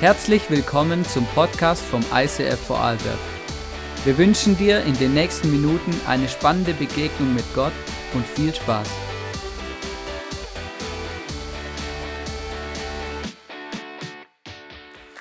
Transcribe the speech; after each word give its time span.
Herzlich 0.00 0.48
willkommen 0.48 1.04
zum 1.04 1.26
Podcast 1.34 1.82
vom 1.84 2.02
ICF 2.10 2.58
Vorarlberg. 2.58 3.18
Wir 4.06 4.16
wünschen 4.16 4.56
dir 4.56 4.80
in 4.84 4.96
den 4.96 5.12
nächsten 5.12 5.50
Minuten 5.50 5.94
eine 6.06 6.26
spannende 6.26 6.72
Begegnung 6.72 7.34
mit 7.34 7.44
Gott 7.54 7.74
und 8.14 8.26
viel 8.26 8.54
Spaß. 8.54 8.88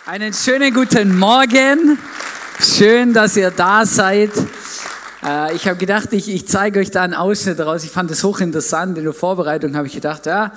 Einen 0.05 0.31
schönen 0.31 0.73
guten 0.73 1.19
Morgen. 1.19 1.99
Schön, 2.61 3.11
dass 3.11 3.35
ihr 3.35 3.51
da 3.51 3.85
seid. 3.85 4.31
Äh, 5.25 5.55
ich 5.55 5.67
habe 5.67 5.75
gedacht, 5.75 6.13
ich, 6.13 6.29
ich 6.29 6.47
zeige 6.47 6.79
euch 6.79 6.89
da 6.89 7.01
einen 7.01 7.15
Ausschnitt 7.15 7.59
daraus. 7.59 7.83
Ich 7.83 7.91
fand 7.91 8.09
das 8.09 8.23
hochinteressant. 8.23 8.97
In 8.97 9.03
der 9.03 9.11
Vorbereitung 9.11 9.75
habe 9.75 9.87
ich 9.87 9.93
gedacht, 9.93 10.25
ja, 10.25 10.53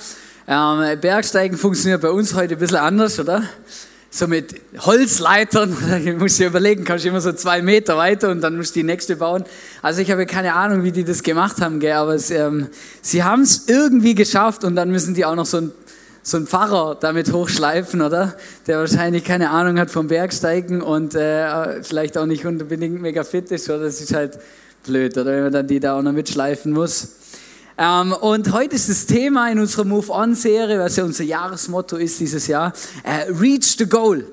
ähm, 0.46 1.00
Bergsteigen 1.00 1.58
funktioniert 1.58 2.02
bei 2.02 2.10
uns 2.10 2.34
heute 2.34 2.54
ein 2.54 2.60
bisschen 2.60 2.76
anders, 2.76 3.18
oder? 3.18 3.42
So 4.14 4.28
mit 4.28 4.60
Holzleitern, 4.78 5.74
ich 6.04 6.16
muss 6.16 6.36
dir 6.36 6.48
überlegen, 6.48 6.84
kannst 6.84 7.04
du 7.04 7.08
immer 7.08 7.22
so 7.22 7.32
zwei 7.32 7.62
Meter 7.62 7.96
weiter 7.96 8.30
und 8.30 8.42
dann 8.42 8.56
musst 8.56 8.76
du 8.76 8.80
die 8.80 8.84
nächste 8.84 9.16
bauen. 9.16 9.44
Also 9.80 10.02
ich 10.02 10.10
habe 10.10 10.26
keine 10.26 10.52
Ahnung, 10.52 10.84
wie 10.84 10.92
die 10.92 11.02
das 11.02 11.22
gemacht 11.22 11.62
haben, 11.62 11.80
gell, 11.80 11.92
aber 11.92 12.14
es, 12.14 12.30
ähm, 12.30 12.68
sie 13.00 13.24
haben 13.24 13.42
es 13.42 13.68
irgendwie 13.68 14.14
geschafft 14.14 14.64
und 14.64 14.76
dann 14.76 14.90
müssen 14.90 15.14
die 15.14 15.24
auch 15.24 15.34
noch 15.34 15.46
so 15.46 15.56
ein 15.56 15.72
so 16.24 16.36
ein 16.36 16.46
Pfarrer 16.46 16.96
damit 17.00 17.32
hochschleifen, 17.32 18.00
oder? 18.00 18.36
Der 18.68 18.78
wahrscheinlich 18.78 19.24
keine 19.24 19.50
Ahnung 19.50 19.80
hat 19.80 19.90
vom 19.90 20.06
Bergsteigen 20.06 20.80
und 20.80 21.16
äh, 21.16 21.82
vielleicht 21.82 22.16
auch 22.16 22.26
nicht 22.26 22.46
unbedingt 22.46 23.02
mega 23.02 23.24
fit 23.24 23.50
ist, 23.50 23.68
oder? 23.68 23.86
Das 23.86 24.00
ist 24.00 24.14
halt 24.14 24.38
blöd, 24.84 25.18
oder? 25.18 25.32
Wenn 25.32 25.42
man 25.42 25.52
dann 25.52 25.66
die 25.66 25.80
da 25.80 25.98
auch 25.98 26.02
noch 26.02 26.12
mitschleifen 26.12 26.70
muss. 26.70 27.16
Ähm, 27.84 28.12
und 28.12 28.52
heute 28.52 28.76
ist 28.76 28.88
das 28.88 29.06
Thema 29.06 29.50
in 29.50 29.58
unserer 29.58 29.84
Move 29.84 30.08
On-Serie, 30.12 30.78
was 30.78 30.94
ja 30.94 31.02
unser 31.02 31.24
Jahresmotto 31.24 31.96
ist 31.96 32.20
dieses 32.20 32.46
Jahr, 32.46 32.72
äh, 33.02 33.28
Reach 33.32 33.76
the 33.76 33.86
Goal. 33.86 34.24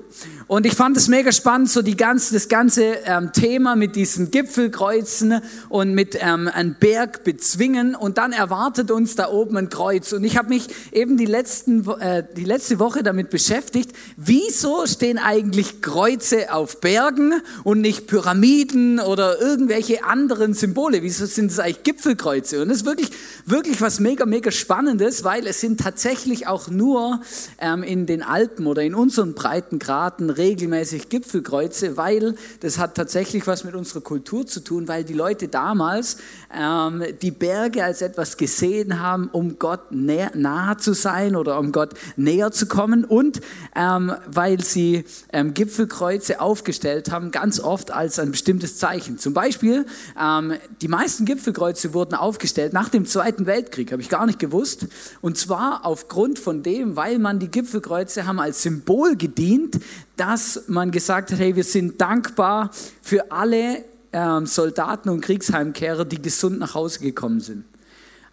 Und 0.46 0.66
ich 0.66 0.74
fand 0.74 0.96
es 0.96 1.08
mega 1.08 1.30
spannend, 1.30 1.70
so 1.70 1.82
die 1.82 1.96
ganze, 1.96 2.34
das 2.34 2.48
ganze 2.48 2.82
ähm, 3.04 3.32
Thema 3.32 3.76
mit 3.76 3.94
diesen 3.94 4.30
Gipfelkreuzen 4.30 5.40
und 5.68 5.94
mit 5.94 6.18
ähm, 6.20 6.48
einem 6.48 6.74
Berg 6.74 7.22
bezwingen. 7.22 7.94
Und 7.94 8.18
dann 8.18 8.32
erwartet 8.32 8.90
uns 8.90 9.14
da 9.14 9.28
oben 9.28 9.56
ein 9.56 9.68
Kreuz. 9.68 10.12
Und 10.12 10.24
ich 10.24 10.36
habe 10.36 10.48
mich 10.48 10.66
eben 10.92 11.16
die, 11.16 11.26
letzten, 11.26 11.88
äh, 12.00 12.24
die 12.36 12.44
letzte 12.44 12.78
Woche 12.80 13.02
damit 13.02 13.30
beschäftigt, 13.30 13.92
wieso 14.16 14.86
stehen 14.86 15.18
eigentlich 15.18 15.82
Kreuze 15.82 16.52
auf 16.52 16.80
Bergen 16.80 17.34
und 17.62 17.80
nicht 17.80 18.08
Pyramiden 18.08 18.98
oder 18.98 19.40
irgendwelche 19.40 20.04
anderen 20.04 20.54
Symbole? 20.54 21.02
Wieso 21.02 21.26
sind 21.26 21.52
es 21.52 21.60
eigentlich 21.60 21.84
Gipfelkreuze? 21.84 22.62
Und 22.62 22.68
das 22.68 22.78
ist 22.78 22.86
wirklich, 22.86 23.10
wirklich 23.46 23.80
was 23.80 24.00
mega, 24.00 24.26
mega 24.26 24.50
Spannendes, 24.50 25.22
weil 25.22 25.46
es 25.46 25.60
sind 25.60 25.78
tatsächlich 25.80 26.48
auch 26.48 26.68
nur 26.68 27.20
ähm, 27.60 27.84
in 27.84 28.06
den 28.06 28.22
Alpen 28.22 28.66
oder 28.66 28.82
in 28.82 28.94
unseren 28.94 29.34
Breitengraden 29.34 29.99
regelmäßig 30.06 31.08
Gipfelkreuze, 31.08 31.96
weil 31.96 32.34
das 32.60 32.78
hat 32.78 32.94
tatsächlich 32.94 33.46
was 33.46 33.64
mit 33.64 33.74
unserer 33.74 34.00
Kultur 34.00 34.46
zu 34.46 34.60
tun, 34.60 34.88
weil 34.88 35.04
die 35.04 35.12
Leute 35.12 35.48
damals 35.48 36.16
ähm, 36.54 37.04
die 37.20 37.30
Berge 37.30 37.84
als 37.84 38.02
etwas 38.02 38.36
gesehen 38.36 39.00
haben, 39.00 39.28
um 39.32 39.58
Gott 39.58 39.92
näher, 39.92 40.32
nahe 40.34 40.76
zu 40.78 40.94
sein 40.94 41.36
oder 41.36 41.58
um 41.58 41.72
Gott 41.72 41.94
näher 42.16 42.50
zu 42.50 42.66
kommen 42.66 43.04
und 43.04 43.40
ähm, 43.76 44.12
weil 44.26 44.60
sie 44.62 45.04
ähm, 45.32 45.54
Gipfelkreuze 45.54 46.40
aufgestellt 46.40 47.10
haben, 47.10 47.30
ganz 47.30 47.60
oft 47.60 47.90
als 47.90 48.18
ein 48.18 48.30
bestimmtes 48.30 48.78
Zeichen. 48.78 49.18
Zum 49.18 49.34
Beispiel, 49.34 49.86
ähm, 50.20 50.54
die 50.80 50.88
meisten 50.88 51.24
Gipfelkreuze 51.24 51.94
wurden 51.94 52.14
aufgestellt 52.14 52.72
nach 52.72 52.88
dem 52.88 53.06
Zweiten 53.06 53.46
Weltkrieg, 53.46 53.92
habe 53.92 54.02
ich 54.02 54.08
gar 54.08 54.26
nicht 54.26 54.38
gewusst. 54.38 54.86
Und 55.20 55.36
zwar 55.36 55.84
aufgrund 55.84 56.38
von 56.38 56.62
dem, 56.62 56.96
weil 56.96 57.18
man 57.18 57.38
die 57.38 57.48
Gipfelkreuze 57.48 58.26
haben 58.26 58.40
als 58.40 58.62
Symbol 58.62 59.16
gedient, 59.16 59.78
dass 60.16 60.64
man 60.68 60.90
gesagt 60.90 61.32
hat, 61.32 61.38
hey, 61.38 61.56
wir 61.56 61.64
sind 61.64 62.00
dankbar 62.00 62.70
für 63.02 63.30
alle 63.32 63.84
ähm, 64.12 64.46
Soldaten 64.46 65.08
und 65.08 65.20
Kriegsheimkehrer, 65.20 66.04
die 66.04 66.20
gesund 66.20 66.58
nach 66.58 66.74
Hause 66.74 67.00
gekommen 67.00 67.40
sind. 67.40 67.64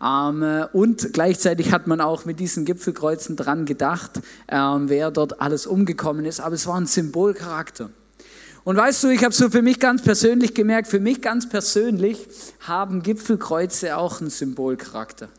Ähm, 0.03 0.65
und 0.73 1.13
gleichzeitig 1.13 1.71
hat 1.71 1.87
man 1.87 2.01
auch 2.01 2.25
mit 2.25 2.39
diesen 2.39 2.65
Gipfelkreuzen 2.65 3.35
dran 3.35 3.65
gedacht, 3.65 4.19
ähm, 4.47 4.89
wer 4.89 5.11
dort 5.11 5.41
alles 5.41 5.65
umgekommen 5.65 6.25
ist. 6.25 6.39
Aber 6.39 6.55
es 6.55 6.67
war 6.67 6.79
ein 6.79 6.85
Symbolcharakter. 6.85 7.89
Und 8.63 8.75
weißt 8.75 9.05
du, 9.05 9.07
ich 9.07 9.23
habe 9.23 9.33
so 9.33 9.49
für 9.49 9.61
mich 9.61 9.79
ganz 9.79 10.01
persönlich 10.01 10.53
gemerkt, 10.53 10.89
für 10.89 10.99
mich 10.99 11.21
ganz 11.21 11.47
persönlich 11.47 12.27
haben 12.59 13.01
Gipfelkreuze 13.01 13.95
auch 13.97 14.19
einen 14.19 14.29
Symbolcharakter. 14.29 15.29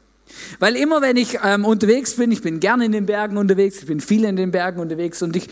Weil 0.58 0.76
immer 0.76 1.02
wenn 1.02 1.16
ich 1.16 1.38
ähm, 1.44 1.64
unterwegs 1.64 2.14
bin, 2.14 2.32
ich 2.32 2.42
bin 2.42 2.60
gerne 2.60 2.86
in 2.86 2.92
den 2.92 3.06
Bergen 3.06 3.36
unterwegs, 3.36 3.80
ich 3.80 3.86
bin 3.86 4.00
viel 4.00 4.24
in 4.24 4.36
den 4.36 4.50
Bergen 4.50 4.80
unterwegs 4.80 5.22
und 5.22 5.36
ich 5.36 5.48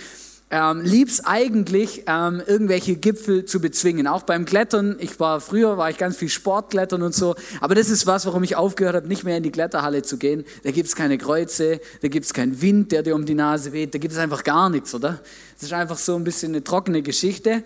ähm, 0.48 0.80
lieb's 0.80 1.24
eigentlich, 1.24 2.04
ähm, 2.06 2.40
irgendwelche 2.46 2.94
Gipfel 2.94 3.44
zu 3.46 3.60
bezwingen. 3.60 4.06
Auch 4.06 4.22
beim 4.22 4.44
Klettern. 4.44 4.96
Ich 5.00 5.18
war 5.18 5.40
früher, 5.40 5.76
war 5.76 5.90
ich 5.90 5.98
ganz 5.98 6.16
viel 6.16 6.28
Sportklettern 6.28 7.02
und 7.02 7.14
so. 7.14 7.34
Aber 7.60 7.74
das 7.74 7.90
ist 7.90 8.06
was, 8.06 8.26
warum 8.26 8.44
ich 8.44 8.54
aufgehört 8.54 8.94
habe, 8.94 9.08
nicht 9.08 9.24
mehr 9.24 9.36
in 9.36 9.42
die 9.42 9.50
Kletterhalle 9.50 10.02
zu 10.02 10.18
gehen. 10.18 10.44
Da 10.62 10.70
gibt's 10.70 10.94
keine 10.94 11.18
Kreuze, 11.18 11.80
da 12.00 12.08
gibt's 12.08 12.32
keinen 12.32 12.60
Wind, 12.62 12.92
der 12.92 13.02
dir 13.02 13.16
um 13.16 13.26
die 13.26 13.34
Nase 13.34 13.72
weht. 13.72 13.92
Da 13.94 13.98
gibt's 13.98 14.18
einfach 14.18 14.44
gar 14.44 14.70
nichts, 14.70 14.94
oder? 14.94 15.20
Das 15.54 15.64
ist 15.64 15.72
einfach 15.72 15.98
so 15.98 16.14
ein 16.14 16.22
bisschen 16.22 16.52
eine 16.52 16.62
trockene 16.62 17.02
Geschichte. 17.02 17.64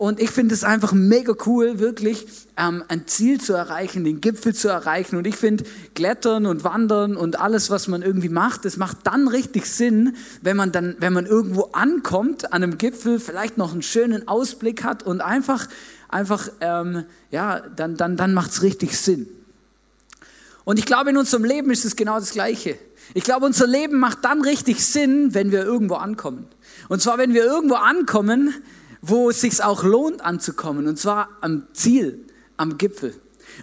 Und 0.00 0.18
ich 0.18 0.30
finde 0.30 0.54
es 0.54 0.64
einfach 0.64 0.94
mega 0.94 1.34
cool, 1.44 1.78
wirklich 1.78 2.26
ähm, 2.56 2.82
ein 2.88 3.06
Ziel 3.06 3.38
zu 3.38 3.52
erreichen, 3.52 4.02
den 4.02 4.22
Gipfel 4.22 4.54
zu 4.54 4.68
erreichen. 4.68 5.16
Und 5.16 5.26
ich 5.26 5.36
finde, 5.36 5.64
Klettern 5.94 6.46
und 6.46 6.64
Wandern 6.64 7.16
und 7.16 7.38
alles, 7.38 7.68
was 7.68 7.86
man 7.86 8.00
irgendwie 8.00 8.30
macht, 8.30 8.64
das 8.64 8.78
macht 8.78 8.96
dann 9.04 9.28
richtig 9.28 9.66
Sinn, 9.66 10.16
wenn 10.40 10.56
man 10.56 10.72
dann, 10.72 10.96
wenn 11.00 11.12
man 11.12 11.26
irgendwo 11.26 11.64
ankommt 11.72 12.50
an 12.50 12.62
einem 12.62 12.78
Gipfel, 12.78 13.20
vielleicht 13.20 13.58
noch 13.58 13.72
einen 13.72 13.82
schönen 13.82 14.26
Ausblick 14.26 14.84
hat 14.84 15.02
und 15.02 15.20
einfach, 15.20 15.68
einfach, 16.08 16.48
ähm, 16.62 17.04
ja, 17.30 17.60
dann, 17.60 17.98
dann, 17.98 18.16
dann 18.16 18.32
macht 18.32 18.52
es 18.52 18.62
richtig 18.62 18.98
Sinn. 18.98 19.28
Und 20.64 20.78
ich 20.78 20.86
glaube, 20.86 21.10
in 21.10 21.18
unserem 21.18 21.44
Leben 21.44 21.70
ist 21.70 21.84
es 21.84 21.94
genau 21.94 22.18
das 22.18 22.30
Gleiche. 22.30 22.78
Ich 23.12 23.24
glaube, 23.24 23.44
unser 23.44 23.66
Leben 23.66 23.98
macht 23.98 24.24
dann 24.24 24.40
richtig 24.40 24.82
Sinn, 24.82 25.34
wenn 25.34 25.52
wir 25.52 25.62
irgendwo 25.62 25.96
ankommen. 25.96 26.46
Und 26.88 27.02
zwar, 27.02 27.18
wenn 27.18 27.34
wir 27.34 27.44
irgendwo 27.44 27.74
ankommen, 27.74 28.54
wo 29.02 29.30
es 29.30 29.40
sich 29.40 29.62
auch 29.62 29.82
lohnt 29.82 30.20
anzukommen, 30.22 30.86
und 30.86 30.98
zwar 30.98 31.28
am 31.40 31.66
Ziel, 31.72 32.26
am 32.56 32.78
Gipfel. 32.78 33.14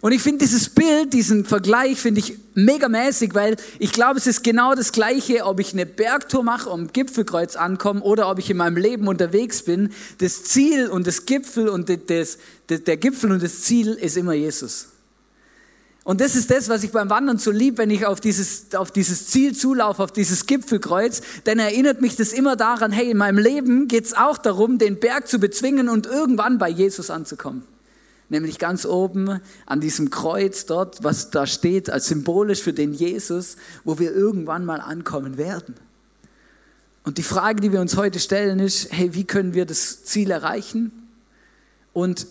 Und 0.02 0.12
ich 0.12 0.22
finde 0.22 0.40
dieses 0.40 0.70
Bild, 0.70 1.14
diesen 1.14 1.46
Vergleich 1.46 2.00
finde 2.00 2.20
ich 2.20 2.38
megamäßig, 2.54 3.34
weil 3.34 3.56
ich 3.80 3.92
glaube, 3.92 4.18
es 4.18 4.28
ist 4.28 4.44
genau 4.44 4.76
das 4.76 4.92
Gleiche, 4.92 5.46
ob 5.46 5.60
ich 5.60 5.74
eine 5.74 5.86
Bergtour 5.86 6.44
mache, 6.44 6.70
um 6.70 6.92
Gipfelkreuz 6.92 7.56
ankomme 7.56 8.02
oder 8.02 8.30
ob 8.30 8.40
ich 8.40 8.50
in 8.50 8.58
meinem 8.58 8.78
Leben 8.78 9.08
unterwegs 9.08 9.64
bin. 9.64 9.90
Das 10.20 10.44
Ziel 10.44 10.88
und 10.88 11.08
das 11.08 11.26
Gipfel 11.26 11.70
und 11.70 11.90
das, 11.90 12.38
das, 12.68 12.84
der 12.84 12.98
Gipfel 12.98 13.32
und 13.32 13.42
das 13.42 13.62
Ziel 13.62 13.94
ist 13.94 14.18
immer 14.18 14.34
Jesus. 14.34 14.90
Und 16.08 16.22
das 16.22 16.38
ist 16.38 16.50
das, 16.52 16.70
was 16.70 16.86
ich 16.86 16.94
beim 16.94 17.10
Wandern 17.10 17.38
so 17.38 17.52
lieb, 17.52 17.78
wenn 17.78 17.90
ich 17.90 18.06
auf 18.06 18.22
dieses, 18.22 18.74
auf 18.76 18.92
dieses 18.92 19.28
Ziel 19.28 19.54
zulaufe, 19.54 20.02
auf 20.02 20.14
dieses 20.14 20.46
Gipfelkreuz, 20.46 21.22
dann 21.44 21.60
erinnert 21.60 22.00
mich 22.00 22.16
das 22.16 22.32
immer 22.32 22.56
daran, 22.56 22.94
hey, 22.94 23.12
in 23.12 23.18
meinem 23.18 23.38
Leben 23.38 23.90
geht 23.90 24.06
es 24.06 24.14
auch 24.14 24.38
darum, 24.38 24.78
den 24.78 25.02
Berg 25.02 25.28
zu 25.28 25.38
bezwingen 25.38 25.90
und 25.90 26.06
irgendwann 26.06 26.60
bei 26.60 26.70
Jesus 26.70 27.10
anzukommen. 27.10 27.64
Nämlich 28.30 28.58
ganz 28.58 28.86
oben 28.86 29.42
an 29.66 29.82
diesem 29.82 30.10
Kreuz 30.10 30.66
dort, 30.66 31.04
was 31.04 31.30
da 31.30 31.46
steht, 31.46 31.90
als 31.90 32.06
symbolisch 32.06 32.62
für 32.62 32.72
den 32.72 32.94
Jesus, 32.94 33.58
wo 33.84 34.00
wir 34.00 34.16
irgendwann 34.16 34.64
mal 34.64 34.80
ankommen 34.80 35.38
werden. 35.38 35.76
Und 37.04 37.18
die 37.18 37.24
Frage, 37.24 37.60
die 37.60 37.74
wir 37.74 37.82
uns 37.82 37.98
heute 37.98 38.22
stellen, 38.22 38.60
ist, 38.60 38.94
hey, 38.94 39.14
wie 39.14 39.26
können 39.26 39.54
wir 39.54 39.66
das 39.66 40.06
Ziel 40.06 40.32
erreichen? 40.32 41.10
Und 41.92 42.28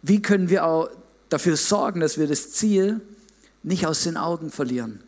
wie 0.00 0.22
können 0.22 0.48
wir 0.48 0.64
auch 0.64 0.88
dafür 1.30 1.56
sorgen, 1.56 2.00
dass 2.00 2.18
wir 2.18 2.26
das 2.26 2.52
Ziel 2.52 3.00
nicht 3.62 3.86
aus 3.86 4.02
den 4.02 4.16
Augen 4.16 4.50
verlieren. 4.50 5.00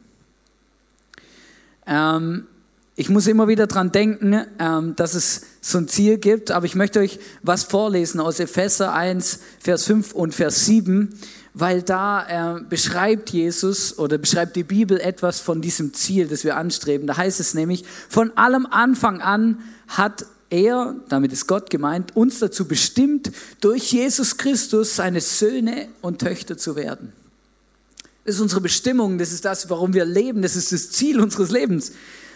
Ähm, 1.86 2.46
ich 2.94 3.08
muss 3.08 3.26
immer 3.26 3.48
wieder 3.48 3.66
daran 3.66 3.90
denken, 3.90 4.44
ähm, 4.58 4.94
dass 4.96 5.14
es 5.14 5.42
so 5.60 5.78
ein 5.78 5.88
Ziel 5.88 6.19
gibt, 6.19 6.50
aber 6.50 6.66
ich 6.66 6.74
möchte 6.74 7.00
euch 7.00 7.19
was 7.42 7.64
vorlesen 7.64 8.20
aus 8.20 8.38
Epheser 8.38 8.92
1, 8.92 9.40
Vers 9.60 9.84
5 9.84 10.12
und 10.12 10.34
Vers 10.34 10.66
7, 10.66 11.19
weil 11.54 11.82
da 11.82 12.58
äh, 12.58 12.62
beschreibt 12.62 13.30
Jesus 13.30 13.98
oder 13.98 14.18
beschreibt 14.18 14.56
die 14.56 14.62
Bibel 14.62 15.00
etwas 15.00 15.40
von 15.40 15.62
diesem 15.62 15.94
Ziel, 15.94 16.28
das 16.28 16.44
wir 16.44 16.56
anstreben. 16.56 17.06
Da 17.06 17.16
heißt 17.16 17.40
es 17.40 17.54
nämlich, 17.54 17.84
von 18.08 18.36
allem 18.36 18.66
Anfang 18.66 19.20
an 19.20 19.60
hat 19.88 20.26
er, 20.52 20.94
damit 21.08 21.32
ist 21.32 21.46
Gott 21.46 21.70
gemeint, 21.70 22.14
uns 22.14 22.38
dazu 22.38 22.69
bestimmt, 22.69 23.32
durch 23.60 23.93
Jesus 23.93 24.37
Christus 24.37 24.94
seine 24.94 25.20
Söhne 25.20 25.88
und 26.02 26.20
Töchter 26.20 26.58
zu 26.58 26.76
werden. 26.76 27.12
Das 28.25 28.37
ist 28.37 28.40
unsere 28.40 28.60
Bestimmung, 28.60 29.19
das 29.19 29.32
ist 29.32 29.44
das, 29.44 29.69
warum 29.70 29.94
wir 29.94 30.04
leben, 30.04 30.43
das 30.43 30.54
ist 30.54 30.70
das 30.70 30.90
Ziel 30.90 31.20
unseres 31.20 31.50
Lebens. 31.50 31.93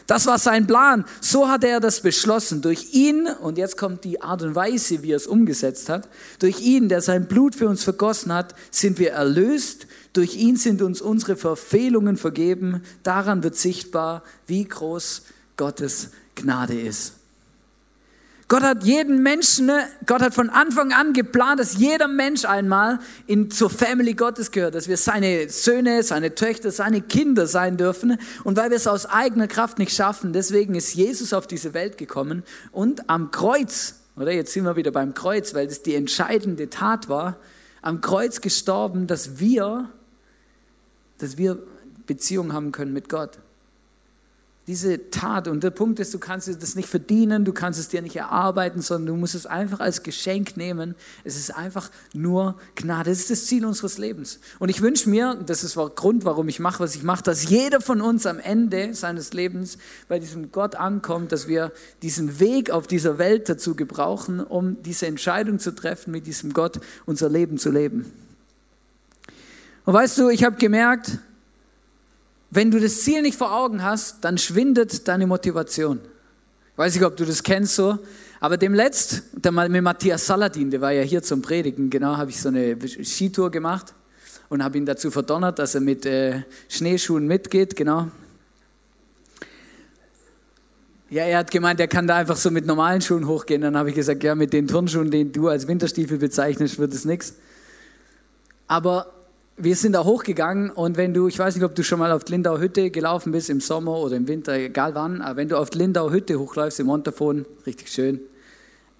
Das 0.07 0.27
war 0.27 0.39
sein 0.39 0.67
Plan. 0.67 1.05
So 1.21 1.49
hat 1.49 1.65
er 1.65 1.81
das 1.81 2.01
beschlossen. 2.01 2.63
Durch 2.63 2.95
ihn, 2.95 3.27
und 3.27 3.59
jetzt 3.59 3.77
kommt 3.77 4.05
die 4.05 4.23
Art 4.23 4.41
und 4.43 4.55
Weise, 4.55 5.03
wie 5.03 5.11
er 5.11 5.17
es 5.17 5.27
umgesetzt 5.27 5.89
hat, 5.89 6.09
durch 6.39 6.61
ihn, 6.61 6.89
der 6.89 7.03
sein 7.03 7.27
Blut 7.27 7.57
für 7.57 7.69
uns 7.69 7.83
vergossen 7.83 8.33
hat, 8.33 8.55
sind 8.71 9.01
wir 9.01 9.11
erlöst. 9.11 9.89
Durch 10.13 10.37
ihn 10.37 10.57
sind 10.57 10.81
uns 10.81 11.01
unsere 11.01 11.37
Verfehlungen 11.37 12.17
vergeben. 12.17 12.83
Daran 13.03 13.43
wird 13.43 13.57
sichtbar, 13.57 14.23
wie 14.47 14.65
groß 14.65 15.23
Gottes 15.57 16.11
Gnade 16.37 16.81
ist. 16.81 17.15
Gott 18.49 18.63
hat 18.63 18.85
jeden 18.85 19.25
Menschen, 19.25 19.67
ne, 19.67 19.89
Gott 20.07 20.23
hat 20.23 20.33
von 20.33 20.51
Anfang 20.51 20.93
an 20.93 21.13
geplant, 21.13 21.59
dass 21.59 21.79
jeder 21.79 22.07
Mensch 22.07 22.45
einmal 22.45 23.01
in, 23.27 23.51
zur 23.51 23.71
Family 23.71 24.15
Gottes 24.15 24.53
gehört, 24.53 24.77
dass 24.77 24.87
wir 24.87 24.97
seine 24.97 25.49
Söhne, 25.49 26.05
seine 26.05 26.33
Töchter, 26.37 26.71
seine 26.71 27.01
Kinder 27.01 27.49
sein 27.49 27.77
dürfen. 27.77 28.19
Und 28.45 28.57
weil 28.57 28.71
wir 28.71 28.77
es 28.77 28.87
aus 28.87 29.07
eigener 29.07 29.49
Kraft 29.49 29.81
nicht 29.81 29.93
schaffen, 29.93 30.33
deswegen 30.33 30.77
ist 30.77 30.95
Jesus 30.95 31.33
auf 31.33 31.49
diese 31.49 31.75
Welt 31.75 31.99
gekommen 31.99 32.45
und 32.71 33.11
am 33.11 33.33
Kreuz, 33.33 33.97
oder? 34.17 34.31
Jetzt 34.31 34.53
sind 34.53 34.63
wir 34.65 34.77
wieder 34.77 34.93
beim 34.93 35.13
Kreuz, 35.13 35.53
weil 35.53 35.67
das 35.67 35.83
die 35.83 35.97
entscheidende 35.97 36.71
Tat 36.71 37.09
war, 37.09 37.39
am 37.83 38.01
Kreuz 38.01 38.41
gestorben, 38.41 39.09
dass 39.09 39.41
wir, 39.41 39.91
dass 41.19 41.37
wir 41.37 41.59
Beziehung 42.07 42.53
haben 42.53 42.71
können 42.71 42.93
mit 42.93 43.09
Gott 43.09 43.41
diese 44.67 45.11
Tat. 45.11 45.47
Und 45.47 45.63
der 45.63 45.71
Punkt 45.71 46.01
ist, 46.01 46.13
du 46.13 46.19
kannst 46.19 46.49
das 46.49 46.75
nicht 46.75 46.89
verdienen, 46.89 47.45
du 47.45 47.53
kannst 47.53 47.79
es 47.79 47.89
dir 47.89 48.03
nicht 48.03 48.17
erarbeiten, 48.17 48.83
sondern 48.83 49.15
du 49.15 49.21
musst 49.21 49.37
es 49.37 49.47
einfach 49.47 49.79
als 49.79 50.03
Geschenk 50.03 50.57
nehmen. 50.57 50.97
Es 51.23 51.37
ist 51.37 51.55
einfach 51.55 51.91
nur 52.13 52.57
Gnade. 52.75 53.11
Das 53.11 53.21
ist 53.21 53.31
das 53.31 53.47
Ziel 53.47 53.65
unseres 53.65 53.99
Lebens. 53.99 54.41
Und 54.59 54.69
ich 54.69 54.83
wünsche 54.83 55.09
mir, 55.09 55.35
das 55.47 55.63
ist 55.63 55.77
der 55.77 55.89
Grund, 55.91 56.25
warum 56.25 56.49
ich 56.49 56.59
mache, 56.59 56.81
was 56.81 56.97
ich 56.97 57.05
mache, 57.05 57.23
dass 57.23 57.49
jeder 57.49 57.81
von 57.81 58.01
uns 58.01 58.27
am 58.27 58.41
Ende 58.41 58.93
seines 58.95 59.33
Lebens 59.33 59.79
bei 60.09 60.19
diesem 60.19 60.51
Gott 60.51 60.75
ankommt, 60.75 61.31
dass 61.31 61.47
wir 61.47 61.73
diesen 62.03 62.41
Weg 62.41 62.71
auf 62.71 62.89
dieser 62.89 63.19
Welt 63.19 63.49
dazu 63.49 63.77
gebrauchen, 63.77 64.41
um 64.41 64.83
diese 64.83 65.07
Entscheidung 65.07 65.61
zu 65.61 65.75
treffen, 65.75 66.11
mit 66.11 66.27
diesem 66.27 66.53
Gott 66.53 66.81
unser 67.05 67.29
Leben 67.29 67.59
zu 67.59 67.71
leben. 67.71 68.13
Und 69.85 69.95
weißt 69.95 70.19
du, 70.19 70.29
ich 70.29 70.43
habe 70.43 70.57
gemerkt, 70.57 71.21
wenn 72.51 72.71
du 72.71 72.81
das 72.81 73.03
Ziel 73.03 73.23
nicht 73.23 73.37
vor 73.37 73.53
Augen 73.53 73.83
hast, 73.83 74.25
dann 74.25 74.39
schwindet 74.39 75.09
deine 75.09 75.27
Motivation. 75.27 76.01
Ich 76.73 76.79
weiß 76.79 76.95
nicht, 76.95 77.05
ob 77.05 77.17
du 77.17 77.25
das 77.25 77.43
kennst 77.43 77.75
so, 77.75 77.99
aber 78.41 78.57
dem 78.57 78.75
letzt, 78.75 79.23
der 79.33 79.51
mit 79.53 79.83
Matthias 79.83 80.27
Saladin, 80.27 80.71
der 80.71 80.81
war 80.81 80.93
ja 80.93 81.03
hier 81.03 81.23
zum 81.23 81.43
Predigen, 81.43 81.91
genau, 81.91 82.17
habe 82.17 82.31
ich 82.31 82.41
so 82.41 82.49
eine 82.49 82.77
Skitour 82.87 83.51
gemacht 83.51 83.95
und 84.49 84.63
habe 84.63 84.79
ihn 84.79 84.87
dazu 84.87 85.11
verdonnert, 85.11 85.59
dass 85.59 85.75
er 85.75 85.81
mit 85.81 86.07
äh, 86.07 86.43
Schneeschuhen 86.69 87.27
mitgeht, 87.27 87.75
genau. 87.77 88.09
Ja, 91.09 91.23
er 91.23 91.39
hat 91.39 91.51
gemeint, 91.51 91.79
er 91.79 91.87
kann 91.87 92.07
da 92.07 92.17
einfach 92.17 92.37
so 92.37 92.51
mit 92.51 92.67
normalen 92.67 93.01
Schuhen 93.01 93.29
hochgehen. 93.29 93.63
Dann 93.63 93.77
habe 93.77 93.91
ich 93.91 93.95
gesagt, 93.95 94.25
ja, 94.25 94.35
mit 94.35 94.53
den 94.53 94.67
Turnschuhen, 94.67 95.11
die 95.11 95.31
du 95.31 95.49
als 95.49 95.69
Winterstiefel 95.69 96.19
bezeichnest, 96.19 96.81
wird 96.81 96.93
es 96.93 97.05
nichts. 97.05 97.35
Aber 98.67 99.16
wir 99.59 99.75
sind 99.75 99.93
da 99.93 100.05
hochgegangen 100.05 100.71
und 100.71 100.97
wenn 100.97 101.15
du, 101.15 101.29
ich 101.29 101.39
weiß 101.39 101.55
nicht, 101.55 101.65
ob 101.65 101.75
du 101.75 101.83
schon 101.83 101.99
mal 101.99 102.13
auf 102.13 102.29
Lindau 102.29 102.59
Hütte 102.59 102.91
gelaufen 102.91 103.33
bist 103.33 103.49
im 103.49 103.61
Sommer 103.61 103.97
oder 103.99 104.17
im 104.17 104.29
Winter, 104.29 104.53
egal 104.55 104.95
wann, 104.95 105.23
aber 105.23 105.37
wenn 105.37 105.49
du 105.49 105.57
auf 105.57 105.73
Lindau 105.73 106.11
Hütte 106.11 106.39
hochläufst 106.39 106.79
im 106.81 106.87
Montafon, 106.87 107.47
richtig 107.65 107.89
schön, 107.89 108.21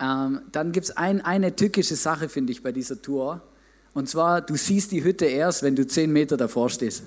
ähm, 0.01 0.41
dann 0.53 0.73
gibt 0.73 0.87
es 0.87 0.97
ein, 0.97 1.21
eine 1.21 1.55
tückische 1.55 1.97
Sache, 1.97 2.29
finde 2.29 2.53
ich, 2.53 2.63
bei 2.63 2.73
dieser 2.73 3.01
Tour. 3.01 3.43
Und 3.93 4.09
zwar, 4.09 4.41
du 4.41 4.57
siehst 4.57 4.93
die 4.93 5.05
Hütte 5.05 5.27
erst, 5.27 5.63
wenn 5.63 5.77
du 5.77 5.87
zehn 5.87 6.13
Meter 6.13 6.37
davor 6.37 6.71
stehst. 6.71 7.05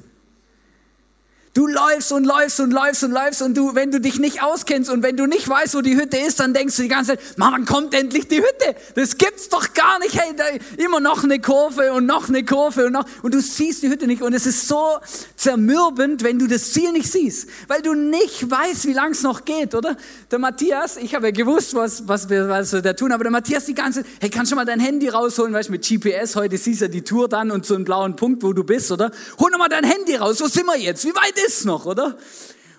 Du 1.55 1.65
läufst 1.65 2.11
und 2.11 2.25
läufst 2.25 2.59
und 2.59 2.71
läufst 2.71 3.03
und 3.03 3.11
läufst 3.11 3.41
und 3.41 3.57
du, 3.57 3.73
wenn 3.73 3.91
du 3.91 3.99
dich 3.99 4.19
nicht 4.19 4.43
auskennst 4.43 4.89
und 4.89 5.01
wenn 5.01 5.17
du 5.17 5.25
nicht 5.25 5.49
weißt, 5.49 5.73
wo 5.73 5.81
die 5.81 5.95
Hütte 5.95 6.17
ist, 6.17 6.39
dann 6.39 6.53
denkst 6.53 6.75
du 6.75 6.83
die 6.83 6.87
ganze 6.87 7.17
Zeit, 7.17 7.37
Mann, 7.37 7.53
wann 7.53 7.65
kommt 7.65 7.95
endlich 7.95 8.27
die 8.27 8.37
Hütte? 8.37 8.75
Das 8.93 9.17
gibt's 9.17 9.49
doch 9.49 9.73
gar 9.73 9.97
nicht. 9.97 10.13
Hey, 10.13 10.59
immer 10.77 10.99
noch 10.99 11.23
eine 11.23 11.39
Kurve 11.39 11.91
und 11.93 12.05
noch 12.05 12.29
eine 12.29 12.45
Kurve 12.45 12.85
und 12.85 12.91
noch, 12.91 13.05
und 13.23 13.33
du 13.33 13.41
siehst 13.41 13.81
die 13.81 13.89
Hütte 13.89 14.05
nicht 14.05 14.21
und 14.21 14.33
es 14.33 14.45
ist 14.45 14.67
so 14.67 14.99
zermürbend, 15.35 16.23
wenn 16.23 16.37
du 16.37 16.47
das 16.47 16.71
Ziel 16.71 16.91
nicht 16.91 17.11
siehst, 17.11 17.49
weil 17.67 17.81
du 17.81 17.95
nicht 17.95 18.49
weißt, 18.49 18.85
wie 18.85 18.93
lang 18.93 19.11
es 19.11 19.23
noch 19.23 19.43
geht, 19.43 19.73
oder? 19.73 19.97
Der 20.29 20.37
Matthias, 20.37 20.97
ich 20.97 21.15
habe 21.15 21.27
ja 21.27 21.31
gewusst, 21.31 21.73
was, 21.73 22.07
was 22.07 22.29
wir, 22.29 22.47
was 22.47 22.69
da 22.69 22.93
tun, 22.93 23.11
aber 23.11 23.23
der 23.23 23.31
Matthias 23.31 23.65
die 23.65 23.73
ganze 23.73 24.03
Zeit, 24.03 24.11
hey, 24.21 24.29
kannst 24.29 24.51
du 24.51 24.55
mal 24.55 24.65
dein 24.65 24.79
Handy 24.79 25.09
rausholen, 25.09 25.51
weißt 25.53 25.69
du, 25.69 25.71
mit 25.73 25.87
GPS, 25.87 26.35
heute 26.35 26.57
siehst 26.57 26.81
du 26.81 26.85
ja 26.85 26.91
die 26.91 27.01
Tour 27.01 27.27
dann 27.27 27.49
und 27.49 27.65
so 27.65 27.73
einen 27.73 27.85
blauen 27.85 28.15
Punkt, 28.15 28.43
wo 28.43 28.53
du 28.53 28.63
bist, 28.63 28.91
oder? 28.91 29.09
Hol 29.39 29.49
doch 29.49 29.57
mal 29.57 29.67
dein 29.67 29.83
Handy 29.83 30.15
raus, 30.15 30.39
wo 30.41 30.47
sind 30.47 30.67
wir 30.67 30.77
jetzt? 30.77 31.03
Wie 31.05 31.15
weit 31.15 31.33
ist 31.45 31.48
noch, 31.65 31.85
oder? 31.85 32.17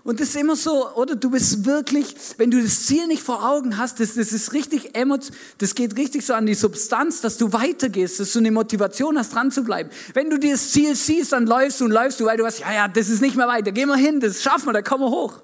Und 0.02 0.18
das 0.18 0.30
ist 0.30 0.36
immer 0.36 0.56
so, 0.56 0.94
oder? 0.94 1.14
Du 1.14 1.30
bist 1.30 1.66
wirklich, 1.66 2.14
wenn 2.38 2.50
du 2.50 2.62
das 2.62 2.86
Ziel 2.86 3.06
nicht 3.06 3.22
vor 3.22 3.46
Augen 3.46 3.76
hast, 3.76 4.00
das, 4.00 4.14
das 4.14 4.32
ist 4.32 4.54
richtig 4.54 4.96
emotional, 4.96 5.38
das 5.58 5.74
geht 5.74 5.96
richtig 5.96 6.24
so 6.24 6.32
an 6.32 6.46
die 6.46 6.54
Substanz, 6.54 7.20
dass 7.20 7.36
du 7.36 7.52
weitergehst, 7.52 8.18
dass 8.18 8.32
du 8.32 8.38
eine 8.38 8.50
Motivation 8.50 9.18
hast, 9.18 9.34
dran 9.34 9.50
zu 9.50 9.62
bleiben. 9.62 9.90
Wenn 10.14 10.30
du 10.30 10.38
das 10.38 10.72
Ziel 10.72 10.94
siehst, 10.94 11.32
dann 11.32 11.46
läufst 11.46 11.80
du 11.80 11.84
und 11.84 11.90
läufst 11.90 12.18
du, 12.18 12.24
weil 12.24 12.38
du 12.38 12.44
weißt, 12.44 12.60
ja, 12.60 12.72
ja, 12.72 12.88
das 12.88 13.10
ist 13.10 13.20
nicht 13.20 13.36
mehr 13.36 13.46
weiter, 13.46 13.72
geh 13.72 13.84
mal 13.84 13.98
hin, 13.98 14.20
das 14.20 14.42
schaffen 14.42 14.66
wir, 14.66 14.72
da 14.72 14.82
kommen 14.82 15.04
wir 15.04 15.10
hoch. 15.10 15.42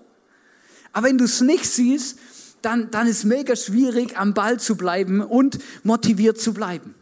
Aber 0.93 1.09
wenn 1.09 1.19
du 1.19 1.25
es 1.25 1.43
nicht 1.43 1.67
siehst, 1.67 2.19
dann, 2.63 2.91
dann 2.91 3.07
ist 3.07 3.25
mega 3.25 3.55
schwierig, 3.55 4.17
am 4.17 4.33
Ball 4.33 4.59
zu 4.59 4.77
bleiben 4.77 5.21
und 5.21 5.59
motiviert 5.83 6.41
zu 6.41 6.55
bleiben. 6.55 6.95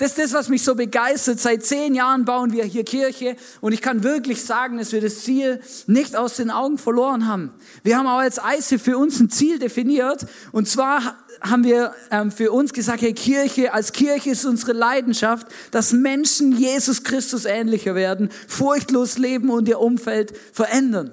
Das 0.00 0.12
ist 0.12 0.18
das, 0.18 0.32
was 0.32 0.48
mich 0.48 0.64
so 0.64 0.74
begeistert. 0.74 1.40
Seit 1.40 1.62
zehn 1.62 1.94
Jahren 1.94 2.24
bauen 2.24 2.52
wir 2.52 2.64
hier 2.64 2.84
Kirche 2.84 3.36
und 3.60 3.74
ich 3.74 3.82
kann 3.82 4.02
wirklich 4.02 4.42
sagen, 4.42 4.78
dass 4.78 4.92
wir 4.92 5.02
das 5.02 5.20
Ziel 5.20 5.60
nicht 5.86 6.16
aus 6.16 6.36
den 6.36 6.50
Augen 6.50 6.78
verloren 6.78 7.28
haben. 7.28 7.50
Wir 7.82 7.98
haben 7.98 8.06
auch 8.06 8.20
als 8.20 8.42
Eise 8.42 8.78
für 8.78 8.96
uns 8.96 9.20
ein 9.20 9.28
Ziel 9.28 9.58
definiert 9.58 10.24
und 10.52 10.66
zwar 10.66 11.18
haben 11.42 11.64
wir 11.64 11.92
ähm, 12.10 12.32
für 12.32 12.50
uns 12.50 12.72
gesagt, 12.72 13.02
hey 13.02 13.12
Kirche, 13.12 13.74
als 13.74 13.92
Kirche 13.92 14.30
ist 14.30 14.46
unsere 14.46 14.72
Leidenschaft, 14.72 15.46
dass 15.70 15.92
Menschen 15.92 16.56
Jesus 16.56 17.04
Christus 17.04 17.44
ähnlicher 17.44 17.94
werden, 17.94 18.30
furchtlos 18.48 19.18
leben 19.18 19.50
und 19.50 19.68
ihr 19.68 19.80
Umfeld 19.80 20.32
verändern. 20.54 21.10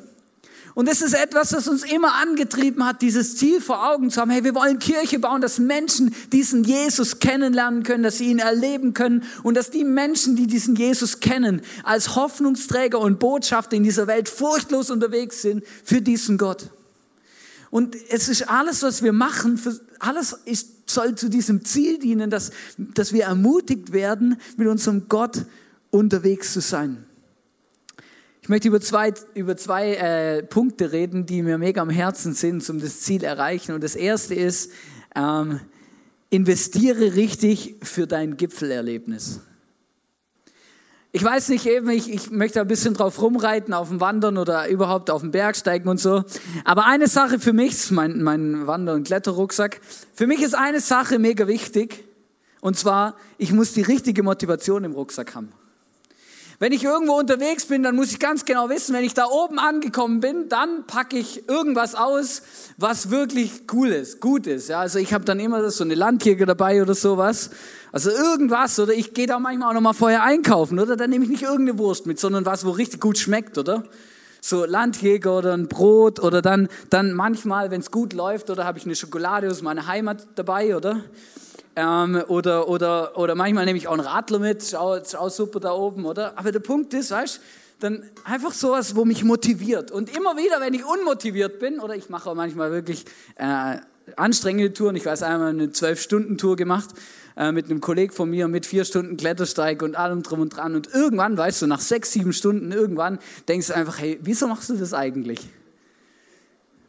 Und 0.78 0.88
das 0.88 1.02
ist 1.02 1.16
etwas, 1.16 1.50
das 1.50 1.68
uns 1.68 1.82
immer 1.82 2.14
angetrieben 2.22 2.86
hat, 2.86 3.02
dieses 3.02 3.36
Ziel 3.36 3.62
vor 3.62 3.90
Augen 3.92 4.12
zu 4.12 4.22
haben. 4.22 4.30
Hey, 4.30 4.44
wir 4.44 4.54
wollen 4.54 4.78
Kirche 4.78 5.18
bauen, 5.18 5.42
dass 5.42 5.58
Menschen 5.58 6.14
diesen 6.32 6.64
Jesus 6.64 7.18
kennenlernen 7.18 7.82
können, 7.82 8.04
dass 8.04 8.20
sie 8.20 8.26
ihn 8.26 8.38
erleben 8.38 8.94
können 8.94 9.24
und 9.42 9.58
dass 9.58 9.72
die 9.72 9.84
Menschen, 9.84 10.36
die 10.36 10.46
diesen 10.46 10.76
Jesus 10.76 11.20
kennen, 11.20 11.64
als 11.84 12.16
Hoffnungsträger 12.16 13.00
und 13.00 13.18
Botschafter 13.18 13.76
in 13.76 13.82
dieser 13.82 14.06
Welt 14.06 14.30
furchtlos 14.30 14.92
unterwegs 14.92 15.42
sind 15.42 15.64
für 15.84 16.00
diesen 16.00 16.38
Gott. 16.38 16.70
Und 17.72 17.96
es 18.12 18.30
ist 18.30 18.48
alles, 18.48 18.84
was 18.84 19.02
wir 19.02 19.14
machen, 19.14 19.60
alles 19.98 20.34
ist, 20.46 20.92
soll 20.92 21.16
zu 21.16 21.28
diesem 21.28 21.66
Ziel 21.66 21.98
dienen, 21.98 22.30
dass, 22.30 22.52
dass 22.78 23.14
wir 23.14 23.24
ermutigt 23.24 23.94
werden, 23.94 24.40
mit 24.58 24.68
unserem 24.68 25.10
Gott 25.10 25.44
unterwegs 25.90 26.54
zu 26.54 26.62
sein. 26.62 27.07
Ich 28.48 28.50
möchte 28.50 28.70
über 28.70 28.80
zwei, 28.80 29.14
über 29.34 29.58
zwei 29.58 29.96
äh, 29.96 30.42
Punkte 30.42 30.94
reden, 30.94 31.26
die 31.26 31.44
mir 31.44 31.58
mega 31.58 31.82
am 31.82 31.90
Herzen 31.90 32.34
sind, 32.34 32.70
um 32.70 32.80
das 32.80 33.02
Ziel 33.02 33.26
erreichen. 33.26 33.76
Und 33.76 33.84
das 33.84 33.94
erste 33.94 34.36
ist, 34.36 34.72
ähm, 35.18 35.60
investiere 36.30 37.16
richtig 37.16 37.76
für 37.84 38.08
dein 38.08 38.38
Gipfelerlebnis. 38.38 39.42
Ich 41.12 41.22
weiß 41.22 41.50
nicht 41.50 41.66
eben, 41.66 41.90
ich, 41.90 42.10
ich 42.10 42.32
möchte 42.32 42.62
ein 42.62 42.70
bisschen 42.70 42.94
drauf 42.94 43.22
rumreiten, 43.22 43.74
auf 43.74 43.90
dem 43.90 44.00
Wandern 44.00 44.38
oder 44.38 44.70
überhaupt 44.70 45.10
auf 45.10 45.20
dem 45.20 45.32
Berg 45.32 45.58
steigen 45.58 45.90
und 45.90 46.00
so. 46.00 46.24
Aber 46.64 46.86
eine 46.86 47.10
Sache 47.10 47.40
für 47.40 47.52
mich, 47.52 47.92
mein, 47.92 48.24
mein 48.24 48.66
Wander- 48.66 48.94
und 48.94 49.08
Kletterrucksack, 49.08 49.82
für 50.14 50.26
mich 50.26 50.42
ist 50.42 50.56
eine 50.56 50.80
Sache 50.80 51.20
mega 51.20 51.50
wichtig. 51.50 52.06
Und 52.62 52.78
zwar, 52.78 53.18
ich 53.38 53.52
muss 53.52 53.74
die 53.74 53.82
richtige 53.82 54.24
Motivation 54.24 54.86
im 54.86 54.94
Rucksack 54.94 55.36
haben. 55.36 55.52
Wenn 56.60 56.72
ich 56.72 56.84
irgendwo 56.84 57.14
unterwegs 57.14 57.68
bin, 57.68 57.84
dann 57.84 57.96
muss 57.96 58.12
ich 58.12 58.18
ganz 58.18 58.44
genau 58.44 58.68
wissen, 58.68 58.96
wenn 58.96 59.04
ich 59.04 59.14
da 59.14 59.28
oben 59.28 59.60
angekommen 59.60 60.22
bin, 60.22 60.50
dann 60.50 60.88
packe 60.88 61.16
ich 61.16 61.48
irgendwas 61.48 61.94
aus, 61.94 62.42
was 62.78 63.12
wirklich 63.12 63.66
cool 63.74 63.90
ist, 63.90 64.22
gut 64.22 64.48
ist. 64.48 64.68
Ja, 64.68 64.80
also 64.80 64.98
ich 64.98 65.14
habe 65.14 65.24
dann 65.24 65.40
immer 65.40 65.70
so 65.70 65.84
eine 65.84 65.94
Landjäger 65.94 66.48
dabei 66.48 66.82
oder 66.82 66.96
sowas. 66.96 67.52
Also 67.92 68.10
irgendwas 68.10 68.80
oder 68.80 68.94
ich 68.94 69.14
gehe 69.14 69.28
da 69.28 69.38
manchmal 69.38 69.70
auch 69.70 69.74
noch 69.76 69.82
mal 69.82 69.94
vorher 69.94 70.24
einkaufen 70.24 70.80
oder 70.80 70.96
dann 70.96 71.12
nehme 71.12 71.26
ich 71.26 71.30
nicht 71.30 71.44
irgendeine 71.44 71.78
Wurst 71.78 72.08
mit, 72.08 72.20
sondern 72.20 72.48
was, 72.48 72.66
wo 72.66 72.72
richtig 72.72 73.02
gut 73.02 73.20
schmeckt, 73.20 73.60
oder? 73.60 73.84
So 74.42 74.66
Landjäger 74.66 75.38
oder 75.38 75.54
ein 75.54 75.68
Brot 75.68 76.20
oder 76.20 76.42
dann, 76.42 76.70
dann 76.90 77.14
manchmal, 77.14 77.70
wenn 77.70 77.82
es 77.82 77.92
gut 77.92 78.14
läuft, 78.14 78.50
oder 78.50 78.66
habe 78.66 78.80
ich 78.80 78.86
eine 78.86 78.96
Schokolade 78.96 79.48
aus 79.48 79.62
meiner 79.62 79.86
Heimat 79.86 80.26
dabei, 80.34 80.76
oder? 80.76 81.04
Ähm, 81.80 82.24
oder, 82.28 82.68
oder, 82.68 83.16
oder 83.20 83.36
manchmal 83.36 83.66
nehme 83.66 83.78
ich 83.78 83.88
auch 83.88 83.94
einen 83.94 84.02
Radler 84.02 84.40
mit, 84.40 84.64
schau, 84.64 84.98
schau 85.06 85.30
super 85.30 85.60
da 85.60 85.74
oben, 85.74 86.06
oder? 86.06 86.36
Aber 86.36 86.52
der 86.52 86.60
Punkt 86.60 86.92
ist, 86.96 87.12
weißt 87.12 87.40
dann 87.80 88.04
einfach 88.24 88.52
sowas, 88.52 88.96
wo 88.96 89.06
mich 89.06 89.24
motiviert. 89.24 89.92
Und 89.92 90.10
immer 90.18 90.36
wieder, 90.38 90.60
wenn 90.60 90.74
ich 90.74 90.84
unmotiviert 90.84 91.60
bin, 91.60 91.80
oder 91.80 91.96
ich 91.96 92.10
mache 92.10 92.32
auch 92.32 92.34
manchmal 92.34 92.72
wirklich 92.72 93.06
äh, 93.36 93.78
anstrengende 94.16 94.74
Touren, 94.74 94.96
ich 94.96 95.06
weiß 95.06 95.22
einmal 95.22 95.50
eine 95.50 95.72
Zwölf-Stunden-Tour 95.72 96.56
gemacht 96.56 96.90
äh, 97.36 97.52
mit 97.52 97.70
einem 97.70 97.80
Kollegen 97.80 98.12
von 98.12 98.28
mir 98.28 98.48
mit 98.48 98.66
vier 98.66 98.84
Stunden 98.84 99.16
Klettersteig 99.16 99.84
und 99.84 99.96
allem 99.96 100.24
drum 100.24 100.40
und 100.40 100.58
dran. 100.58 100.74
Und 100.74 100.92
irgendwann, 100.92 101.38
weißt 101.38 101.62
du, 101.62 101.68
nach 101.68 101.82
sechs, 101.82 102.12
sieben 102.12 102.34
Stunden, 102.34 102.72
irgendwann 102.72 103.20
denkst 103.48 103.68
du 103.68 103.76
einfach, 103.76 104.00
hey, 104.00 104.18
wieso 104.24 104.48
machst 104.48 104.72
du 104.72 104.78
das 104.78 104.96
eigentlich? 104.96 105.48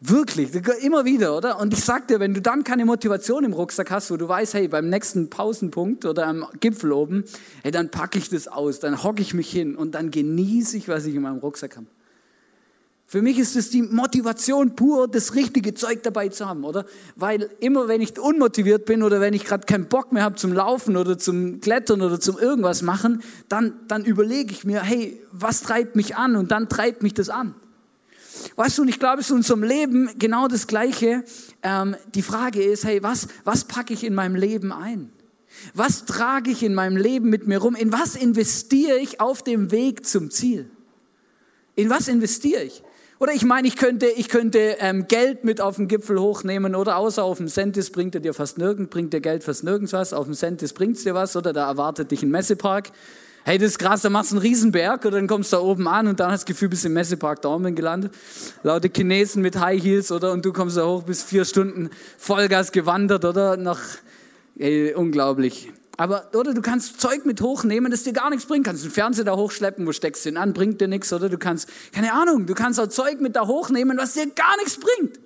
Wirklich, 0.01 0.51
immer 0.83 1.05
wieder, 1.05 1.37
oder? 1.37 1.59
Und 1.59 1.73
ich 1.73 1.85
sag 1.85 2.07
dir, 2.07 2.21
wenn 2.21 2.33
du 2.33 2.41
dann 2.41 2.63
keine 2.63 2.85
Motivation 2.85 3.43
im 3.43 3.53
Rucksack 3.53 3.91
hast, 3.91 4.13
wo 4.13 4.17
du 4.17 4.29
weißt, 4.29 4.55
hey, 4.55 4.69
beim 4.69 4.89
nächsten 4.89 5.29
Pausenpunkt 5.29 6.05
oder 6.05 6.29
am 6.29 6.47
Gipfel 6.61 6.93
oben, 6.93 7.25
hey, 7.65 7.73
dann 7.73 7.91
packe 7.91 8.17
ich 8.17 8.29
das 8.29 8.47
aus, 8.47 8.79
dann 8.79 9.03
hocke 9.03 9.23
ich 9.23 9.35
mich 9.35 9.51
hin 9.51 9.75
und 9.75 9.97
dann 9.97 10.13
genieße 10.13 10.77
ich, 10.77 10.89
was 10.89 11.05
ich 11.07 11.17
in 11.17 11.23
meinem 11.23 11.39
Rucksack 11.39 11.77
habe. 11.77 11.87
Für 13.07 13.23
mich 13.23 13.39
ist 13.39 13.57
es 13.57 13.71
die 13.71 13.83
Motivation 13.83 14.77
pur, 14.77 15.09
das 15.09 15.35
richtige 15.35 15.75
Zeug 15.75 16.03
dabei 16.05 16.29
zu 16.29 16.47
haben, 16.47 16.63
oder? 16.63 16.85
Weil 17.17 17.51
immer 17.59 17.89
wenn 17.89 18.01
ich 18.01 18.21
unmotiviert 18.21 18.85
bin 18.85 19.03
oder 19.03 19.21
wenn 19.21 19.35
ich 19.35 19.47
gerade 19.47 19.65
keinen 19.65 19.89
Bock 19.89 20.13
mehr 20.13 20.23
habe 20.23 20.37
zum 20.37 20.53
Laufen 20.53 20.97
oder 20.97 21.19
zum 21.19 21.61
Klettern 21.61 22.03
oder 22.03 22.21
zum 22.21 22.39
irgendwas 22.39 22.83
machen, 22.83 23.23
dann, 23.49 23.73
dann 23.89 24.05
überlege 24.05 24.53
ich 24.53 24.65
mir, 24.65 24.83
hey, 24.83 25.21
was 25.33 25.63
treibt 25.63 25.97
mich 25.97 26.17
an? 26.17 26.37
Und 26.37 26.53
dann 26.53 26.69
treibt 26.69 27.03
mich 27.03 27.15
das 27.15 27.31
an. 27.31 27.55
Weißt 28.57 28.79
du, 28.79 28.83
und 28.83 28.89
ich 28.89 28.99
glaube, 28.99 29.21
es 29.21 29.27
ist 29.27 29.31
in 29.31 29.37
unserem 29.39 29.63
Leben 29.63 30.11
genau 30.19 30.49
das 30.49 30.67
Gleiche. 30.67 31.25
Ähm, 31.63 31.97
die 32.15 32.23
Frage 32.23 32.63
ist, 32.63 32.85
hey, 32.85 33.03
was, 33.03 33.29
was 33.45 33.65
packe 33.65 33.93
ich 33.95 34.05
in 34.05 34.15
meinem 34.15 34.35
Leben 34.35 34.73
ein? 34.73 35.13
Was 35.75 36.05
trage 36.05 36.51
ich 36.51 36.63
in 36.63 36.75
meinem 36.75 36.97
Leben 36.97 37.31
mit 37.31 37.47
mir 37.47 37.59
rum? 37.59 37.75
In 37.75 37.93
was 37.93 38.17
investiere 38.17 38.99
ich 38.99 39.21
auf 39.21 39.43
dem 39.43 39.71
Weg 39.71 40.07
zum 40.07 40.31
Ziel? 40.31 40.71
In 41.75 41.91
was 41.91 42.09
investiere 42.09 42.65
ich? 42.65 42.83
Oder 43.21 43.33
ich 43.33 43.45
meine, 43.45 43.67
ich 43.67 43.77
könnte, 43.77 44.07
ich 44.07 44.29
könnte 44.29 44.77
ähm, 44.79 45.09
Geld 45.09 45.45
mit 45.45 45.61
auf 45.61 45.77
den 45.77 45.89
Gipfel 45.89 46.21
hochnehmen 46.21 46.77
oder 46.77 46.97
außer 46.97 47.25
auf 47.25 47.39
dem 47.39 47.49
Sentis 47.49 47.91
bringt 47.91 48.15
er 48.15 48.21
dir 48.21 48.33
fast 48.33 48.59
nirgends, 48.59 48.91
bringt 48.91 49.13
dir 49.13 49.21
Geld 49.21 49.43
fast 49.43 49.65
nirgends 49.65 49.93
was, 49.93 50.13
auf 50.13 50.27
dem 50.27 50.35
Sentis 50.35 50.73
bringt 50.73 50.97
es 50.97 51.03
dir 51.03 51.15
was 51.15 51.35
oder 51.35 51.53
da 51.53 51.67
erwartet 51.67 52.13
dich 52.13 52.23
ein 52.23 52.31
Messepark. 52.31 52.93
Hey, 53.49 53.57
das 53.57 53.71
ist 53.71 53.79
krass, 53.79 54.03
da 54.03 54.11
machst 54.11 54.31
du 54.31 54.35
einen 54.35 54.43
Riesenberg 54.43 55.07
oder 55.07 55.17
dann 55.17 55.27
kommst 55.27 55.55
du 55.55 55.57
da 55.57 55.63
oben 55.63 55.89
an 55.89 56.07
und 56.07 56.21
dann 56.21 56.31
hast 56.31 56.43
du 56.43 56.45
das 56.45 56.55
Gefühl, 56.55 56.69
bist 56.69 56.85
im 56.85 56.93
Messepark 56.93 57.41
Daumen 57.41 57.75
gelandet. 57.75 58.13
Laute 58.63 58.91
Chinesen 58.95 59.41
mit 59.41 59.59
High 59.59 59.83
Heels 59.83 60.13
oder 60.13 60.33
und 60.33 60.45
du 60.45 60.53
kommst 60.53 60.77
da 60.77 60.85
hoch, 60.85 61.05
bis 61.05 61.23
vier 61.23 61.47
Stunden 61.47 61.89
Vollgas 62.19 62.73
gewandert 62.73 63.25
oder 63.25 63.57
noch, 63.57 63.81
ey, 64.59 64.93
unglaublich. 64.93 65.73
Aber, 65.97 66.29
oder 66.35 66.53
du 66.53 66.61
kannst 66.61 67.01
Zeug 67.01 67.25
mit 67.25 67.41
hochnehmen, 67.41 67.91
das 67.91 68.03
dir 68.03 68.13
gar 68.13 68.29
nichts 68.29 68.45
bringt. 68.45 68.67
Kannst 68.67 68.83
einen 68.83 68.93
Fernseher 68.93 69.25
da 69.25 69.35
hochschleppen, 69.35 69.87
wo 69.87 69.93
steckst 69.93 70.27
du 70.27 70.29
ihn 70.29 70.37
an, 70.37 70.53
bringt 70.53 70.83
dir 70.83 70.89
nichts. 70.89 71.11
Oder 71.15 71.31
du 71.31 71.39
kannst, 71.39 71.71
keine 71.95 72.13
Ahnung, 72.13 72.45
du 72.45 72.53
kannst 72.53 72.79
auch 72.79 72.89
Zeug 72.89 73.23
mit 73.23 73.35
da 73.35 73.47
hochnehmen, 73.47 73.97
was 73.97 74.13
dir 74.13 74.27
gar 74.27 74.59
nichts 74.59 74.79
bringt. 74.79 75.19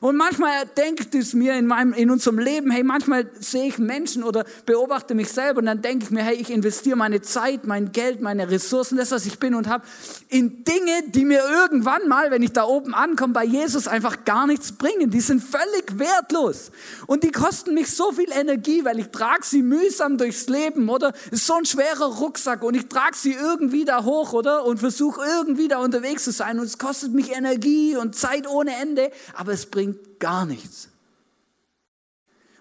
Und 0.00 0.16
manchmal 0.16 0.66
denkt 0.76 1.14
es 1.16 1.34
mir 1.34 1.54
in, 1.54 1.66
meinem, 1.66 1.92
in 1.92 2.10
unserem 2.10 2.38
Leben, 2.38 2.70
hey, 2.70 2.84
manchmal 2.84 3.28
sehe 3.40 3.66
ich 3.66 3.78
Menschen 3.78 4.22
oder 4.22 4.44
beobachte 4.64 5.14
mich 5.14 5.28
selber 5.28 5.58
und 5.58 5.66
dann 5.66 5.82
denke 5.82 6.04
ich 6.04 6.10
mir, 6.12 6.22
hey, 6.22 6.36
ich 6.36 6.50
investiere 6.50 6.96
meine 6.96 7.20
Zeit, 7.20 7.66
mein 7.66 7.90
Geld, 7.90 8.20
meine 8.20 8.48
Ressourcen, 8.48 8.96
das, 8.96 9.10
was 9.10 9.26
ich 9.26 9.40
bin 9.40 9.56
und 9.56 9.68
habe, 9.68 9.84
in 10.28 10.62
Dinge, 10.62 11.02
die 11.08 11.24
mir 11.24 11.40
irgendwann 11.40 12.06
mal, 12.06 12.30
wenn 12.30 12.42
ich 12.42 12.52
da 12.52 12.64
oben 12.64 12.94
ankomme, 12.94 13.32
bei 13.32 13.44
Jesus 13.44 13.88
einfach 13.88 14.24
gar 14.24 14.46
nichts 14.46 14.70
bringen. 14.70 15.10
Die 15.10 15.20
sind 15.20 15.42
völlig 15.42 15.98
wertlos. 15.98 16.70
Und 17.06 17.24
die 17.24 17.32
kosten 17.32 17.74
mich 17.74 17.90
so 17.90 18.12
viel 18.12 18.30
Energie, 18.30 18.84
weil 18.84 19.00
ich 19.00 19.08
trage 19.08 19.44
sie 19.44 19.62
mühsam 19.62 20.16
durchs 20.16 20.48
Leben, 20.48 20.88
oder? 20.88 21.12
Ist 21.32 21.46
so 21.46 21.54
ein 21.54 21.64
schwerer 21.64 22.18
Rucksack 22.18 22.62
und 22.62 22.74
ich 22.74 22.86
trage 22.88 23.16
sie 23.16 23.32
irgendwie 23.32 23.84
da 23.84 24.04
hoch, 24.04 24.32
oder? 24.32 24.64
Und 24.64 24.78
versuche 24.78 25.22
irgendwie 25.26 25.66
da 25.66 25.78
unterwegs 25.78 26.22
zu 26.22 26.30
sein 26.30 26.60
und 26.60 26.66
es 26.66 26.78
kostet 26.78 27.12
mich 27.14 27.32
Energie 27.32 27.96
und 27.96 28.14
Zeit 28.14 28.48
ohne 28.48 28.76
Ende, 28.76 29.10
aber 29.34 29.52
es 29.52 29.66
bringt 29.66 29.87
bringt 29.88 30.20
gar 30.20 30.46
nichts. 30.46 30.88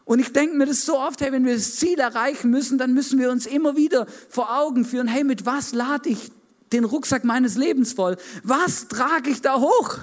Und 0.06 0.20
ich 0.20 0.32
denke 0.32 0.56
mir 0.56 0.66
das 0.66 0.86
so 0.86 0.98
oft, 0.98 1.20
hey, 1.20 1.34
wenn 1.34 1.46
wir 1.46 1.56
das 1.56 1.76
Ziel 1.76 2.00
erreichen 2.00 2.50
müssen, 2.50 2.78
dann 2.78 2.94
müssen 2.94 3.20
wir 3.20 3.30
uns 3.30 3.46
immer 3.46 3.76
wieder 3.76 4.08
vor 4.30 4.58
Augen 4.58 4.86
führen, 4.86 5.08
hey, 5.08 5.26
mit 5.26 5.46
was 5.46 5.74
lade 5.74 6.10
ich 6.10 6.32
den 6.72 6.86
Rucksack 6.86 7.26
meines 7.26 7.58
Lebens 7.58 7.94
voll? 7.94 8.16
Was 8.44 8.88
trage 8.88 9.30
ich 9.30 9.42
da 9.42 9.60
hoch? 9.60 10.00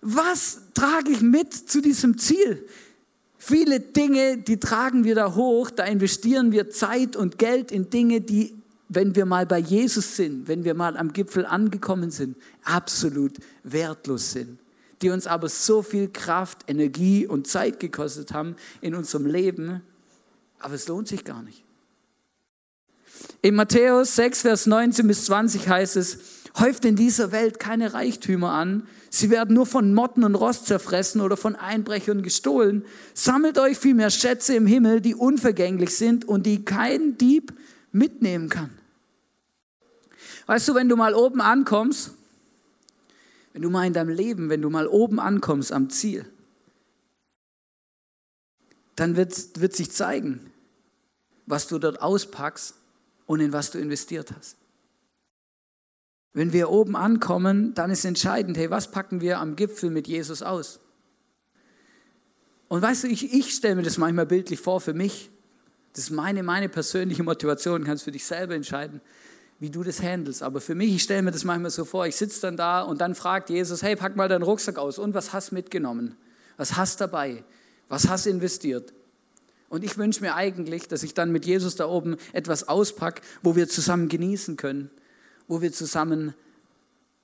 Was 0.00 0.60
trage 0.74 1.10
ich 1.10 1.20
mit 1.20 1.52
zu 1.52 1.80
diesem 1.80 2.16
Ziel? 2.18 2.64
Viele 3.38 3.80
Dinge, 3.80 4.38
die 4.38 4.60
tragen 4.60 5.02
wir 5.02 5.16
da 5.16 5.34
hoch, 5.34 5.70
da 5.70 5.84
investieren 5.84 6.52
wir 6.52 6.70
Zeit 6.70 7.16
und 7.16 7.38
Geld 7.38 7.72
in 7.72 7.90
Dinge, 7.90 8.20
die, 8.20 8.54
wenn 8.88 9.16
wir 9.16 9.26
mal 9.26 9.46
bei 9.46 9.58
Jesus 9.58 10.14
sind, 10.14 10.46
wenn 10.46 10.62
wir 10.62 10.74
mal 10.74 10.96
am 10.96 11.12
Gipfel 11.12 11.44
angekommen 11.44 12.12
sind, 12.12 12.36
absolut 12.62 13.32
wertlos 13.64 14.30
sind 14.30 14.61
die 15.02 15.10
uns 15.10 15.26
aber 15.26 15.48
so 15.48 15.82
viel 15.82 16.08
Kraft, 16.08 16.60
Energie 16.68 17.26
und 17.26 17.46
Zeit 17.46 17.80
gekostet 17.80 18.32
haben 18.32 18.56
in 18.80 18.94
unserem 18.94 19.26
Leben, 19.26 19.82
aber 20.58 20.74
es 20.74 20.88
lohnt 20.88 21.08
sich 21.08 21.24
gar 21.24 21.42
nicht. 21.42 21.64
In 23.40 23.54
Matthäus 23.54 24.14
6, 24.16 24.42
Vers 24.42 24.66
19 24.66 25.06
bis 25.06 25.26
20 25.26 25.68
heißt 25.68 25.96
es, 25.96 26.18
häuft 26.58 26.84
in 26.84 26.96
dieser 26.96 27.32
Welt 27.32 27.58
keine 27.58 27.94
Reichtümer 27.94 28.52
an, 28.52 28.86
sie 29.10 29.30
werden 29.30 29.54
nur 29.54 29.66
von 29.66 29.94
Motten 29.94 30.24
und 30.24 30.34
Rost 30.34 30.66
zerfressen 30.66 31.20
oder 31.20 31.36
von 31.36 31.56
Einbrechern 31.56 32.22
gestohlen. 32.22 32.84
Sammelt 33.14 33.58
euch 33.58 33.78
vielmehr 33.78 34.10
Schätze 34.10 34.54
im 34.54 34.66
Himmel, 34.66 35.00
die 35.00 35.14
unvergänglich 35.14 35.96
sind 35.96 36.24
und 36.24 36.46
die 36.46 36.64
kein 36.64 37.16
Dieb 37.18 37.52
mitnehmen 37.90 38.48
kann. 38.48 38.70
Weißt 40.46 40.68
du, 40.68 40.74
wenn 40.74 40.88
du 40.88 40.96
mal 40.96 41.14
oben 41.14 41.40
ankommst 41.40 42.12
wenn 43.52 43.62
du 43.62 43.70
mal 43.70 43.86
in 43.86 43.92
deinem 43.92 44.14
Leben, 44.14 44.48
wenn 44.48 44.62
du 44.62 44.70
mal 44.70 44.86
oben 44.86 45.20
ankommst 45.20 45.72
am 45.72 45.90
Ziel, 45.90 46.24
dann 48.96 49.16
wird, 49.16 49.60
wird 49.60 49.74
sich 49.74 49.90
zeigen, 49.90 50.50
was 51.46 51.66
du 51.68 51.78
dort 51.78 52.00
auspackst 52.00 52.74
und 53.26 53.40
in 53.40 53.52
was 53.52 53.70
du 53.70 53.78
investiert 53.78 54.32
hast. 54.36 54.56
Wenn 56.34 56.52
wir 56.52 56.70
oben 56.70 56.96
ankommen, 56.96 57.74
dann 57.74 57.90
ist 57.90 58.04
entscheidend, 58.06 58.56
hey, 58.56 58.70
was 58.70 58.90
packen 58.90 59.20
wir 59.20 59.38
am 59.38 59.54
Gipfel 59.54 59.90
mit 59.90 60.08
Jesus 60.08 60.42
aus? 60.42 60.80
Und 62.68 62.80
weißt 62.80 63.04
du, 63.04 63.08
ich, 63.08 63.34
ich 63.34 63.54
stelle 63.54 63.76
mir 63.76 63.82
das 63.82 63.98
manchmal 63.98 64.24
bildlich 64.24 64.60
vor 64.60 64.80
für 64.80 64.94
mich. 64.94 65.30
Das 65.92 66.04
ist 66.04 66.10
meine, 66.10 66.42
meine 66.42 66.70
persönliche 66.70 67.22
Motivation, 67.22 67.84
kannst 67.84 68.04
für 68.04 68.12
dich 68.12 68.24
selber 68.24 68.54
entscheiden 68.54 69.02
wie 69.62 69.70
du 69.70 69.84
das 69.84 70.02
handelst. 70.02 70.42
Aber 70.42 70.60
für 70.60 70.74
mich, 70.74 70.92
ich 70.92 71.04
stelle 71.04 71.22
mir 71.22 71.30
das 71.30 71.44
manchmal 71.44 71.70
so 71.70 71.84
vor, 71.84 72.04
ich 72.04 72.16
sitze 72.16 72.40
dann 72.40 72.56
da 72.56 72.82
und 72.82 73.00
dann 73.00 73.14
fragt 73.14 73.48
Jesus, 73.48 73.80
hey, 73.84 73.94
pack 73.94 74.16
mal 74.16 74.28
deinen 74.28 74.42
Rucksack 74.42 74.76
aus 74.76 74.98
und 74.98 75.14
was 75.14 75.32
hast 75.32 75.52
mitgenommen? 75.52 76.16
Was 76.56 76.76
hast 76.76 77.00
dabei? 77.00 77.44
Was 77.88 78.08
hast 78.08 78.26
investiert? 78.26 78.92
Und 79.68 79.84
ich 79.84 79.96
wünsche 79.96 80.20
mir 80.20 80.34
eigentlich, 80.34 80.88
dass 80.88 81.04
ich 81.04 81.14
dann 81.14 81.30
mit 81.30 81.46
Jesus 81.46 81.76
da 81.76 81.86
oben 81.86 82.16
etwas 82.32 82.66
auspacke, 82.66 83.22
wo 83.44 83.54
wir 83.54 83.68
zusammen 83.68 84.08
genießen 84.08 84.56
können, 84.56 84.90
wo 85.46 85.62
wir 85.62 85.70
zusammen, 85.72 86.34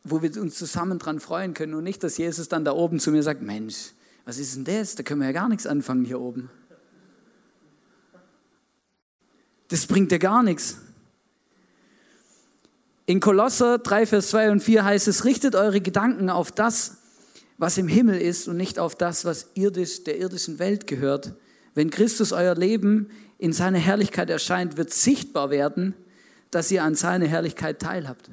wo 0.05 0.23
wir 0.23 0.41
uns 0.41 0.55
zusammen 0.55 1.01
dran 1.01 1.19
freuen 1.19 1.55
können 1.55 1.75
und 1.75 1.83
nicht, 1.83 2.05
dass 2.05 2.19
Jesus 2.19 2.49
dann 2.49 2.65
da 2.65 2.71
oben 2.71 3.01
zu 3.01 3.11
mir 3.11 3.25
sagt, 3.25 3.43
Mensch, 3.43 3.91
was 4.25 4.39
ist 4.39 4.55
denn 4.55 4.65
das? 4.65 4.95
Da 4.95 5.03
können 5.03 5.23
wir 5.23 5.27
ja 5.27 5.33
gar 5.33 5.49
nichts 5.49 5.67
anfangen 5.67 6.05
hier 6.05 6.21
oben. 6.21 6.51
Das 9.67 9.89
bringt 9.89 10.13
dir 10.13 10.21
gar 10.21 10.45
nichts. 10.45 10.79
In 13.09 13.21
Kolosser 13.21 13.79
3, 13.79 14.05
Vers 14.05 14.29
2 14.29 14.51
und 14.51 14.61
4 14.61 14.85
heißt 14.85 15.09
es, 15.09 15.25
richtet 15.25 15.55
eure 15.55 15.81
Gedanken 15.81 16.29
auf 16.29 16.53
das, 16.53 16.99
was 17.57 17.79
im 17.79 17.89
Himmel 17.89 18.21
ist 18.21 18.49
und 18.49 18.59
nicht 18.59 18.79
auf 18.79 18.97
das, 18.97 19.25
was 19.25 19.49
irdisch, 19.55 20.05
der 20.05 20.19
irdischen 20.19 20.59
Welt 20.59 20.87
gehört. 20.87 21.33
Wenn 21.75 21.89
Christus 21.89 22.33
euer 22.33 22.55
Leben 22.55 23.09
in 23.39 23.55
seiner 23.55 23.79
Herrlichkeit 23.79 24.29
erscheint, 24.29 24.77
wird 24.77 24.93
sichtbar 24.93 25.49
werden, 25.49 25.95
dass 26.51 26.71
ihr 26.71 26.85
an 26.85 26.97
seiner 26.97 27.27
Herrlichkeit 27.27 27.81
teilhabt. 27.81 28.31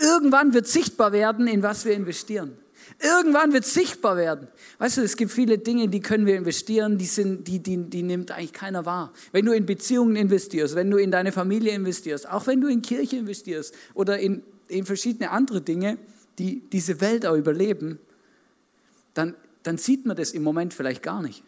Irgendwann 0.00 0.54
wird 0.54 0.66
sichtbar 0.66 1.12
werden, 1.12 1.46
in 1.46 1.62
was 1.62 1.84
wir 1.84 1.92
investieren. 1.92 2.56
Irgendwann 3.00 3.52
wird 3.52 3.64
sichtbar 3.64 4.16
werden. 4.16 4.48
Weißt 4.78 4.96
du, 4.96 5.02
es 5.02 5.16
gibt 5.16 5.32
viele 5.32 5.58
Dinge, 5.58 5.88
die 5.88 6.00
können 6.00 6.26
wir 6.26 6.36
investieren, 6.36 6.98
die, 6.98 7.06
sind, 7.06 7.46
die, 7.46 7.58
die, 7.58 7.76
die 7.76 8.02
nimmt 8.02 8.30
eigentlich 8.30 8.52
keiner 8.52 8.86
wahr. 8.86 9.12
Wenn 9.32 9.44
du 9.44 9.52
in 9.52 9.66
Beziehungen 9.66 10.16
investierst, 10.16 10.74
wenn 10.74 10.90
du 10.90 10.96
in 10.96 11.10
deine 11.10 11.32
Familie 11.32 11.72
investierst, 11.72 12.28
auch 12.28 12.46
wenn 12.46 12.60
du 12.60 12.68
in 12.68 12.82
Kirche 12.82 13.16
investierst 13.16 13.74
oder 13.94 14.18
in, 14.18 14.42
in 14.68 14.86
verschiedene 14.86 15.30
andere 15.30 15.60
Dinge, 15.60 15.98
die 16.38 16.62
diese 16.70 17.00
Welt 17.00 17.26
auch 17.26 17.36
überleben, 17.36 17.98
dann, 19.14 19.34
dann 19.62 19.78
sieht 19.78 20.06
man 20.06 20.16
das 20.16 20.32
im 20.32 20.42
Moment 20.42 20.74
vielleicht 20.74 21.02
gar 21.02 21.22
nicht. 21.22 21.42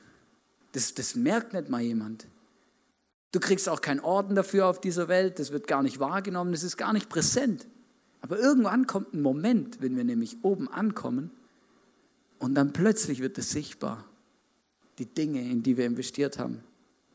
Das, 0.73 0.95
das 0.95 1.14
merkt 1.14 1.52
nicht 1.52 1.68
mal 1.68 1.80
jemand. 1.80 2.26
Du 3.33 3.40
kriegst 3.40 3.68
auch 3.68 3.80
keinen 3.80 4.00
Orden 4.00 4.35
dafür 4.35 4.66
auf 4.66 4.80
dieser 4.80 5.09
Welt, 5.09 5.38
das 5.38 5.52
wird 5.52 5.66
gar 5.66 5.83
nicht 5.83 6.00
wahrgenommen, 6.00 6.52
das 6.52 6.62
ist 6.62 6.76
gar 6.76 6.92
nicht 6.92 7.09
präsent. 7.09 7.66
Aber 8.21 8.39
irgendwann 8.39 8.87
kommt 8.87 9.15
ein 9.15 9.23
Moment, 9.23 9.81
wenn 9.81 9.97
wir 9.97 10.05
nämlich 10.05 10.39
oben 10.43 10.69
ankommen 10.69 11.31
und 12.39 12.55
dann 12.55 12.73
plötzlich 12.73 13.21
wird 13.21 13.39
es 13.39 13.51
sichtbar, 13.51 14.05
die 14.99 15.07
Dinge, 15.07 15.41
in 15.41 15.63
die 15.63 15.77
wir 15.77 15.87
investiert 15.87 16.39
haben. 16.39 16.63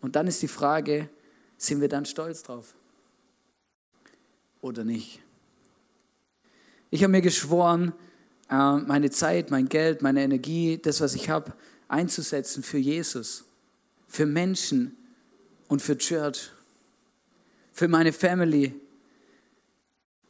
Und 0.02 0.16
dann 0.16 0.28
ist 0.28 0.42
die 0.42 0.48
Frage, 0.48 1.10
sind 1.58 1.82
wir 1.82 1.90
dann 1.90 2.06
stolz 2.06 2.44
drauf 2.44 2.76
oder 4.62 4.84
nicht? 4.84 5.20
Ich 6.90 7.04
habe 7.04 7.12
mir 7.12 7.22
geschworen, 7.22 7.94
äh, 8.50 8.78
meine 8.78 9.10
Zeit, 9.10 9.50
mein 9.50 9.68
Geld, 9.68 10.02
meine 10.02 10.24
Energie, 10.24 10.78
das, 10.78 11.02
was 11.02 11.16
ich 11.16 11.30
habe, 11.30 11.54
einzusetzen 11.88 12.64
für 12.64 12.78
Jesus, 12.78 13.46
für 14.08 14.26
Menschen 14.26 14.96
und 15.68 15.82
für 15.82 15.98
Church, 15.98 16.52
für 17.72 17.88
meine 17.88 18.14
Family, 18.14 18.76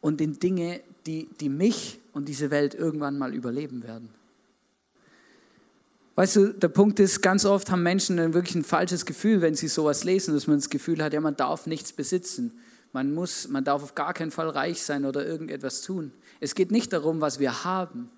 und 0.04 0.20
in 0.20 0.38
Dinge, 0.38 0.82
die, 1.06 1.30
die 1.40 1.48
mich 1.48 2.02
und 2.12 2.28
diese 2.28 2.52
Welt 2.52 2.76
irgendwann 2.76 3.18
mal 3.18 3.34
überleben 3.34 3.84
werden. 3.84 4.10
Weißt 6.16 6.36
du, 6.36 6.54
der 6.54 6.68
Punkt 6.68 7.00
ist, 7.00 7.22
ganz 7.22 7.46
oft 7.46 7.72
haben 7.72 7.84
Menschen 7.84 8.20
ein 8.20 8.34
wirklich 8.34 8.56
ein 8.56 8.66
falsches 8.66 9.06
Gefühl, 9.06 9.40
wenn 9.40 9.56
sie 9.56 9.70
sowas 9.70 10.04
lesen, 10.04 10.34
dass 10.34 10.46
man 10.46 10.58
das 10.58 10.70
Gefühl 10.70 11.02
hat, 11.02 11.14
ja, 11.14 11.22
man 11.22 11.38
darf 11.38 11.68
nichts 11.68 11.94
besitzen. 11.94 12.52
man 12.92 13.14
muss, 13.14 13.48
man 13.48 13.64
darf 13.64 13.82
auf 13.82 13.96
gar 13.96 14.14
keinen 14.14 14.30
Fall 14.30 14.50
reich 14.50 14.84
sein 14.84 15.06
oder 15.06 15.26
irgendetwas 15.26 15.82
tun. 15.82 16.12
Es 16.42 16.54
geht 16.54 16.70
nicht 16.70 16.92
darum, 16.92 17.22
was 17.22 17.40
wir 17.40 17.64
haben, 17.64 18.10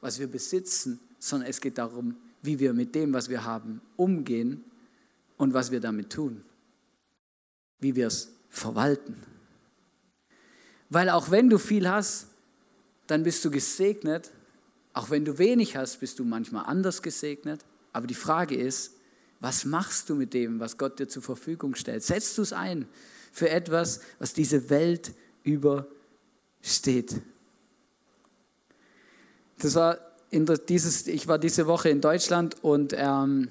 was 0.00 0.18
wir 0.18 0.26
besitzen, 0.26 0.98
sondern 1.20 1.48
es 1.48 1.60
geht 1.60 1.78
darum, 1.78 2.16
wie 2.42 2.58
wir 2.58 2.74
mit 2.74 2.92
dem, 2.96 3.12
was 3.12 3.28
wir 3.28 3.44
haben, 3.44 3.80
umgehen 3.96 4.64
und 5.36 5.54
was 5.54 5.70
wir 5.70 5.78
damit 5.78 6.10
tun. 6.10 6.42
Wie 7.78 7.94
wir 7.94 8.08
es 8.08 8.32
verwalten. 8.50 9.33
Weil 10.94 11.10
auch 11.10 11.32
wenn 11.32 11.50
du 11.50 11.58
viel 11.58 11.90
hast, 11.90 12.28
dann 13.08 13.24
bist 13.24 13.44
du 13.44 13.50
gesegnet. 13.50 14.30
Auch 14.92 15.10
wenn 15.10 15.24
du 15.24 15.38
wenig 15.38 15.76
hast, 15.76 15.98
bist 15.98 16.20
du 16.20 16.24
manchmal 16.24 16.66
anders 16.66 17.02
gesegnet. 17.02 17.64
Aber 17.92 18.06
die 18.06 18.14
Frage 18.14 18.54
ist, 18.54 18.92
was 19.40 19.64
machst 19.64 20.08
du 20.08 20.14
mit 20.14 20.32
dem, 20.34 20.60
was 20.60 20.78
Gott 20.78 21.00
dir 21.00 21.08
zur 21.08 21.22
Verfügung 21.22 21.74
stellt? 21.74 22.04
Setzt 22.04 22.38
du 22.38 22.42
es 22.42 22.52
ein 22.52 22.86
für 23.32 23.50
etwas, 23.50 24.02
was 24.20 24.34
diese 24.34 24.70
Welt 24.70 25.12
übersteht? 25.42 27.20
Das 29.58 29.74
war 29.74 29.98
dieses, 30.30 31.08
ich 31.08 31.26
war 31.26 31.40
diese 31.40 31.66
Woche 31.66 31.88
in 31.88 32.02
Deutschland 32.02 32.62
und 32.62 32.94
ähm, 32.96 33.48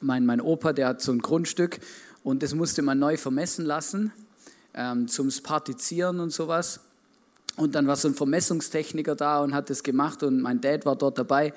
mein, 0.00 0.26
mein 0.26 0.42
Opa, 0.42 0.74
der 0.74 0.88
hat 0.88 1.00
so 1.00 1.12
ein 1.12 1.20
Grundstück 1.20 1.80
und 2.22 2.42
das 2.42 2.54
musste 2.54 2.82
man 2.82 2.98
neu 2.98 3.16
vermessen 3.16 3.64
lassen 3.64 4.12
ähm, 4.78 5.08
zum 5.08 5.28
Partizieren 5.42 6.20
und 6.20 6.30
sowas. 6.30 6.80
Und 7.56 7.74
dann 7.74 7.88
war 7.88 7.96
so 7.96 8.08
ein 8.08 8.14
Vermessungstechniker 8.14 9.16
da 9.16 9.40
und 9.40 9.52
hat 9.52 9.68
das 9.68 9.82
gemacht 9.82 10.22
und 10.22 10.40
mein 10.40 10.60
Dad 10.60 10.86
war 10.86 10.94
dort 10.94 11.18
dabei. 11.18 11.52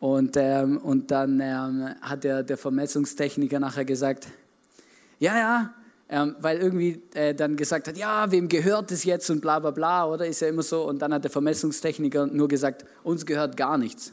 Und, 0.00 0.36
ähm, 0.36 0.78
und 0.78 1.10
dann 1.10 1.40
ähm, 1.40 1.94
hat 2.00 2.24
der, 2.24 2.42
der 2.42 2.56
Vermessungstechniker 2.56 3.60
nachher 3.60 3.84
gesagt, 3.84 4.28
ja, 5.18 5.38
ja, 5.38 5.74
ähm, 6.08 6.36
weil 6.40 6.58
irgendwie 6.58 7.02
äh, 7.14 7.34
dann 7.34 7.56
gesagt 7.56 7.88
hat, 7.88 7.96
ja, 7.96 8.30
wem 8.30 8.48
gehört 8.48 8.90
es 8.90 9.04
jetzt 9.04 9.28
und 9.30 9.40
bla 9.40 9.58
bla 9.58 9.70
bla, 9.70 10.06
oder 10.06 10.26
ist 10.26 10.40
ja 10.40 10.48
immer 10.48 10.62
so. 10.62 10.88
Und 10.88 11.00
dann 11.00 11.12
hat 11.12 11.24
der 11.24 11.30
Vermessungstechniker 11.30 12.26
nur 12.26 12.48
gesagt, 12.48 12.84
uns 13.02 13.26
gehört 13.26 13.56
gar 13.56 13.78
nichts. 13.78 14.12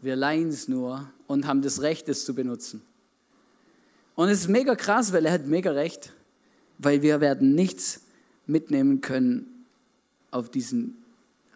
Wir 0.00 0.16
leihen 0.16 0.48
es 0.48 0.68
nur 0.68 1.10
und 1.26 1.46
haben 1.46 1.62
das 1.62 1.82
Recht, 1.82 2.08
es 2.08 2.24
zu 2.24 2.34
benutzen. 2.34 2.82
Und 4.14 4.28
es 4.28 4.40
ist 4.40 4.48
mega 4.48 4.74
krass, 4.74 5.12
weil 5.12 5.26
er 5.26 5.32
hat 5.32 5.46
mega 5.46 5.70
recht, 5.70 6.12
weil 6.78 7.02
wir 7.02 7.20
werden 7.20 7.54
nichts 7.54 8.00
mitnehmen 8.46 9.00
können 9.00 9.66
auf 10.30 10.48
diesen, 10.50 11.02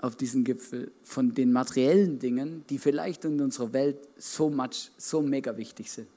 auf 0.01 0.17
diesen 0.17 0.45
Gipfel 0.45 0.93
von 1.03 1.35
den 1.35 1.53
materiellen 1.53 2.19
Dingen, 2.19 2.65
die 2.69 2.79
vielleicht 2.79 3.25
in 3.25 3.41
unserer 3.41 3.73
Welt 3.73 3.97
so 4.19 4.51
much, 4.51 4.91
so 4.99 5.23
mega 5.23 5.57
wichtig 5.57 5.91
sind. 5.91 6.09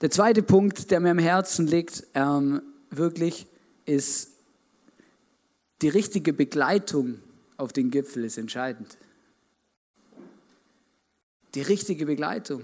Der 0.00 0.10
zweite 0.10 0.42
Punkt, 0.42 0.90
der 0.90 1.00
mir 1.00 1.10
am 1.10 1.18
Herzen 1.18 1.66
liegt, 1.66 2.06
ähm, 2.14 2.62
wirklich, 2.90 3.46
ist, 3.84 4.30
die 5.82 5.88
richtige 5.88 6.32
Begleitung 6.32 7.20
auf 7.56 7.72
den 7.72 7.90
Gipfel 7.90 8.24
ist 8.24 8.38
entscheidend. 8.38 8.96
Die 11.54 11.62
richtige 11.62 12.06
Begleitung. 12.06 12.62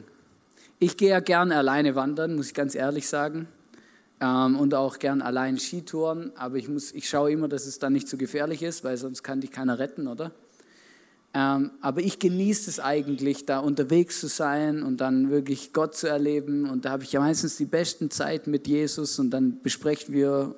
Ich 0.78 0.96
gehe 0.96 1.10
ja 1.10 1.20
gerne 1.20 1.56
alleine 1.56 1.94
wandern, 1.94 2.36
muss 2.36 2.48
ich 2.48 2.54
ganz 2.54 2.74
ehrlich 2.74 3.08
sagen. 3.08 3.48
Ähm, 4.20 4.56
und 4.56 4.74
auch 4.74 4.98
gern 4.98 5.20
allein 5.20 5.58
Skitouren, 5.58 6.32
aber 6.36 6.56
ich, 6.56 6.68
muss, 6.68 6.92
ich 6.92 7.08
schaue 7.08 7.32
immer, 7.32 7.48
dass 7.48 7.66
es 7.66 7.78
dann 7.78 7.92
nicht 7.92 8.08
zu 8.08 8.16
gefährlich 8.16 8.62
ist, 8.62 8.82
weil 8.82 8.96
sonst 8.96 9.22
kann 9.22 9.40
dich 9.40 9.50
keiner 9.50 9.78
retten, 9.78 10.08
oder? 10.08 10.32
Ähm, 11.34 11.72
aber 11.82 12.00
ich 12.00 12.18
genieße 12.18 12.70
es 12.70 12.80
eigentlich, 12.80 13.44
da 13.44 13.58
unterwegs 13.58 14.20
zu 14.20 14.28
sein 14.28 14.82
und 14.82 15.02
dann 15.02 15.28
wirklich 15.28 15.74
Gott 15.74 15.94
zu 15.94 16.06
erleben. 16.06 16.68
Und 16.70 16.86
da 16.86 16.92
habe 16.92 17.02
ich 17.02 17.12
ja 17.12 17.20
meistens 17.20 17.58
die 17.58 17.66
besten 17.66 18.10
Zeiten 18.10 18.50
mit 18.50 18.66
Jesus 18.66 19.18
und 19.18 19.30
dann 19.30 19.60
besprechen 19.62 20.14
wir 20.14 20.54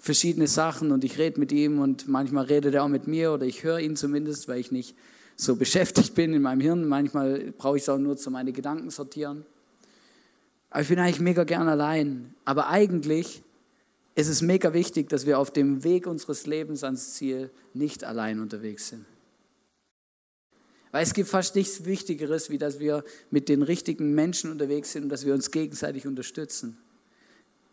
verschiedene 0.00 0.48
Sachen 0.48 0.90
und 0.90 1.04
ich 1.04 1.18
rede 1.18 1.38
mit 1.38 1.52
ihm 1.52 1.78
und 1.78 2.08
manchmal 2.08 2.46
redet 2.46 2.74
er 2.74 2.82
auch 2.82 2.88
mit 2.88 3.06
mir 3.06 3.32
oder 3.32 3.46
ich 3.46 3.62
höre 3.62 3.78
ihn 3.78 3.94
zumindest, 3.94 4.48
weil 4.48 4.58
ich 4.58 4.72
nicht 4.72 4.96
so 5.36 5.54
beschäftigt 5.56 6.16
bin 6.16 6.34
in 6.34 6.42
meinem 6.42 6.60
Hirn. 6.60 6.88
Manchmal 6.88 7.52
brauche 7.56 7.76
ich 7.76 7.84
es 7.84 7.88
auch 7.88 7.98
nur 7.98 8.16
zu 8.16 8.32
meine 8.32 8.50
Gedanken 8.50 8.90
sortieren. 8.90 9.46
Aber 10.76 10.82
ich 10.82 10.90
bin 10.90 10.98
eigentlich 10.98 11.20
mega 11.20 11.44
gern 11.44 11.68
allein. 11.68 12.34
Aber 12.44 12.68
eigentlich 12.68 13.42
ist 14.14 14.28
es 14.28 14.42
mega 14.42 14.74
wichtig, 14.74 15.08
dass 15.08 15.24
wir 15.24 15.38
auf 15.38 15.50
dem 15.50 15.84
Weg 15.84 16.06
unseres 16.06 16.44
Lebens 16.44 16.84
ans 16.84 17.14
Ziel 17.14 17.48
nicht 17.72 18.04
allein 18.04 18.40
unterwegs 18.40 18.88
sind. 18.88 19.06
Weil 20.90 21.02
es 21.02 21.14
gibt 21.14 21.30
fast 21.30 21.56
nichts 21.56 21.86
Wichtigeres, 21.86 22.50
wie 22.50 22.58
dass 22.58 22.78
wir 22.78 23.04
mit 23.30 23.48
den 23.48 23.62
richtigen 23.62 24.14
Menschen 24.14 24.50
unterwegs 24.50 24.92
sind 24.92 25.04
und 25.04 25.08
dass 25.08 25.24
wir 25.24 25.32
uns 25.32 25.50
gegenseitig 25.50 26.06
unterstützen. 26.06 26.76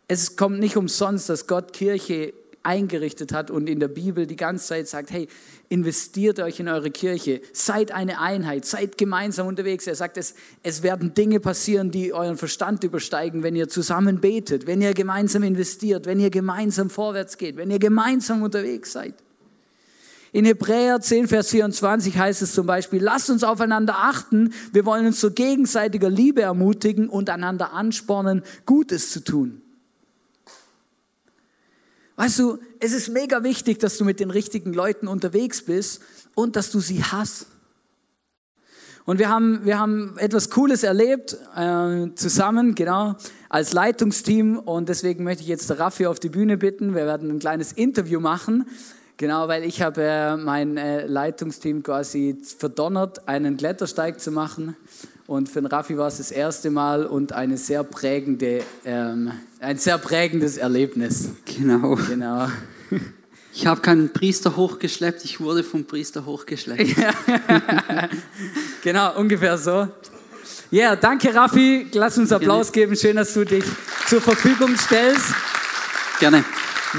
Es 0.08 0.36
kommt 0.36 0.58
nicht 0.58 0.78
umsonst, 0.78 1.28
dass 1.28 1.46
Gott 1.46 1.74
Kirche 1.74 2.32
eingerichtet 2.64 3.32
hat 3.32 3.50
und 3.50 3.68
in 3.68 3.78
der 3.78 3.88
Bibel 3.88 4.26
die 4.26 4.36
ganze 4.36 4.66
Zeit 4.66 4.88
sagt, 4.88 5.10
hey, 5.10 5.28
investiert 5.68 6.40
euch 6.40 6.58
in 6.60 6.68
eure 6.68 6.90
Kirche, 6.90 7.40
seid 7.52 7.92
eine 7.92 8.20
Einheit, 8.20 8.64
seid 8.64 8.98
gemeinsam 8.98 9.46
unterwegs. 9.46 9.86
Er 9.86 9.94
sagt, 9.94 10.16
es, 10.16 10.34
es 10.62 10.82
werden 10.82 11.14
Dinge 11.14 11.40
passieren, 11.40 11.90
die 11.90 12.12
euren 12.12 12.36
Verstand 12.36 12.82
übersteigen, 12.82 13.42
wenn 13.42 13.54
ihr 13.54 13.68
zusammen 13.68 14.20
betet, 14.20 14.66
wenn 14.66 14.80
ihr 14.80 14.94
gemeinsam 14.94 15.42
investiert, 15.42 16.06
wenn 16.06 16.18
ihr 16.18 16.30
gemeinsam 16.30 16.90
vorwärts 16.90 17.38
geht, 17.38 17.56
wenn 17.56 17.70
ihr 17.70 17.78
gemeinsam 17.78 18.42
unterwegs 18.42 18.92
seid. 18.92 19.14
In 20.32 20.46
Hebräer 20.46 21.00
10, 21.00 21.28
Vers 21.28 21.50
24 21.50 22.18
heißt 22.18 22.42
es 22.42 22.54
zum 22.54 22.66
Beispiel, 22.66 23.00
lasst 23.00 23.30
uns 23.30 23.44
aufeinander 23.44 23.94
achten, 23.98 24.52
wir 24.72 24.84
wollen 24.84 25.06
uns 25.06 25.20
zu 25.20 25.30
gegenseitiger 25.30 26.10
Liebe 26.10 26.42
ermutigen 26.42 27.08
und 27.08 27.30
einander 27.30 27.72
anspornen, 27.72 28.42
Gutes 28.66 29.10
zu 29.10 29.22
tun. 29.22 29.62
Weißt 32.16 32.38
du, 32.38 32.58
es 32.80 32.92
ist 32.92 33.08
mega 33.08 33.42
wichtig, 33.42 33.78
dass 33.80 33.98
du 33.98 34.04
mit 34.04 34.20
den 34.20 34.30
richtigen 34.30 34.72
Leuten 34.72 35.08
unterwegs 35.08 35.64
bist 35.64 36.00
und 36.34 36.56
dass 36.56 36.70
du 36.70 36.80
sie 36.80 37.02
hast. 37.02 37.46
Und 39.06 39.18
wir 39.18 39.28
haben, 39.28 39.64
wir 39.64 39.78
haben 39.78 40.16
etwas 40.16 40.48
Cooles 40.48 40.82
erlebt 40.82 41.36
äh, 41.56 42.06
zusammen, 42.14 42.74
genau, 42.74 43.16
als 43.50 43.72
Leitungsteam. 43.72 44.58
Und 44.58 44.88
deswegen 44.88 45.24
möchte 45.24 45.42
ich 45.42 45.48
jetzt 45.48 45.70
Raffi 45.78 46.06
auf 46.06 46.20
die 46.20 46.30
Bühne 46.30 46.56
bitten. 46.56 46.94
Wir 46.94 47.04
werden 47.04 47.30
ein 47.30 47.38
kleines 47.38 47.72
Interview 47.72 48.20
machen. 48.20 48.66
Genau, 49.16 49.46
weil 49.46 49.64
ich 49.64 49.82
habe 49.82 50.02
äh, 50.02 50.36
mein 50.36 50.76
äh, 50.76 51.06
Leitungsteam 51.06 51.82
quasi 51.82 52.38
verdonnert, 52.58 53.28
einen 53.28 53.56
Klettersteig 53.56 54.20
zu 54.20 54.30
machen. 54.30 54.74
Und 55.26 55.48
für 55.48 55.60
den 55.62 55.66
Raffi 55.66 55.96
war 55.96 56.08
es 56.08 56.18
das 56.18 56.30
erste 56.30 56.70
Mal 56.70 57.06
und 57.06 57.32
eine 57.32 57.56
sehr 57.56 57.82
prägende, 57.82 58.62
ähm, 58.84 59.32
ein 59.58 59.78
sehr 59.78 59.96
prägendes 59.96 60.58
Erlebnis. 60.58 61.30
Genau. 61.56 61.96
Genau. 62.08 62.48
Ich 63.54 63.66
habe 63.66 63.80
keinen 63.80 64.12
Priester 64.12 64.56
hochgeschleppt, 64.56 65.24
ich 65.24 65.40
wurde 65.40 65.62
vom 65.62 65.84
Priester 65.84 66.26
hochgeschleppt. 66.26 66.96
genau, 68.82 69.16
ungefähr 69.16 69.56
so. 69.56 69.88
Ja, 70.70 70.88
yeah, 70.88 70.96
danke 70.96 71.32
Raffi. 71.32 71.86
Lass 71.92 72.18
uns 72.18 72.32
Applaus 72.32 72.72
Gerne. 72.72 72.88
geben. 72.88 73.00
Schön, 73.00 73.16
dass 73.16 73.32
du 73.32 73.44
dich 73.44 73.64
zur 74.08 74.20
Verfügung 74.20 74.76
stellst. 74.76 75.34
Gerne. 76.18 76.44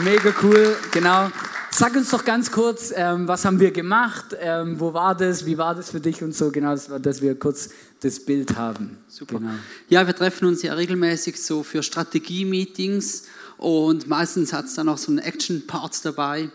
Mega 0.04 0.34
cool, 0.42 0.76
genau. 0.92 1.30
Sag 1.78 1.94
uns 1.94 2.10
doch 2.10 2.24
ganz 2.24 2.52
kurz, 2.52 2.94
ähm, 2.96 3.28
was 3.28 3.44
haben 3.44 3.60
wir 3.60 3.70
gemacht, 3.70 4.28
ähm, 4.40 4.80
wo 4.80 4.94
war 4.94 5.14
das, 5.14 5.46
wie 5.46 5.58
war 5.58 5.76
das 5.76 5.92
für 5.92 6.00
dich 6.00 6.24
und 6.24 6.34
so, 6.34 6.50
genau, 6.50 6.74
dass, 6.74 7.22
wir 7.22 7.38
kurz 7.38 7.70
das 8.00 8.24
Bild 8.24 8.56
haben. 8.56 8.98
Super. 9.10 9.40
Genau. 9.40 9.52
Ja, 9.90 10.08
wir 10.08 10.16
treffen 10.16 10.46
uns 10.46 10.62
ja 10.62 10.74
regelmäßig 10.74 11.44
so 11.44 11.64
für 11.64 11.84
Strategie-Meetings 11.84 13.24
und 13.58 14.08
meistens 14.08 14.54
hat 14.54 14.68
es 14.68 14.76
dann 14.76 14.88
auch 14.88 14.98
so 14.98 15.12
einen 15.12 15.20
Action-Part 15.20 16.06
dabei. 16.06 16.50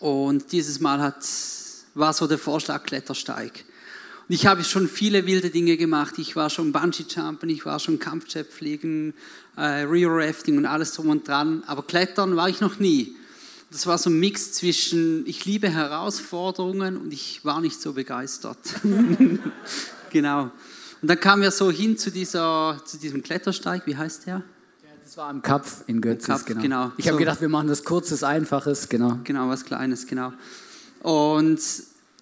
Und 0.00 0.52
dieses 0.52 0.80
Mal 0.80 1.00
hat, 1.00 1.24
war 1.94 2.12
so 2.12 2.26
der 2.26 2.36
Vorschlag 2.36 2.82
Klettersteig. 2.82 3.64
Und 4.28 4.34
ich 4.34 4.46
habe 4.46 4.64
schon 4.64 4.86
viele 4.86 5.24
wilde 5.24 5.48
Dinge 5.48 5.78
gemacht. 5.78 6.18
Ich 6.18 6.36
war 6.36 6.50
schon 6.50 6.72
Bungee-Jumpen, 6.72 7.48
ich 7.48 7.64
war 7.64 7.78
schon 7.78 7.98
Kampfjet-Fliegen, 7.98 9.14
äh, 9.56 9.84
Rio-Rafting 9.84 10.58
und 10.58 10.66
alles 10.66 10.92
drum 10.92 11.08
und 11.08 11.26
dran. 11.26 11.62
Aber 11.66 11.82
Klettern 11.84 12.36
war 12.36 12.50
ich 12.50 12.60
noch 12.60 12.78
nie 12.78 13.16
das 13.72 13.86
war 13.86 13.96
so 13.96 14.10
ein 14.10 14.20
Mix 14.20 14.52
zwischen, 14.52 15.26
ich 15.26 15.44
liebe 15.46 15.70
Herausforderungen 15.70 16.96
und 16.98 17.12
ich 17.12 17.44
war 17.44 17.60
nicht 17.60 17.80
so 17.80 17.94
begeistert. 17.94 18.58
genau. 20.10 20.50
Und 21.00 21.08
dann 21.08 21.18
kamen 21.18 21.42
wir 21.42 21.50
so 21.50 21.70
hin 21.70 21.96
zu, 21.96 22.10
dieser, 22.10 22.80
zu 22.84 22.98
diesem 22.98 23.22
Klettersteig, 23.22 23.86
wie 23.86 23.96
heißt 23.96 24.26
der? 24.26 24.42
Das 25.04 25.16
war 25.16 25.28
am 25.28 25.42
Kapf 25.42 25.84
in 25.86 26.00
Götzis, 26.00 26.26
Kapf, 26.26 26.44
genau. 26.44 26.60
genau. 26.60 26.92
Ich 26.96 27.04
so. 27.04 27.10
habe 27.10 27.18
gedacht, 27.18 27.40
wir 27.40 27.48
machen 27.48 27.68
das 27.68 27.82
kurzes, 27.82 28.22
einfaches, 28.22 28.88
genau. 28.88 29.18
Genau, 29.24 29.48
was 29.48 29.64
Kleines, 29.64 30.06
genau. 30.06 30.32
Und 31.00 31.58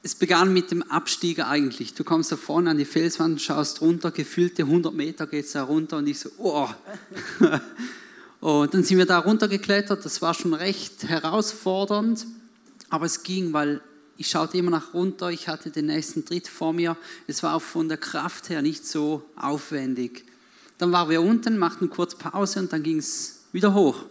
es 0.02 0.14
begann 0.14 0.52
mit 0.52 0.70
dem 0.70 0.82
Abstieg 0.84 1.40
eigentlich. 1.40 1.94
Du 1.94 2.04
kommst 2.04 2.32
da 2.32 2.36
vorne 2.36 2.70
an 2.70 2.78
die 2.78 2.84
Felswand, 2.84 3.42
schaust 3.42 3.80
runter, 3.80 4.12
gefühlte 4.12 4.62
100 4.62 4.94
Meter 4.94 5.26
geht 5.26 5.44
es 5.44 5.52
da 5.52 5.64
runter 5.64 5.98
und 5.98 6.06
ich 6.06 6.20
so, 6.20 6.30
oh. 6.38 6.68
Und 8.40 8.72
dann 8.72 8.84
sind 8.84 8.98
wir 8.98 9.06
da 9.06 9.18
runtergeklettert. 9.18 10.04
Das 10.04 10.22
war 10.22 10.34
schon 10.34 10.54
recht 10.54 11.04
herausfordernd, 11.04 12.26
aber 12.88 13.06
es 13.06 13.22
ging, 13.22 13.52
weil 13.52 13.80
ich 14.16 14.28
schaute 14.28 14.58
immer 14.58 14.70
nach 14.70 14.94
runter. 14.94 15.30
Ich 15.30 15.48
hatte 15.48 15.70
den 15.70 15.86
nächsten 15.86 16.24
Tritt 16.24 16.48
vor 16.48 16.72
mir. 16.72 16.96
Es 17.26 17.42
war 17.42 17.54
auch 17.54 17.62
von 17.62 17.88
der 17.88 17.98
Kraft 17.98 18.50
her 18.50 18.62
nicht 18.62 18.86
so 18.86 19.22
aufwendig. 19.36 20.24
Dann 20.78 20.92
waren 20.92 21.10
wir 21.10 21.22
unten, 21.22 21.58
machten 21.58 21.90
kurz 21.90 22.14
Pause 22.14 22.60
und 22.60 22.72
dann 22.72 22.82
ging 22.82 22.98
es 22.98 23.44
wieder 23.52 23.74
hoch. 23.74 24.04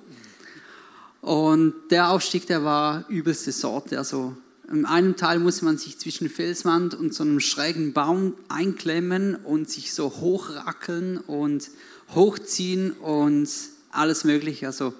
Und 1.22 1.74
der 1.90 2.10
Aufstieg, 2.10 2.48
der 2.48 2.64
war 2.64 3.06
übelste 3.10 3.52
Sorte. 3.52 3.98
Also 3.98 4.36
in 4.72 4.86
einem 4.86 5.16
Teil 5.16 5.40
musste 5.40 5.66
man 5.66 5.78
sich 5.78 5.98
zwischen 5.98 6.30
Felswand 6.30 6.94
und 6.94 7.14
so 7.14 7.24
einem 7.24 7.40
schrägen 7.40 7.94
Baum 7.94 8.36
einklemmen 8.48 9.36
und 9.36 9.70
sich 9.70 9.94
so 9.94 10.12
hochrackeln 10.22 11.18
und 11.18 11.70
hochziehen 12.14 12.92
und 12.92 13.50
alles 13.92 14.24
Mögliche. 14.24 14.68
Also 14.68 14.94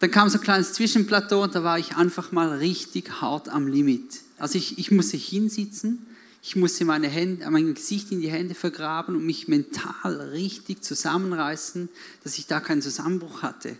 dann 0.00 0.10
kam 0.10 0.28
so 0.28 0.38
ein 0.38 0.44
kleines 0.44 0.72
Zwischenplateau 0.72 1.42
und 1.42 1.54
da 1.54 1.62
war 1.62 1.78
ich 1.78 1.96
einfach 1.96 2.32
mal 2.32 2.48
richtig 2.48 3.20
hart 3.20 3.48
am 3.48 3.68
Limit. 3.68 4.20
Also 4.38 4.58
ich, 4.58 4.78
ich 4.78 4.90
musste 4.90 5.16
hinsitzen, 5.16 6.06
ich 6.42 6.56
musste 6.56 6.84
meine 6.84 7.06
Hände, 7.06 7.48
mein 7.50 7.72
Gesicht 7.72 8.10
in 8.10 8.20
die 8.20 8.30
Hände 8.30 8.56
vergraben 8.56 9.14
und 9.14 9.24
mich 9.24 9.46
mental 9.46 10.20
richtig 10.32 10.82
zusammenreißen, 10.82 11.88
dass 12.24 12.36
ich 12.36 12.48
da 12.48 12.58
keinen 12.58 12.82
Zusammenbruch 12.82 13.42
hatte. 13.42 13.76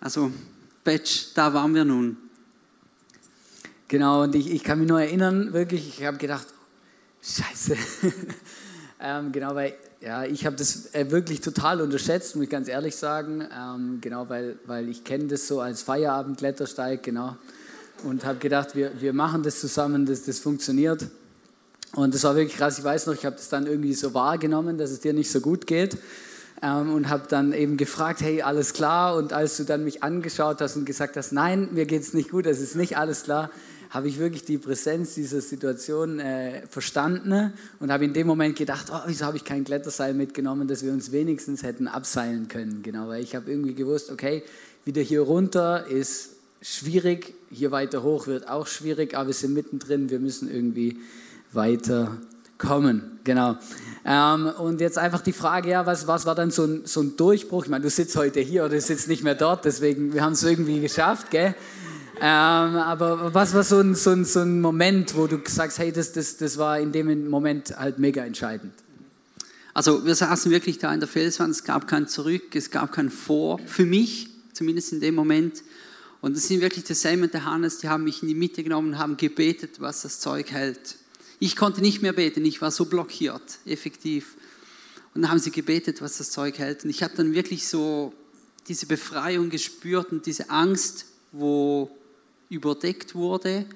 Also, 0.00 0.32
Batch, 0.82 1.32
da 1.34 1.54
waren 1.54 1.76
wir 1.76 1.84
nun. 1.84 2.16
Genau, 3.86 4.24
und 4.24 4.34
ich, 4.34 4.50
ich 4.50 4.64
kann 4.64 4.80
mich 4.80 4.88
nur 4.88 5.00
erinnern, 5.00 5.52
wirklich, 5.52 5.86
ich 5.86 6.04
habe 6.04 6.16
gedacht, 6.16 6.48
scheiße. 7.22 7.76
ähm, 9.04 9.32
genau, 9.32 9.56
weil 9.56 9.74
ja, 10.00 10.24
ich 10.24 10.46
habe 10.46 10.54
das 10.54 10.94
äh, 10.94 11.10
wirklich 11.10 11.40
total 11.40 11.80
unterschätzt, 11.80 12.36
muss 12.36 12.44
ich 12.44 12.50
ganz 12.50 12.68
ehrlich 12.68 12.94
sagen. 12.94 13.44
Ähm, 13.52 13.98
genau, 14.00 14.28
weil, 14.28 14.56
weil 14.64 14.88
ich 14.88 15.02
kenne 15.02 15.24
das 15.24 15.48
so 15.48 15.60
als 15.60 15.82
Feierabend-Klettersteig, 15.82 17.02
genau. 17.02 17.36
Und 18.04 18.24
habe 18.24 18.38
gedacht, 18.38 18.76
wir, 18.76 18.92
wir 19.00 19.12
machen 19.12 19.42
das 19.42 19.60
zusammen, 19.60 20.06
das, 20.06 20.24
das 20.24 20.38
funktioniert. 20.38 21.06
Und 21.94 22.14
das 22.14 22.22
war 22.22 22.36
wirklich 22.36 22.56
krass. 22.56 22.78
Ich 22.78 22.84
weiß 22.84 23.06
noch, 23.06 23.14
ich 23.14 23.26
habe 23.26 23.36
das 23.36 23.48
dann 23.48 23.66
irgendwie 23.66 23.94
so 23.94 24.14
wahrgenommen, 24.14 24.78
dass 24.78 24.90
es 24.90 25.00
dir 25.00 25.12
nicht 25.12 25.30
so 25.30 25.40
gut 25.40 25.66
geht. 25.66 25.98
Ähm, 26.62 26.92
und 26.94 27.08
habe 27.08 27.24
dann 27.28 27.52
eben 27.52 27.76
gefragt, 27.76 28.20
hey, 28.20 28.42
alles 28.42 28.72
klar? 28.72 29.16
Und 29.16 29.32
als 29.32 29.56
du 29.56 29.64
dann 29.64 29.82
mich 29.82 30.04
angeschaut 30.04 30.60
hast 30.60 30.76
und 30.76 30.84
gesagt 30.84 31.16
hast, 31.16 31.32
nein, 31.32 31.68
mir 31.72 31.86
geht 31.86 32.02
es 32.02 32.14
nicht 32.14 32.30
gut, 32.30 32.46
es 32.46 32.60
ist 32.60 32.76
nicht 32.76 32.96
alles 32.96 33.24
klar, 33.24 33.50
habe 33.92 34.08
ich 34.08 34.18
wirklich 34.18 34.44
die 34.44 34.56
Präsenz 34.56 35.14
dieser 35.14 35.42
Situation 35.42 36.18
äh, 36.18 36.66
verstanden 36.66 37.52
und 37.78 37.92
habe 37.92 38.06
in 38.06 38.14
dem 38.14 38.26
Moment 38.26 38.56
gedacht, 38.56 38.86
oh, 38.90 39.00
wieso 39.06 39.26
habe 39.26 39.36
ich 39.36 39.44
kein 39.44 39.64
Kletterseil 39.64 40.14
mitgenommen, 40.14 40.66
dass 40.66 40.82
wir 40.82 40.92
uns 40.92 41.12
wenigstens 41.12 41.62
hätten 41.62 41.88
abseilen 41.88 42.48
können. 42.48 42.82
Genau, 42.82 43.08
weil 43.08 43.22
ich 43.22 43.36
habe 43.36 43.50
irgendwie 43.50 43.74
gewusst, 43.74 44.10
okay, 44.10 44.44
wieder 44.86 45.02
hier 45.02 45.20
runter 45.20 45.86
ist 45.86 46.30
schwierig, 46.62 47.34
hier 47.50 47.70
weiter 47.70 48.02
hoch 48.02 48.26
wird 48.26 48.48
auch 48.48 48.66
schwierig, 48.66 49.14
aber 49.14 49.26
wir 49.26 49.34
sind 49.34 49.52
mittendrin, 49.52 50.08
wir 50.08 50.20
müssen 50.20 50.50
irgendwie 50.50 50.96
weiterkommen. 51.52 53.20
Genau. 53.24 53.56
Ähm, 54.06 54.46
und 54.58 54.80
jetzt 54.80 54.96
einfach 54.96 55.20
die 55.20 55.34
Frage, 55.34 55.68
ja, 55.68 55.84
was, 55.84 56.06
was 56.06 56.24
war 56.24 56.34
dann 56.34 56.50
so 56.50 56.64
ein, 56.64 56.82
so 56.86 57.02
ein 57.02 57.18
Durchbruch? 57.18 57.64
Ich 57.64 57.70
meine, 57.70 57.82
du 57.82 57.90
sitzt 57.90 58.16
heute 58.16 58.40
hier 58.40 58.62
oder 58.64 58.76
du 58.76 58.80
sitzt 58.80 59.08
nicht 59.08 59.22
mehr 59.22 59.34
dort, 59.34 59.66
deswegen, 59.66 60.14
wir 60.14 60.24
haben 60.24 60.32
es 60.32 60.42
irgendwie 60.42 60.80
geschafft, 60.80 61.30
gell? 61.30 61.54
Ähm, 62.24 62.76
aber 62.76 63.34
was 63.34 63.52
war 63.52 63.64
so 63.64 63.80
ein, 63.80 63.96
so, 63.96 64.10
ein, 64.10 64.24
so 64.24 64.38
ein 64.38 64.60
Moment, 64.60 65.16
wo 65.16 65.26
du 65.26 65.40
sagst, 65.44 65.80
hey, 65.80 65.90
das, 65.90 66.12
das, 66.12 66.36
das 66.36 66.56
war 66.56 66.78
in 66.78 66.92
dem 66.92 67.28
Moment 67.28 67.76
halt 67.76 67.98
mega 67.98 68.24
entscheidend? 68.24 68.72
Also 69.74 70.06
wir 70.06 70.14
saßen 70.14 70.52
wirklich 70.52 70.78
da 70.78 70.94
in 70.94 71.00
der 71.00 71.08
Felswand, 71.08 71.50
es 71.50 71.64
gab 71.64 71.88
kein 71.88 72.06
Zurück, 72.06 72.54
es 72.54 72.70
gab 72.70 72.92
kein 72.92 73.10
Vor, 73.10 73.58
für 73.66 73.84
mich 73.84 74.28
zumindest 74.52 74.92
in 74.92 75.00
dem 75.00 75.16
Moment. 75.16 75.64
Und 76.20 76.36
es 76.36 76.46
sind 76.46 76.60
wirklich 76.60 76.84
der 76.84 76.94
Sam 76.94 77.22
und 77.22 77.34
der 77.34 77.44
Hannes, 77.44 77.78
die 77.78 77.88
haben 77.88 78.04
mich 78.04 78.22
in 78.22 78.28
die 78.28 78.36
Mitte 78.36 78.62
genommen 78.62 78.90
und 78.92 78.98
haben 79.00 79.16
gebetet, 79.16 79.80
was 79.80 80.02
das 80.02 80.20
Zeug 80.20 80.52
hält. 80.52 80.98
Ich 81.40 81.56
konnte 81.56 81.80
nicht 81.80 82.02
mehr 82.02 82.12
beten, 82.12 82.44
ich 82.44 82.62
war 82.62 82.70
so 82.70 82.84
blockiert, 82.84 83.58
effektiv. 83.66 84.36
Und 85.12 85.22
dann 85.22 85.30
haben 85.32 85.40
sie 85.40 85.50
gebetet, 85.50 86.00
was 86.00 86.18
das 86.18 86.30
Zeug 86.30 86.60
hält. 86.60 86.84
Und 86.84 86.90
ich 86.90 87.02
habe 87.02 87.16
dann 87.16 87.34
wirklich 87.34 87.66
so 87.66 88.14
diese 88.68 88.86
Befreiung 88.86 89.50
gespürt 89.50 90.12
und 90.12 90.26
diese 90.26 90.50
Angst, 90.50 91.06
wo 91.32 91.90
überdeckt 92.52 93.14
wurde 93.14 93.66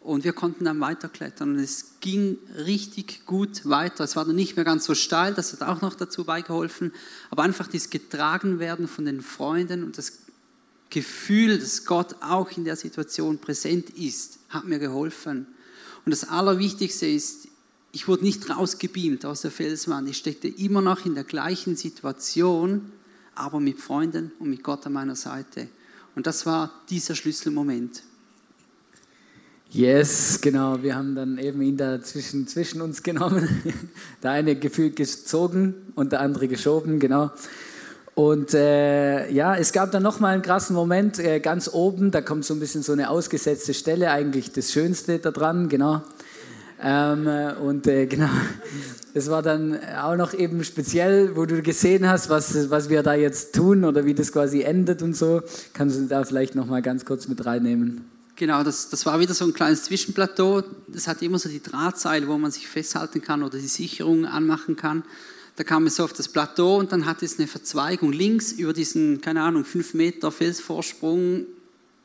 und 0.00 0.22
wir 0.22 0.32
konnten 0.32 0.64
dann 0.64 0.78
weiterklettern 0.78 1.54
und 1.54 1.58
es 1.58 1.94
ging 2.00 2.38
richtig 2.64 3.26
gut 3.26 3.68
weiter. 3.68 4.04
Es 4.04 4.14
war 4.14 4.24
dann 4.24 4.36
nicht 4.36 4.54
mehr 4.54 4.64
ganz 4.64 4.84
so 4.84 4.94
steil, 4.94 5.34
das 5.34 5.52
hat 5.52 5.62
auch 5.62 5.80
noch 5.80 5.94
dazu 5.94 6.24
beigeholfen, 6.24 6.92
aber 7.30 7.42
einfach 7.42 7.66
dieses 7.66 7.90
Getragenwerden 7.90 8.86
von 8.86 9.04
den 9.04 9.20
Freunden 9.20 9.82
und 9.82 9.98
das 9.98 10.18
Gefühl, 10.90 11.58
dass 11.58 11.84
Gott 11.84 12.14
auch 12.20 12.56
in 12.56 12.64
der 12.64 12.76
Situation 12.76 13.38
präsent 13.38 13.90
ist, 13.90 14.38
hat 14.48 14.64
mir 14.64 14.78
geholfen. 14.78 15.46
Und 16.04 16.12
das 16.12 16.28
Allerwichtigste 16.28 17.06
ist, 17.06 17.48
ich 17.90 18.06
wurde 18.06 18.22
nicht 18.22 18.48
rausgebeamt 18.48 19.24
aus 19.24 19.40
der 19.40 19.50
Felswand, 19.50 20.08
ich 20.08 20.18
steckte 20.18 20.46
immer 20.46 20.82
noch 20.82 21.04
in 21.04 21.14
der 21.14 21.24
gleichen 21.24 21.74
Situation, 21.74 22.92
aber 23.34 23.58
mit 23.58 23.80
Freunden 23.80 24.30
und 24.38 24.50
mit 24.50 24.62
Gott 24.62 24.86
an 24.86 24.92
meiner 24.92 25.16
Seite. 25.16 25.68
Und 26.14 26.26
das 26.28 26.46
war 26.46 26.82
dieser 26.88 27.16
Schlüsselmoment. 27.16 28.02
Yes, 29.70 30.40
genau. 30.40 30.82
Wir 30.82 30.94
haben 30.94 31.14
dann 31.14 31.38
eben 31.38 31.60
ihn 31.60 31.76
da 31.76 32.00
zwischen, 32.00 32.46
uns 32.80 33.02
genommen. 33.02 33.48
Der 34.22 34.30
eine 34.30 34.54
gefühlt 34.54 34.96
gezogen 34.96 35.74
und 35.94 36.12
der 36.12 36.20
andere 36.20 36.48
geschoben, 36.48 36.98
genau. 37.00 37.30
Und 38.14 38.54
äh, 38.54 39.30
ja, 39.30 39.56
es 39.56 39.72
gab 39.72 39.90
dann 39.90 40.02
nochmal 40.02 40.32
einen 40.32 40.42
krassen 40.42 40.74
Moment 40.74 41.18
äh, 41.18 41.40
ganz 41.40 41.68
oben. 41.70 42.10
Da 42.10 42.22
kommt 42.22 42.46
so 42.46 42.54
ein 42.54 42.60
bisschen 42.60 42.82
so 42.82 42.92
eine 42.92 43.10
ausgesetzte 43.10 43.74
Stelle, 43.74 44.10
eigentlich 44.10 44.52
das 44.52 44.72
Schönste 44.72 45.18
da 45.18 45.30
dran, 45.32 45.68
genau. 45.68 46.00
Ähm, 46.82 47.28
und 47.62 47.86
äh, 47.86 48.06
genau, 48.06 48.30
es 49.12 49.28
war 49.28 49.42
dann 49.42 49.78
auch 50.02 50.16
noch 50.16 50.32
eben 50.32 50.64
speziell, 50.64 51.36
wo 51.36 51.44
du 51.44 51.60
gesehen 51.60 52.08
hast, 52.08 52.30
was, 52.30 52.70
was 52.70 52.88
wir 52.88 53.02
da 53.02 53.14
jetzt 53.14 53.54
tun 53.54 53.84
oder 53.84 54.06
wie 54.06 54.14
das 54.14 54.32
quasi 54.32 54.62
endet 54.62 55.02
und 55.02 55.14
so. 55.14 55.42
Kannst 55.74 55.98
du 55.98 56.06
da 56.06 56.24
vielleicht 56.24 56.54
nochmal 56.54 56.80
ganz 56.80 57.04
kurz 57.04 57.28
mit 57.28 57.44
reinnehmen? 57.44 58.15
Genau, 58.36 58.62
das, 58.62 58.90
das 58.90 59.06
war 59.06 59.18
wieder 59.18 59.32
so 59.32 59.46
ein 59.46 59.54
kleines 59.54 59.84
Zwischenplateau. 59.84 60.62
Das 60.88 61.08
hat 61.08 61.22
immer 61.22 61.38
so 61.38 61.48
die 61.48 61.62
Drahtseile, 61.62 62.28
wo 62.28 62.36
man 62.36 62.50
sich 62.50 62.68
festhalten 62.68 63.22
kann 63.22 63.42
oder 63.42 63.58
die 63.58 63.66
Sicherung 63.66 64.26
anmachen 64.26 64.76
kann. 64.76 65.04
Da 65.56 65.64
kam 65.64 65.86
es 65.86 65.96
so 65.96 66.04
auf 66.04 66.12
das 66.12 66.28
Plateau 66.28 66.78
und 66.78 66.92
dann 66.92 67.06
hat 67.06 67.22
es 67.22 67.38
eine 67.38 67.48
Verzweigung 67.48 68.12
links 68.12 68.52
über 68.52 68.74
diesen, 68.74 69.22
keine 69.22 69.40
Ahnung, 69.40 69.64
5 69.64 69.94
Meter 69.94 70.30
Felsvorsprung, 70.30 71.46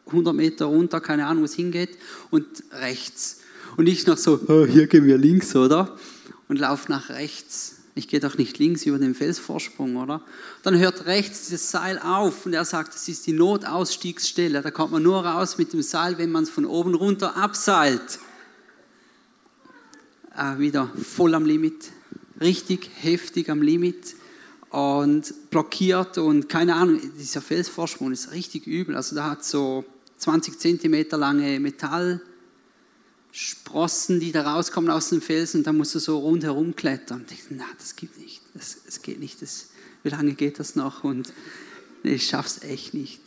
100 0.05 0.33
Meter 0.33 0.65
runter, 0.65 1.01
keine 1.01 1.27
Ahnung, 1.27 1.41
wo 1.41 1.45
es 1.45 1.53
hingeht, 1.53 1.97
und 2.29 2.45
rechts. 2.71 3.41
Und 3.75 3.89
ich 3.89 4.07
noch 4.07 4.17
so, 4.17 4.39
oh, 4.47 4.65
hier 4.65 4.87
gehen 4.87 5.05
wir 5.05 5.17
links, 5.17 5.53
oder? 5.53 5.97
Und 6.47 6.59
lauf 6.59 6.87
nach 6.87 7.09
rechts. 7.09 7.80
Ich 7.93 8.07
gehe 8.07 8.21
doch 8.21 8.37
nicht 8.37 8.57
links 8.57 8.85
über 8.85 8.97
den 8.97 9.13
Felsvorsprung, 9.13 9.97
oder? 9.97 10.21
Dann 10.63 10.77
hört 10.77 11.05
rechts 11.07 11.49
das 11.49 11.71
Seil 11.71 11.99
auf 11.99 12.45
und 12.45 12.53
er 12.53 12.63
sagt, 12.63 12.93
das 12.93 13.07
ist 13.09 13.27
die 13.27 13.33
Notausstiegsstelle. 13.33 14.61
Da 14.61 14.71
kommt 14.71 14.93
man 14.93 15.03
nur 15.03 15.25
raus 15.25 15.57
mit 15.57 15.73
dem 15.73 15.81
Seil, 15.81 16.17
wenn 16.17 16.31
man 16.31 16.43
es 16.43 16.49
von 16.49 16.65
oben 16.65 16.95
runter 16.95 17.35
abseilt. 17.35 18.19
Ah, 20.33 20.57
wieder 20.57 20.89
voll 20.95 21.35
am 21.35 21.45
Limit, 21.45 21.91
richtig 22.39 22.89
heftig 23.01 23.49
am 23.49 23.61
Limit 23.61 24.15
und 24.69 25.49
blockiert 25.49 26.17
und 26.17 26.47
keine 26.47 26.75
Ahnung, 26.75 27.01
dieser 27.19 27.41
Felsvorsprung 27.41 28.13
ist 28.13 28.31
richtig 28.31 28.65
übel. 28.65 28.95
Also 28.95 29.15
da 29.15 29.31
hat 29.31 29.43
so 29.43 29.83
20 30.17 30.57
Zentimeter 30.57 31.17
lange 31.17 31.59
Metall 31.59 32.21
Sprossen, 33.31 34.19
die 34.19 34.31
da 34.31 34.41
rauskommen 34.41 34.89
aus 34.89 35.09
dem 35.09 35.21
Felsen, 35.21 35.63
da 35.63 35.71
musst 35.71 35.95
du 35.95 35.99
so 35.99 36.19
rundherum 36.19 36.75
klettern. 36.75 37.21
Und 37.21 37.31
ich 37.31 37.39
dachte, 37.39 37.55
na, 37.57 37.65
das 37.77 37.95
geht 37.95 38.17
nicht, 38.17 38.41
das, 38.53 38.77
das 38.85 39.01
geht 39.01 39.19
nicht, 39.19 39.41
das, 39.41 39.67
wie 40.03 40.09
lange 40.09 40.33
geht 40.33 40.59
das 40.59 40.75
noch? 40.75 41.03
Und 41.03 41.31
nee, 42.03 42.15
ich 42.15 42.27
schaff's 42.27 42.61
echt 42.63 42.93
nicht. 42.93 43.21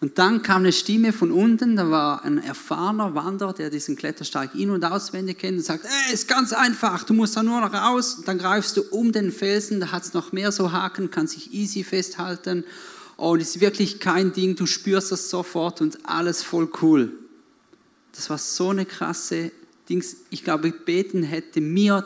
Und 0.00 0.18
dann 0.18 0.42
kam 0.42 0.62
eine 0.62 0.72
Stimme 0.72 1.12
von 1.12 1.30
unten, 1.30 1.76
da 1.76 1.90
war 1.90 2.24
ein 2.24 2.38
erfahrener 2.38 3.14
Wanderer, 3.14 3.52
der 3.52 3.68
diesen 3.68 3.96
Klettersteig 3.96 4.54
in- 4.54 4.70
und 4.70 4.82
auswendig 4.82 5.38
kennt 5.38 5.58
und 5.58 5.64
sagt, 5.64 5.84
ey, 5.84 6.14
ist 6.14 6.26
ganz 6.26 6.54
einfach, 6.54 7.04
du 7.04 7.12
musst 7.12 7.36
da 7.36 7.42
nur 7.42 7.60
noch 7.60 7.74
raus, 7.74 8.14
und 8.14 8.26
dann 8.26 8.38
greifst 8.38 8.78
du 8.78 8.82
um 8.82 9.12
den 9.12 9.30
Felsen, 9.30 9.78
da 9.78 9.92
hat 9.92 10.04
es 10.04 10.14
noch 10.14 10.32
mehr 10.32 10.52
so 10.52 10.72
Haken, 10.72 11.10
kann 11.10 11.26
sich 11.26 11.52
easy 11.52 11.84
festhalten 11.84 12.64
und 13.18 13.40
ist 13.40 13.60
wirklich 13.60 14.00
kein 14.00 14.32
Ding, 14.32 14.56
du 14.56 14.64
spürst 14.64 15.12
das 15.12 15.28
sofort 15.28 15.82
und 15.82 15.98
alles 16.06 16.42
voll 16.42 16.70
cool. 16.80 17.12
Das 18.20 18.28
war 18.28 18.36
so 18.36 18.68
eine 18.68 18.84
krasse 18.84 19.50
Dings. 19.88 20.14
Ich 20.28 20.44
glaube, 20.44 20.72
beten 20.72 21.22
hätte 21.22 21.62
mir 21.62 22.04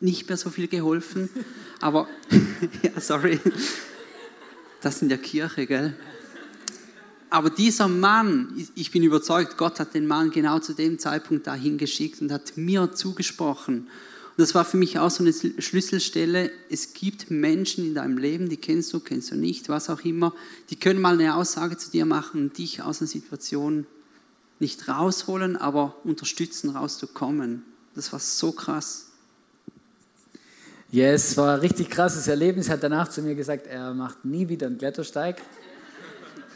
nicht 0.00 0.26
mehr 0.26 0.36
so 0.36 0.50
viel 0.50 0.66
geholfen. 0.66 1.28
Aber, 1.80 2.08
ja, 2.82 3.00
sorry. 3.00 3.38
Das 4.80 5.00
in 5.00 5.08
der 5.08 5.18
Kirche, 5.18 5.68
gell? 5.68 5.96
Aber 7.30 7.50
dieser 7.50 7.86
Mann, 7.86 8.52
ich 8.74 8.90
bin 8.90 9.04
überzeugt, 9.04 9.56
Gott 9.56 9.78
hat 9.78 9.94
den 9.94 10.08
Mann 10.08 10.32
genau 10.32 10.58
zu 10.58 10.72
dem 10.72 10.98
Zeitpunkt 10.98 11.46
dahin 11.46 11.78
geschickt 11.78 12.20
und 12.20 12.32
hat 12.32 12.56
mir 12.56 12.92
zugesprochen. 12.92 13.82
Und 13.82 13.88
das 14.36 14.56
war 14.56 14.64
für 14.64 14.76
mich 14.76 14.98
auch 14.98 15.10
so 15.10 15.22
eine 15.22 15.32
Schlüsselstelle. 15.32 16.50
Es 16.68 16.94
gibt 16.94 17.30
Menschen 17.30 17.86
in 17.86 17.94
deinem 17.94 18.18
Leben, 18.18 18.48
die 18.48 18.56
kennst 18.56 18.92
du, 18.92 18.98
kennst 18.98 19.30
du 19.30 19.36
nicht, 19.36 19.68
was 19.68 19.88
auch 19.88 20.00
immer, 20.00 20.34
die 20.70 20.76
können 20.80 21.00
mal 21.00 21.14
eine 21.14 21.36
Aussage 21.36 21.76
zu 21.76 21.92
dir 21.92 22.06
machen 22.06 22.42
und 22.42 22.58
dich 22.58 22.82
aus 22.82 23.00
einer 23.00 23.06
Situation 23.06 23.86
nicht 24.60 24.88
rausholen, 24.88 25.56
aber 25.56 25.96
unterstützen, 26.04 26.70
rauszukommen. 26.70 27.64
Das 27.94 28.12
war 28.12 28.20
so 28.20 28.52
krass. 28.52 29.06
Yes, 30.90 31.30
es 31.30 31.36
war 31.36 31.54
ein 31.54 31.60
richtig 31.60 31.90
krasses 31.90 32.28
Erlebnis. 32.28 32.68
Er 32.68 32.74
hat 32.74 32.82
danach 32.82 33.08
zu 33.08 33.20
mir 33.22 33.34
gesagt, 33.34 33.66
er 33.66 33.94
macht 33.94 34.24
nie 34.24 34.48
wieder 34.48 34.68
einen 34.68 34.78
Klettersteig. 34.78 35.42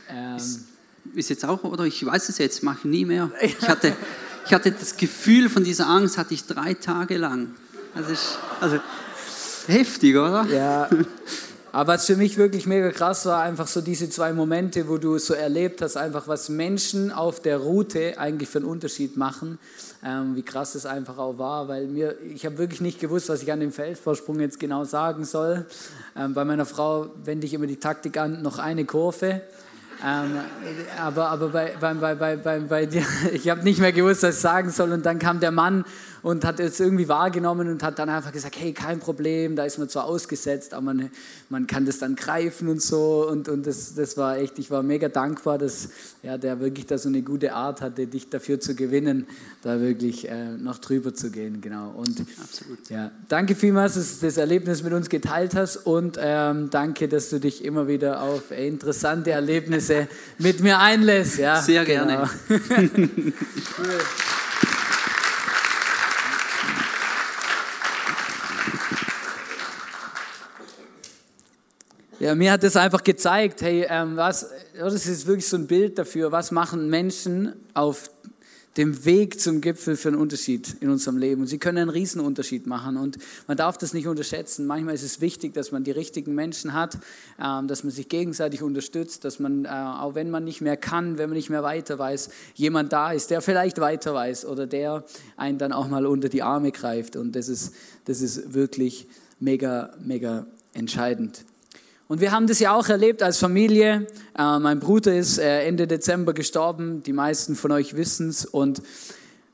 Ähm, 0.08 0.36
ist, 0.36 0.60
ist, 1.14 1.30
jetzt 1.30 1.44
auch, 1.44 1.64
oder 1.64 1.84
ich 1.84 2.04
weiß 2.04 2.28
es 2.28 2.38
jetzt, 2.38 2.62
mache 2.62 2.78
ich 2.78 2.84
nie 2.84 3.04
mehr. 3.04 3.30
Ich 3.40 3.68
hatte, 3.68 3.96
ich 4.46 4.52
hatte 4.52 4.70
das 4.72 4.96
Gefühl 4.96 5.48
von 5.48 5.64
dieser 5.64 5.88
Angst, 5.88 6.18
hatte 6.18 6.34
ich 6.34 6.44
drei 6.46 6.74
Tage 6.74 7.18
lang. 7.18 7.54
Also, 7.94 8.12
ich, 8.12 8.20
also 8.60 8.78
heftig, 9.66 10.16
oder? 10.16 10.46
Ja. 10.46 10.88
Aber 11.72 11.94
was 11.94 12.06
für 12.06 12.16
mich 12.16 12.38
wirklich 12.38 12.66
mega 12.66 12.90
krass 12.90 13.26
war, 13.26 13.42
einfach 13.42 13.66
so 13.66 13.80
diese 13.80 14.08
zwei 14.08 14.32
Momente, 14.32 14.88
wo 14.88 14.96
du 14.96 15.18
so 15.18 15.34
erlebt 15.34 15.82
hast, 15.82 15.96
einfach 15.96 16.26
was 16.26 16.48
Menschen 16.48 17.12
auf 17.12 17.40
der 17.40 17.58
Route 17.58 18.18
eigentlich 18.18 18.48
für 18.48 18.58
einen 18.58 18.68
Unterschied 18.68 19.16
machen, 19.16 19.58
ähm, 20.04 20.34
wie 20.34 20.42
krass 20.42 20.72
das 20.72 20.86
einfach 20.86 21.18
auch 21.18 21.38
war, 21.38 21.68
weil 21.68 21.86
mir, 21.86 22.16
ich 22.22 22.46
habe 22.46 22.58
wirklich 22.58 22.80
nicht 22.80 23.00
gewusst, 23.00 23.28
was 23.28 23.42
ich 23.42 23.52
an 23.52 23.60
dem 23.60 23.72
Feldvorsprung 23.72 24.40
jetzt 24.40 24.58
genau 24.58 24.84
sagen 24.84 25.24
soll. 25.24 25.66
Ähm, 26.16 26.32
bei 26.32 26.44
meiner 26.44 26.64
Frau 26.64 27.10
wende 27.24 27.46
ich 27.46 27.52
immer 27.52 27.66
die 27.66 27.76
Taktik 27.76 28.16
an, 28.16 28.40
noch 28.42 28.58
eine 28.58 28.84
Kurve. 28.84 29.42
Ähm, 30.04 30.38
aber 31.00 31.28
aber 31.28 31.48
bei, 31.48 31.74
bei, 31.80 32.14
bei, 32.14 32.36
bei, 32.36 32.60
bei 32.60 32.86
dir, 32.86 33.02
ich 33.32 33.48
habe 33.48 33.64
nicht 33.64 33.80
mehr 33.80 33.92
gewusst, 33.92 34.22
was 34.22 34.36
ich 34.36 34.40
sagen 34.40 34.70
soll. 34.70 34.92
Und 34.92 35.04
dann 35.04 35.18
kam 35.18 35.40
der 35.40 35.50
Mann 35.50 35.84
und 36.22 36.44
hat 36.44 36.60
es 36.60 36.80
irgendwie 36.80 37.08
wahrgenommen 37.08 37.68
und 37.68 37.82
hat 37.82 37.98
dann 37.98 38.08
einfach 38.08 38.32
gesagt, 38.32 38.56
hey, 38.58 38.72
kein 38.72 38.98
Problem, 38.98 39.56
da 39.56 39.64
ist 39.64 39.78
man 39.78 39.88
zwar 39.88 40.04
ausgesetzt, 40.04 40.74
aber 40.74 40.82
man, 40.82 41.10
man 41.48 41.66
kann 41.66 41.86
das 41.86 41.98
dann 41.98 42.16
greifen 42.16 42.68
und 42.68 42.82
so. 42.82 43.28
Und, 43.28 43.48
und 43.48 43.66
das, 43.66 43.94
das 43.94 44.16
war 44.16 44.38
echt, 44.38 44.58
ich 44.58 44.70
war 44.70 44.82
mega 44.82 45.08
dankbar, 45.08 45.58
dass 45.58 45.90
ja, 46.22 46.38
der 46.38 46.60
wirklich 46.60 46.86
da 46.86 46.98
so 46.98 47.08
eine 47.08 47.22
gute 47.22 47.54
Art 47.54 47.80
hatte, 47.80 48.06
dich 48.06 48.28
dafür 48.30 48.60
zu 48.60 48.74
gewinnen, 48.74 49.26
da 49.62 49.80
wirklich 49.80 50.28
äh, 50.28 50.56
noch 50.56 50.78
drüber 50.78 51.14
zu 51.14 51.30
gehen. 51.30 51.60
Genau. 51.60 51.90
Und 51.90 52.24
Absolut. 52.42 52.90
Ja, 52.90 53.10
danke 53.28 53.54
vielmals, 53.54 53.94
dass 53.94 54.20
du 54.20 54.26
das 54.26 54.36
Erlebnis 54.36 54.82
mit 54.82 54.92
uns 54.92 55.08
geteilt 55.08 55.54
hast 55.54 55.76
und 55.78 56.18
ähm, 56.20 56.70
danke, 56.70 57.08
dass 57.08 57.30
du 57.30 57.40
dich 57.40 57.64
immer 57.64 57.88
wieder 57.88 58.22
auf 58.22 58.50
interessante 58.50 59.30
Erlebnisse 59.30 60.08
mit 60.38 60.60
mir 60.60 60.78
einlässt. 60.78 61.38
Ja, 61.38 61.60
Sehr 61.60 61.84
genau. 61.84 62.06
gerne. 62.06 62.28
Ja, 72.20 72.34
mir 72.34 72.50
hat 72.50 72.64
das 72.64 72.74
einfach 72.74 73.04
gezeigt, 73.04 73.62
hey, 73.62 73.86
ähm, 73.88 74.16
was, 74.16 74.50
das 74.76 75.06
ist 75.06 75.28
wirklich 75.28 75.46
so 75.46 75.56
ein 75.56 75.68
Bild 75.68 75.98
dafür, 75.98 76.32
was 76.32 76.50
machen 76.50 76.90
Menschen 76.90 77.52
auf 77.74 78.10
dem 78.76 79.04
Weg 79.04 79.40
zum 79.40 79.60
Gipfel 79.60 79.96
für 79.96 80.08
einen 80.08 80.18
Unterschied 80.18 80.76
in 80.80 80.90
unserem 80.90 81.16
Leben. 81.16 81.42
Und 81.42 81.46
sie 81.46 81.58
können 81.58 81.78
einen 81.78 81.90
Riesenunterschied 81.90 82.66
machen 82.66 82.96
und 82.96 83.18
man 83.46 83.56
darf 83.56 83.78
das 83.78 83.94
nicht 83.94 84.08
unterschätzen. 84.08 84.66
Manchmal 84.66 84.94
ist 84.94 85.04
es 85.04 85.20
wichtig, 85.20 85.54
dass 85.54 85.70
man 85.70 85.84
die 85.84 85.92
richtigen 85.92 86.34
Menschen 86.34 86.72
hat, 86.72 86.98
ähm, 87.40 87.68
dass 87.68 87.84
man 87.84 87.92
sich 87.92 88.08
gegenseitig 88.08 88.62
unterstützt, 88.62 89.24
dass 89.24 89.38
man, 89.38 89.64
äh, 89.64 89.68
auch 89.68 90.16
wenn 90.16 90.28
man 90.28 90.42
nicht 90.42 90.60
mehr 90.60 90.76
kann, 90.76 91.18
wenn 91.18 91.28
man 91.28 91.36
nicht 91.36 91.50
mehr 91.50 91.62
weiter 91.62 92.00
weiß, 92.00 92.30
jemand 92.54 92.92
da 92.92 93.12
ist, 93.12 93.30
der 93.30 93.42
vielleicht 93.42 93.78
weiter 93.78 94.12
weiß 94.12 94.44
oder 94.44 94.66
der 94.66 95.04
einen 95.36 95.58
dann 95.58 95.72
auch 95.72 95.86
mal 95.86 96.04
unter 96.04 96.28
die 96.28 96.42
Arme 96.42 96.72
greift. 96.72 97.14
Und 97.14 97.36
das 97.36 97.48
ist, 97.48 97.74
das 98.06 98.20
ist 98.22 98.54
wirklich 98.54 99.06
mega, 99.38 99.92
mega 100.00 100.46
entscheidend. 100.72 101.44
Und 102.08 102.22
wir 102.22 102.32
haben 102.32 102.46
das 102.46 102.58
ja 102.58 102.74
auch 102.74 102.88
erlebt 102.88 103.22
als 103.22 103.36
Familie. 103.36 104.06
Äh, 104.36 104.58
mein 104.58 104.80
Bruder 104.80 105.14
ist 105.14 105.36
äh, 105.36 105.64
Ende 105.64 105.86
Dezember 105.86 106.32
gestorben. 106.32 107.02
Die 107.02 107.12
meisten 107.12 107.54
von 107.54 107.70
euch 107.70 107.96
wissen 107.96 108.30
es. 108.30 108.46
Und 108.46 108.80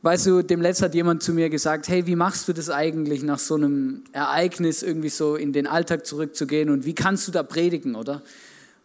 weißt 0.03 0.27
du, 0.27 0.43
dem 0.43 0.63
Letzt 0.63 0.81
hat 0.81 0.95
jemand 0.95 1.25
zu 1.25 1.33
mir 1.33 1.51
gesagt, 1.51 1.89
hey, 1.89 2.07
wie 2.07 2.15
machst 2.15 2.47
du 2.47 2.53
das 2.53 2.71
eigentlich 2.71 3.25
nach 3.25 3.41
so 3.41 3.57
einem 3.57 4.05
Ereignis 4.13 4.85
irgendwie 4.85 5.09
so 5.09 5.35
in 5.35 5.53
den 5.53 5.67
Alltag 5.67 6.07
zurückzugehen 6.07 6.71
und 6.71 6.87
wie 6.87 6.95
kannst 6.95 7.27
du 7.27 7.33
da 7.33 7.43
predigen, 7.43 7.97
oder? 7.97 8.23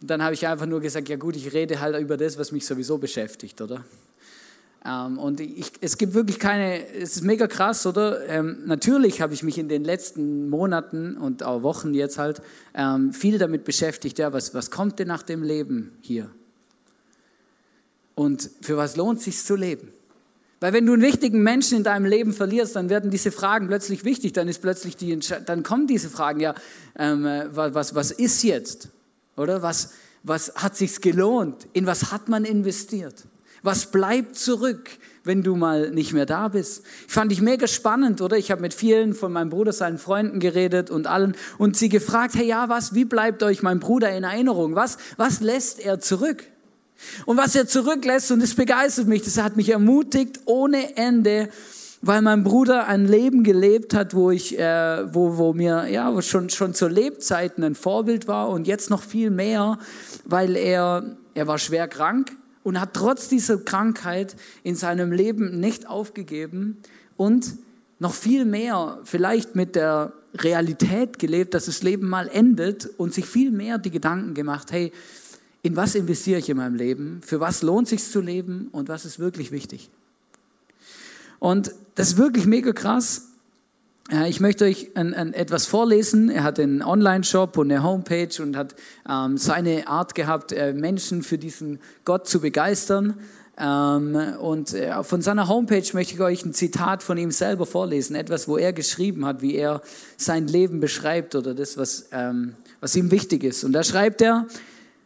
Und 0.00 0.10
dann 0.10 0.20
habe 0.20 0.34
ich 0.34 0.48
einfach 0.48 0.66
nur 0.66 0.80
gesagt, 0.80 1.08
ja 1.08 1.16
gut, 1.16 1.36
ich 1.36 1.52
rede 1.52 1.78
halt 1.78 1.96
über 2.00 2.16
das, 2.16 2.38
was 2.38 2.50
mich 2.50 2.66
sowieso 2.66 2.98
beschäftigt, 2.98 3.60
oder? 3.60 3.84
Ähm, 4.84 5.18
und 5.18 5.40
ich, 5.40 5.72
es 5.80 5.98
gibt 5.98 6.14
wirklich 6.14 6.38
keine, 6.38 6.86
es 6.88 7.16
ist 7.16 7.22
mega 7.22 7.46
krass, 7.46 7.86
oder? 7.86 8.26
Ähm, 8.28 8.60
natürlich 8.64 9.20
habe 9.20 9.34
ich 9.34 9.42
mich 9.42 9.58
in 9.58 9.68
den 9.68 9.84
letzten 9.84 10.48
Monaten 10.48 11.16
und 11.16 11.42
auch 11.42 11.62
Wochen 11.62 11.92
jetzt 11.92 12.18
halt 12.18 12.40
ähm, 12.74 13.12
viel 13.12 13.38
damit 13.38 13.64
beschäftigt, 13.64 14.18
ja, 14.18 14.32
was, 14.32 14.54
was 14.54 14.70
kommt 14.70 14.98
denn 14.98 15.08
nach 15.08 15.22
dem 15.22 15.42
Leben 15.42 15.98
hier? 16.00 16.30
Und 18.14 18.50
für 18.62 18.76
was 18.76 18.96
lohnt 18.96 19.20
sich 19.20 19.42
zu 19.42 19.54
leben? 19.54 19.92
Weil 20.60 20.74
wenn 20.74 20.84
du 20.84 20.92
einen 20.92 21.02
wichtigen 21.02 21.42
Menschen 21.42 21.78
in 21.78 21.84
deinem 21.84 22.04
Leben 22.04 22.34
verlierst, 22.34 22.76
dann 22.76 22.90
werden 22.90 23.10
diese 23.10 23.32
Fragen 23.32 23.68
plötzlich 23.68 24.04
wichtig, 24.04 24.34
dann 24.34 24.46
ist 24.46 24.60
plötzlich 24.60 24.96
die, 24.96 25.18
dann 25.46 25.62
kommen 25.62 25.86
diese 25.86 26.10
Fragen, 26.10 26.40
ja, 26.40 26.54
ähm, 26.98 27.24
was, 27.50 27.94
was 27.94 28.10
ist 28.10 28.42
jetzt? 28.42 28.90
Oder 29.36 29.62
was, 29.62 29.92
was 30.22 30.54
hat 30.56 30.76
sich 30.76 31.00
gelohnt? 31.00 31.66
In 31.72 31.86
was 31.86 32.12
hat 32.12 32.28
man 32.28 32.44
investiert? 32.44 33.24
Was 33.62 33.90
bleibt 33.90 34.36
zurück, 34.36 34.90
wenn 35.24 35.42
du 35.42 35.54
mal 35.54 35.90
nicht 35.90 36.12
mehr 36.12 36.26
da 36.26 36.48
bist? 36.48 36.82
Ich 37.06 37.12
fand 37.12 37.30
ich 37.32 37.40
mega 37.40 37.66
spannend, 37.66 38.20
oder? 38.20 38.36
Ich 38.36 38.50
habe 38.50 38.62
mit 38.62 38.72
vielen 38.72 39.14
von 39.14 39.32
meinem 39.32 39.50
Bruder, 39.50 39.72
seinen 39.72 39.98
Freunden 39.98 40.40
geredet 40.40 40.90
und 40.90 41.06
allen 41.06 41.36
und 41.58 41.76
sie 41.76 41.88
gefragt, 41.88 42.34
hey, 42.34 42.46
ja, 42.46 42.68
was, 42.68 42.94
wie 42.94 43.04
bleibt 43.04 43.42
euch 43.42 43.62
mein 43.62 43.80
Bruder 43.80 44.10
in 44.10 44.24
Erinnerung? 44.24 44.74
Was, 44.74 44.98
was 45.16 45.40
lässt 45.40 45.80
er 45.80 46.00
zurück? 46.00 46.44
Und 47.26 47.36
was 47.36 47.54
er 47.54 47.66
zurücklässt, 47.66 48.30
und 48.30 48.42
das 48.42 48.54
begeistert 48.54 49.08
mich, 49.08 49.22
das 49.22 49.38
hat 49.38 49.56
mich 49.56 49.70
ermutigt 49.70 50.40
ohne 50.44 50.96
Ende, 50.96 51.48
weil 52.02 52.22
mein 52.22 52.44
Bruder 52.44 52.86
ein 52.86 53.06
Leben 53.06 53.44
gelebt 53.44 53.94
hat, 53.94 54.14
wo 54.14 54.30
ich, 54.30 54.58
äh, 54.58 55.14
wo, 55.14 55.36
wo 55.36 55.52
mir 55.52 55.88
ja 55.88 56.20
schon 56.22 56.48
schon 56.48 56.72
zur 56.72 56.90
Lebzeiten 56.90 57.62
ein 57.62 57.74
Vorbild 57.74 58.26
war 58.26 58.48
und 58.48 58.66
jetzt 58.66 58.90
noch 58.90 59.02
viel 59.02 59.30
mehr, 59.30 59.78
weil 60.24 60.56
er 60.56 61.16
er 61.34 61.46
war 61.46 61.58
schwer 61.58 61.88
krank 61.88 62.32
und 62.62 62.80
hat 62.80 62.94
trotz 62.94 63.28
dieser 63.28 63.58
Krankheit 63.58 64.36
in 64.62 64.74
seinem 64.74 65.12
Leben 65.12 65.60
nicht 65.60 65.88
aufgegeben 65.88 66.78
und 67.16 67.54
noch 67.98 68.14
viel 68.14 68.44
mehr 68.44 68.98
vielleicht 69.04 69.56
mit 69.56 69.76
der 69.76 70.12
Realität 70.34 71.18
gelebt, 71.18 71.54
dass 71.54 71.66
das 71.66 71.82
Leben 71.82 72.08
mal 72.08 72.28
endet 72.28 72.86
und 72.96 73.12
sich 73.12 73.26
viel 73.26 73.50
mehr 73.50 73.78
die 73.78 73.90
Gedanken 73.90 74.34
gemacht, 74.34 74.72
hey, 74.72 74.92
in 75.62 75.76
was 75.76 75.94
investiere 75.94 76.38
ich 76.38 76.48
in 76.48 76.56
meinem 76.56 76.74
Leben? 76.74 77.20
Für 77.22 77.40
was 77.40 77.62
lohnt 77.62 77.88
sich 77.88 78.02
zu 78.02 78.20
leben 78.20 78.68
und 78.72 78.88
was 78.88 79.04
ist 79.04 79.18
wirklich 79.18 79.52
wichtig? 79.52 79.90
Und 81.38 81.74
das 81.94 82.08
ist 82.08 82.16
wirklich 82.16 82.46
mega 82.46 82.72
krass, 82.72 83.29
ich 84.28 84.40
möchte 84.40 84.64
euch 84.64 84.90
ein, 84.96 85.14
ein, 85.14 85.34
etwas 85.34 85.66
vorlesen. 85.66 86.30
Er 86.30 86.42
hat 86.42 86.58
einen 86.58 86.82
Online-Shop 86.82 87.56
und 87.56 87.70
eine 87.70 87.82
Homepage 87.82 88.42
und 88.42 88.56
hat 88.56 88.74
ähm, 89.08 89.38
seine 89.38 89.86
Art 89.86 90.14
gehabt, 90.14 90.52
äh, 90.52 90.72
Menschen 90.72 91.22
für 91.22 91.38
diesen 91.38 91.78
Gott 92.04 92.26
zu 92.26 92.40
begeistern. 92.40 93.14
Ähm, 93.56 94.16
und 94.40 94.72
äh, 94.72 95.02
von 95.04 95.20
seiner 95.20 95.46
Homepage 95.46 95.84
möchte 95.92 96.14
ich 96.14 96.20
euch 96.20 96.44
ein 96.44 96.54
Zitat 96.54 97.02
von 97.02 97.18
ihm 97.18 97.30
selber 97.30 97.66
vorlesen, 97.66 98.16
etwas, 98.16 98.48
wo 98.48 98.56
er 98.56 98.72
geschrieben 98.72 99.26
hat, 99.26 99.42
wie 99.42 99.54
er 99.54 99.82
sein 100.16 100.48
Leben 100.48 100.80
beschreibt 100.80 101.34
oder 101.34 101.54
das, 101.54 101.76
was, 101.76 102.08
ähm, 102.10 102.54
was 102.80 102.96
ihm 102.96 103.10
wichtig 103.10 103.44
ist. 103.44 103.62
Und 103.62 103.74
da 103.74 103.84
schreibt 103.84 104.22
er, 104.22 104.46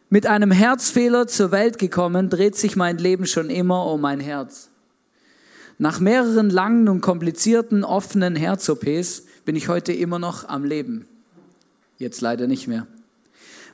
mit 0.09 0.25
einem 0.25 0.51
Herzfehler 0.51 1.27
zur 1.27 1.51
Welt 1.51 1.77
gekommen, 1.77 2.29
dreht 2.29 2.55
sich 2.55 2.75
mein 2.75 2.97
Leben 2.97 3.25
schon 3.25 3.49
immer 3.49 3.85
um 3.87 4.01
mein 4.01 4.19
Herz. 4.19 4.69
Nach 5.77 5.99
mehreren 5.99 6.49
langen 6.49 6.87
und 6.87 7.01
komplizierten 7.01 7.83
offenen 7.83 8.35
Herz-OPs 8.35 9.23
bin 9.43 9.55
ich 9.55 9.67
heute 9.67 9.91
immer 9.91 10.19
noch 10.19 10.47
am 10.47 10.63
Leben. 10.63 11.05
Jetzt 11.97 12.21
leider 12.21 12.47
nicht 12.47 12.67
mehr. 12.67 12.87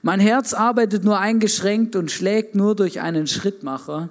Mein 0.01 0.19
Herz 0.19 0.53
arbeitet 0.53 1.03
nur 1.03 1.19
eingeschränkt 1.19 1.95
und 1.95 2.09
schlägt 2.09 2.55
nur 2.55 2.75
durch 2.75 3.01
einen 3.01 3.27
Schrittmacher, 3.27 4.09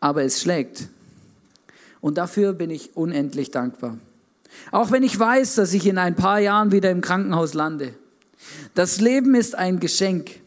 aber 0.00 0.24
es 0.24 0.40
schlägt. 0.40 0.88
Und 2.00 2.18
dafür 2.18 2.52
bin 2.54 2.70
ich 2.70 2.96
unendlich 2.96 3.52
dankbar. 3.52 3.98
Auch 4.72 4.90
wenn 4.90 5.04
ich 5.04 5.16
weiß, 5.16 5.54
dass 5.54 5.72
ich 5.74 5.86
in 5.86 5.96
ein 5.96 6.16
paar 6.16 6.40
Jahren 6.40 6.72
wieder 6.72 6.90
im 6.90 7.02
Krankenhaus 7.02 7.54
lande. 7.54 7.94
Das 8.74 9.00
Leben 9.00 9.36
ist 9.36 9.54
ein 9.54 9.78
Geschenk. 9.78 10.40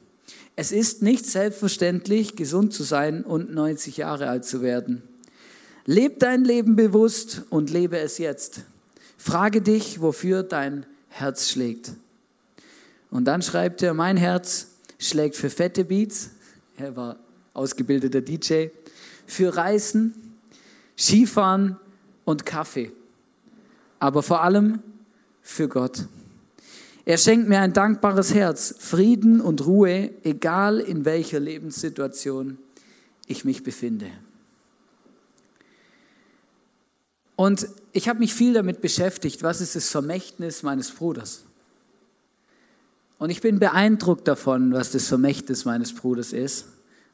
Es 0.58 0.74
ist 0.74 1.02
nicht 1.02 1.26
selbstverständlich, 1.26 2.36
gesund 2.36 2.74
zu 2.74 2.84
sein 2.84 3.24
und 3.24 3.54
90 3.54 3.96
Jahre 3.96 4.28
alt 4.28 4.44
zu 4.44 4.62
werden. 4.62 5.04
Leb 5.86 6.20
dein 6.20 6.46
Leben 6.46 6.76
bewusst 6.76 7.44
und 7.50 7.70
lebe 7.70 7.98
es 7.98 8.18
jetzt. 8.18 8.62
Frage 9.18 9.62
dich, 9.62 10.02
wofür 10.02 10.44
dein 10.44 10.86
Herz 11.10 11.50
schlägt. 11.50 11.92
Und 13.12 13.26
dann 13.26 13.42
schreibt 13.42 13.82
er, 13.84 13.94
mein 13.94 14.18
Herz 14.18 14.68
schlägt 14.98 15.36
für 15.36 15.50
fette 15.50 15.86
Beats, 15.86 16.32
er 16.78 16.96
war 16.96 17.18
ausgebildeter 17.54 18.22
DJ, 18.22 18.68
für 19.28 19.56
Reisen, 19.56 20.36
Skifahren 20.98 21.78
und 22.26 22.46
Kaffee, 22.46 22.92
aber 24.00 24.24
vor 24.24 24.42
allem 24.42 24.80
für 25.42 25.68
Gott. 25.68 26.06
Er 27.06 27.18
schenkt 27.18 27.50
mir 27.50 27.60
ein 27.60 27.74
dankbares 27.74 28.34
Herz, 28.34 28.76
Frieden 28.80 29.42
und 29.42 29.66
Ruhe, 29.66 30.12
egal 30.24 30.80
in 30.80 31.04
welcher 31.04 31.40
Lebenssituation 31.40 32.58
ich 33.28 33.44
mich 33.44 33.64
befinde. 33.64 34.08
Und 37.36 37.68
ich 37.92 38.08
habe 38.10 38.20
mich 38.20 38.34
viel 38.34 38.54
damit 38.54 38.82
beschäftigt, 38.82 39.44
was 39.44 39.62
ist 39.62 39.76
das 39.76 39.90
Vermächtnis 39.90 40.64
meines 40.64 40.92
Bruders. 40.92 41.44
Und 43.18 43.30
ich 43.30 43.42
bin 43.42 43.60
beeindruckt 43.60 44.28
davon, 44.28 44.74
was 44.74 44.92
das 44.92 45.08
Vermächtnis 45.08 45.66
meines 45.66 45.94
Bruders 45.94 46.34
ist. 46.34 46.68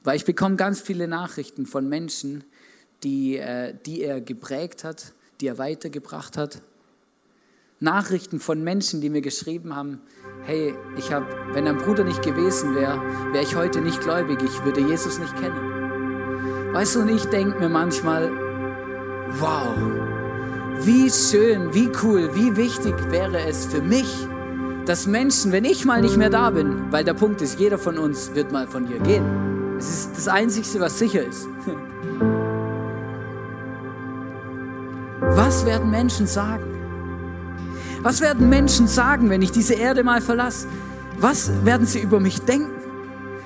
Weil 0.03 0.15
ich 0.15 0.25
bekomme 0.25 0.55
ganz 0.55 0.81
viele 0.81 1.07
Nachrichten 1.07 1.65
von 1.65 1.87
Menschen, 1.87 2.43
die, 3.03 3.37
äh, 3.37 3.75
die 3.85 4.01
er 4.01 4.21
geprägt 4.21 4.83
hat, 4.83 5.13
die 5.39 5.47
er 5.47 5.57
weitergebracht 5.57 6.37
hat. 6.37 6.61
Nachrichten 7.79 8.39
von 8.39 8.61
Menschen, 8.61 8.99
die 8.99 9.09
mir 9.09 9.21
geschrieben 9.21 9.75
haben, 9.75 10.01
hey, 10.43 10.73
ich 10.97 11.13
habe, 11.13 11.27
wenn 11.53 11.67
ein 11.67 11.77
Bruder 11.77 12.03
nicht 12.03 12.21
gewesen 12.21 12.75
wäre, 12.75 13.01
wäre 13.31 13.43
ich 13.43 13.55
heute 13.55 13.79
nicht 13.79 14.01
gläubig, 14.01 14.39
ich 14.43 14.65
würde 14.65 14.81
Jesus 14.81 15.17
nicht 15.17 15.35
kennen. 15.37 16.73
Weißt 16.73 16.95
du, 16.95 17.01
und 17.01 17.09
ich 17.09 17.25
denke 17.25 17.57
mir 17.59 17.69
manchmal, 17.69 18.48
wow, 19.39 19.75
wie 20.81 21.09
schön, 21.09 21.73
wie 21.73 21.89
cool, 22.03 22.29
wie 22.33 22.55
wichtig 22.55 22.95
wäre 23.09 23.39
es 23.47 23.65
für 23.65 23.81
mich, 23.81 24.27
dass 24.85 25.05
Menschen, 25.05 25.51
wenn 25.51 25.65
ich 25.65 25.85
mal 25.85 26.01
nicht 26.01 26.17
mehr 26.17 26.29
da 26.29 26.49
bin, 26.49 26.91
weil 26.91 27.03
der 27.03 27.13
Punkt 27.13 27.41
ist, 27.41 27.59
jeder 27.59 27.77
von 27.77 27.97
uns 27.97 28.33
wird 28.33 28.51
mal 28.51 28.67
von 28.67 28.87
hier 28.87 28.99
gehen. 28.99 29.75
Es 29.77 29.89
ist 29.89 30.17
das 30.17 30.27
Einzige, 30.27 30.79
was 30.79 30.97
sicher 30.97 31.23
ist. 31.23 31.47
Was 35.21 35.65
werden 35.65 35.89
Menschen 35.91 36.27
sagen? 36.27 36.63
Was 38.01 38.21
werden 38.21 38.49
Menschen 38.49 38.87
sagen, 38.87 39.29
wenn 39.29 39.41
ich 39.41 39.51
diese 39.51 39.73
Erde 39.73 40.03
mal 40.03 40.21
verlasse? 40.21 40.67
Was 41.17 41.51
werden 41.65 41.85
sie 41.85 41.99
über 41.99 42.19
mich 42.19 42.41
denken? 42.41 42.78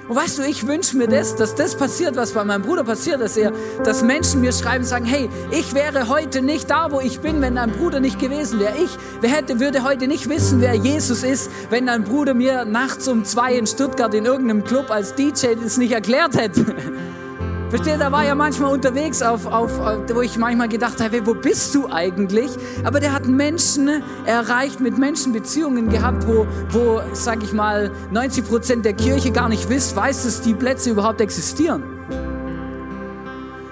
Und 0.07 0.15
weißt 0.17 0.39
du, 0.39 0.43
ich 0.43 0.67
wünsche 0.67 0.97
mir 0.97 1.07
das, 1.07 1.35
dass 1.35 1.55
das 1.55 1.75
passiert, 1.75 2.15
was 2.15 2.33
bei 2.33 2.43
meinem 2.43 2.61
Bruder 2.61 2.83
passiert, 2.83 3.21
dass 3.21 3.37
er, 3.37 3.53
dass 3.85 4.03
Menschen 4.03 4.41
mir 4.41 4.51
schreiben, 4.51 4.83
sagen, 4.83 5.05
hey, 5.05 5.29
ich 5.51 5.73
wäre 5.73 6.09
heute 6.09 6.41
nicht 6.41 6.69
da, 6.69 6.91
wo 6.91 6.99
ich 6.99 7.21
bin, 7.21 7.41
wenn 7.41 7.55
dein 7.55 7.71
Bruder 7.71 8.01
nicht 8.01 8.19
gewesen 8.19 8.59
wäre. 8.59 8.73
Ich 8.75 9.31
hätte, 9.31 9.59
würde 9.61 9.83
heute 9.83 10.07
nicht 10.07 10.27
wissen, 10.27 10.59
wer 10.59 10.73
Jesus 10.73 11.23
ist, 11.23 11.49
wenn 11.69 11.85
dein 11.85 12.03
Bruder 12.03 12.33
mir 12.33 12.65
nachts 12.65 13.07
um 13.07 13.23
zwei 13.23 13.53
in 13.53 13.65
Stuttgart 13.65 14.13
in 14.13 14.25
irgendeinem 14.25 14.65
Club 14.65 14.91
als 14.91 15.15
DJ 15.15 15.55
das 15.61 15.77
nicht 15.77 15.93
erklärt 15.93 16.35
hätte. 16.35 16.65
Versteht, 17.73 17.99
da 17.99 18.11
war 18.11 18.23
ja 18.23 18.35
manchmal 18.35 18.71
unterwegs, 18.71 19.23
auf, 19.23 19.47
auf, 19.47 19.71
wo 20.13 20.21
ich 20.21 20.37
manchmal 20.37 20.69
gedacht 20.69 21.01
habe, 21.01 21.25
wo 21.25 21.33
bist 21.33 21.73
du 21.73 21.89
eigentlich? 21.91 22.51
Aber 22.83 22.99
der 22.99 23.11
hat 23.13 23.25
Menschen 23.25 24.03
erreicht, 24.25 24.79
mit 24.79 24.99
Menschen 24.99 25.33
Beziehungen 25.33 25.89
gehabt, 25.89 26.27
wo, 26.27 26.45
wo 26.69 27.01
sag 27.13 27.41
ich 27.41 27.51
mal, 27.51 27.91
90 28.11 28.47
Prozent 28.47 28.85
der 28.85 28.93
Kirche 28.93 29.31
gar 29.31 29.49
nicht 29.49 29.69
wisst, 29.69 29.95
weiß, 29.95 30.23
dass 30.23 30.41
die 30.41 30.53
Plätze 30.53 30.91
überhaupt 30.91 31.19
existieren. 31.19 31.81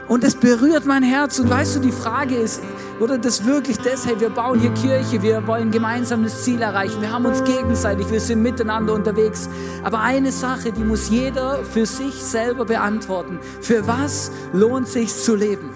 Und 0.08 0.24
es 0.24 0.34
berührt 0.34 0.88
mein 0.88 1.04
Herz. 1.04 1.38
Und 1.38 1.52
weißt 1.52 1.76
du, 1.76 1.80
die 1.82 1.92
Frage 1.92 2.38
ist, 2.38 2.64
oder 3.02 3.18
das 3.18 3.46
wirklich 3.46 3.78
hey, 3.84 4.20
wir 4.20 4.30
bauen 4.30 4.60
hier 4.60 4.72
Kirche, 4.74 5.22
wir 5.24 5.46
wollen 5.48 5.72
gemeinsam 5.72 6.24
das 6.24 6.44
Ziel 6.44 6.62
erreichen, 6.62 7.02
wir 7.02 7.12
haben 7.12 7.26
uns 7.26 7.44
gegenseitig, 7.44 8.10
wir 8.12 8.22
sind 8.22 8.44
miteinander 8.44 8.94
unterwegs. 8.94 9.50
Aber 9.84 10.02
eine 10.02 10.32
Sache, 10.32 10.72
die 10.72 10.84
muss 10.84 11.10
jeder 11.10 11.66
für 11.66 11.86
sich 11.86 12.14
selber 12.14 12.64
beantworten. 12.64 13.40
Für 13.62 13.88
was 13.88 14.32
lohnt 14.54 14.88
sich 14.88 15.14
zu 15.14 15.36
leben? 15.36 15.72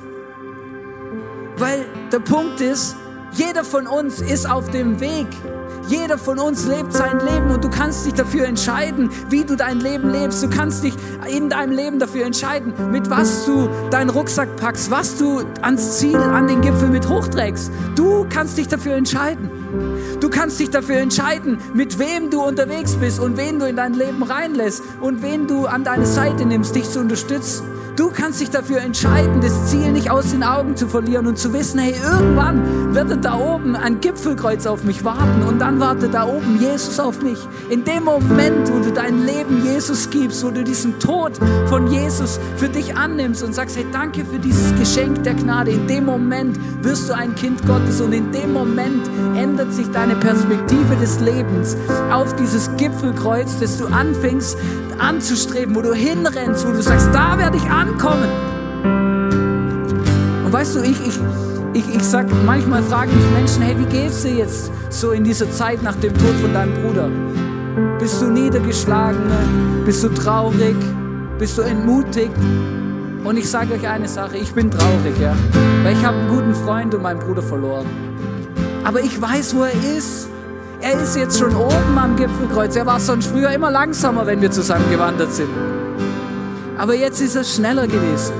Weil 1.57 1.85
der 2.11 2.19
Punkt 2.19 2.61
ist, 2.61 2.95
jeder 3.31 3.63
von 3.63 3.87
uns 3.87 4.21
ist 4.21 4.49
auf 4.49 4.69
dem 4.69 4.99
Weg, 4.99 5.27
jeder 5.87 6.17
von 6.17 6.39
uns 6.39 6.65
lebt 6.65 6.93
sein 6.93 7.19
Leben 7.19 7.51
und 7.51 7.63
du 7.63 7.69
kannst 7.69 8.05
dich 8.05 8.13
dafür 8.13 8.45
entscheiden, 8.45 9.09
wie 9.29 9.43
du 9.43 9.55
dein 9.55 9.79
Leben 9.79 10.09
lebst. 10.09 10.43
Du 10.43 10.49
kannst 10.49 10.83
dich 10.83 10.93
in 11.27 11.49
deinem 11.49 11.71
Leben 11.71 11.99
dafür 11.99 12.25
entscheiden, 12.25 12.73
mit 12.91 13.09
was 13.09 13.45
du 13.45 13.69
deinen 13.91 14.09
Rucksack 14.09 14.55
packst, 14.55 14.89
was 14.91 15.17
du 15.17 15.41
ans 15.61 15.99
Ziel, 15.99 16.17
an 16.17 16.47
den 16.47 16.61
Gipfel 16.61 16.89
mit 16.89 17.07
hochträgst. 17.07 17.71
Du 17.95 18.25
kannst 18.29 18.57
dich 18.57 18.67
dafür 18.67 18.95
entscheiden. 18.95 19.49
Du 20.19 20.29
kannst 20.29 20.59
dich 20.59 20.69
dafür 20.69 20.97
entscheiden, 20.97 21.57
mit 21.73 21.99
wem 21.99 22.29
du 22.29 22.41
unterwegs 22.41 22.95
bist 22.95 23.19
und 23.19 23.37
wen 23.37 23.59
du 23.59 23.67
in 23.67 23.75
dein 23.75 23.93
Leben 23.93 24.23
reinlässt 24.23 24.81
und 25.01 25.21
wen 25.21 25.47
du 25.47 25.65
an 25.65 25.83
deine 25.83 26.05
Seite 26.05 26.45
nimmst, 26.45 26.75
dich 26.75 26.89
zu 26.89 26.99
unterstützen. 26.99 27.74
Du 27.95 28.09
kannst 28.09 28.41
dich 28.41 28.49
dafür 28.49 28.81
entscheiden, 28.81 29.39
das 29.39 29.71
Ziel 29.71 29.93
nicht 29.93 30.11
aus 30.11 30.31
den 30.31 30.43
Augen 30.43 30.75
zu 30.75 30.89
verlieren 30.89 31.27
und 31.27 31.37
zu 31.37 31.53
wissen, 31.53 31.79
hey, 31.79 31.95
irgendwann 32.03 32.93
wird 32.93 33.23
da 33.23 33.35
oben 33.35 33.77
ein 33.77 34.01
Gipfelkreuz 34.01 34.65
auf 34.65 34.83
mich 34.83 35.05
warten 35.05 35.43
und 35.43 35.59
dann 35.59 35.79
wartet 35.79 36.13
da 36.13 36.25
oben 36.25 36.59
Jesus 36.59 36.99
auf 36.99 37.21
mich. 37.21 37.39
In 37.69 37.85
dem 37.85 38.03
Moment, 38.03 38.69
wo 38.69 38.79
du 38.79 38.91
dein 38.91 39.25
Leben 39.25 39.63
Jesus 39.63 40.09
gibst, 40.09 40.43
wo 40.43 40.49
du 40.49 40.65
diesen 40.65 40.99
Tod 40.99 41.39
von 41.67 41.87
Jesus 41.87 42.37
für 42.57 42.67
dich 42.67 42.97
annimmst 42.97 43.43
und 43.43 43.55
sagst, 43.55 43.77
hey, 43.77 43.85
danke 43.93 44.25
für 44.25 44.39
dieses 44.39 44.77
Geschenk 44.77 45.23
der 45.23 45.35
Gnade, 45.35 45.71
in 45.71 45.87
dem 45.87 46.03
Moment 46.03 46.59
wirst 46.81 47.07
du 47.07 47.15
ein 47.15 47.33
Kind 47.35 47.65
Gottes 47.65 48.01
und 48.01 48.11
in 48.11 48.29
dem 48.33 48.51
Moment 48.51 49.09
ändert 49.37 49.73
sich 49.73 49.89
deine 49.91 50.15
Perspektive 50.15 50.97
des 50.99 51.21
Lebens 51.21 51.77
auf 52.11 52.35
dieses 52.35 52.69
Gipfelkreuz, 52.75 53.57
das 53.59 53.77
du 53.77 53.87
anfängst 53.87 54.57
anzustreben, 54.99 55.75
wo 55.75 55.81
du 55.81 55.93
hinrennst, 55.93 56.67
wo 56.67 56.71
du 56.71 56.81
sagst, 56.81 57.09
da 57.13 57.37
werde 57.37 57.57
ich 57.57 57.69
ankommen. 57.87 58.29
Und 60.45 60.53
weißt 60.53 60.75
du, 60.75 60.81
ich, 60.81 60.99
ich, 61.07 61.19
ich, 61.73 61.95
ich 61.95 62.03
sag, 62.03 62.27
manchmal 62.45 62.83
fragen 62.83 63.11
mich 63.15 63.31
Menschen, 63.31 63.61
hey, 63.61 63.75
wie 63.77 63.85
geht's 63.85 64.23
dir 64.23 64.35
jetzt 64.35 64.71
so 64.89 65.11
in 65.11 65.23
dieser 65.23 65.49
Zeit 65.51 65.83
nach 65.83 65.95
dem 65.95 66.13
Tod 66.13 66.35
von 66.41 66.53
deinem 66.53 66.73
Bruder? 66.81 67.09
Bist 67.99 68.21
du 68.21 68.27
niedergeschlagen? 68.27 69.83
Bist 69.85 70.03
du 70.03 70.09
traurig? 70.09 70.75
Bist 71.37 71.57
du 71.57 71.61
entmutigt? 71.63 72.37
Und 73.23 73.37
ich 73.37 73.49
sage 73.49 73.73
euch 73.73 73.87
eine 73.87 74.07
Sache, 74.07 74.37
ich 74.37 74.53
bin 74.53 74.69
traurig, 74.69 75.19
ja. 75.19 75.33
Weil 75.83 75.93
ich 75.93 76.05
habe 76.05 76.17
einen 76.17 76.29
guten 76.29 76.55
Freund 76.55 76.93
und 76.93 77.01
meinen 77.01 77.19
Bruder 77.19 77.41
verloren. 77.41 77.87
Aber 78.83 79.01
ich 79.01 79.19
weiß, 79.19 79.55
wo 79.55 79.63
er 79.63 79.73
ist. 79.97 80.29
Er 80.79 81.01
ist 81.01 81.15
jetzt 81.15 81.39
schon 81.39 81.55
oben 81.55 81.97
am 81.97 82.15
Gipfelkreuz. 82.15 82.75
Er 82.75 82.85
war 82.85 82.99
sonst 82.99 83.27
früher 83.27 83.49
immer 83.49 83.71
langsamer, 83.71 84.27
wenn 84.27 84.41
wir 84.41 84.51
zusammen 84.51 84.89
gewandert 84.91 85.33
sind. 85.33 85.49
Aber 86.77 86.95
jetzt 86.95 87.21
ist 87.21 87.35
er 87.35 87.43
schneller 87.43 87.87
gewesen. 87.87 88.33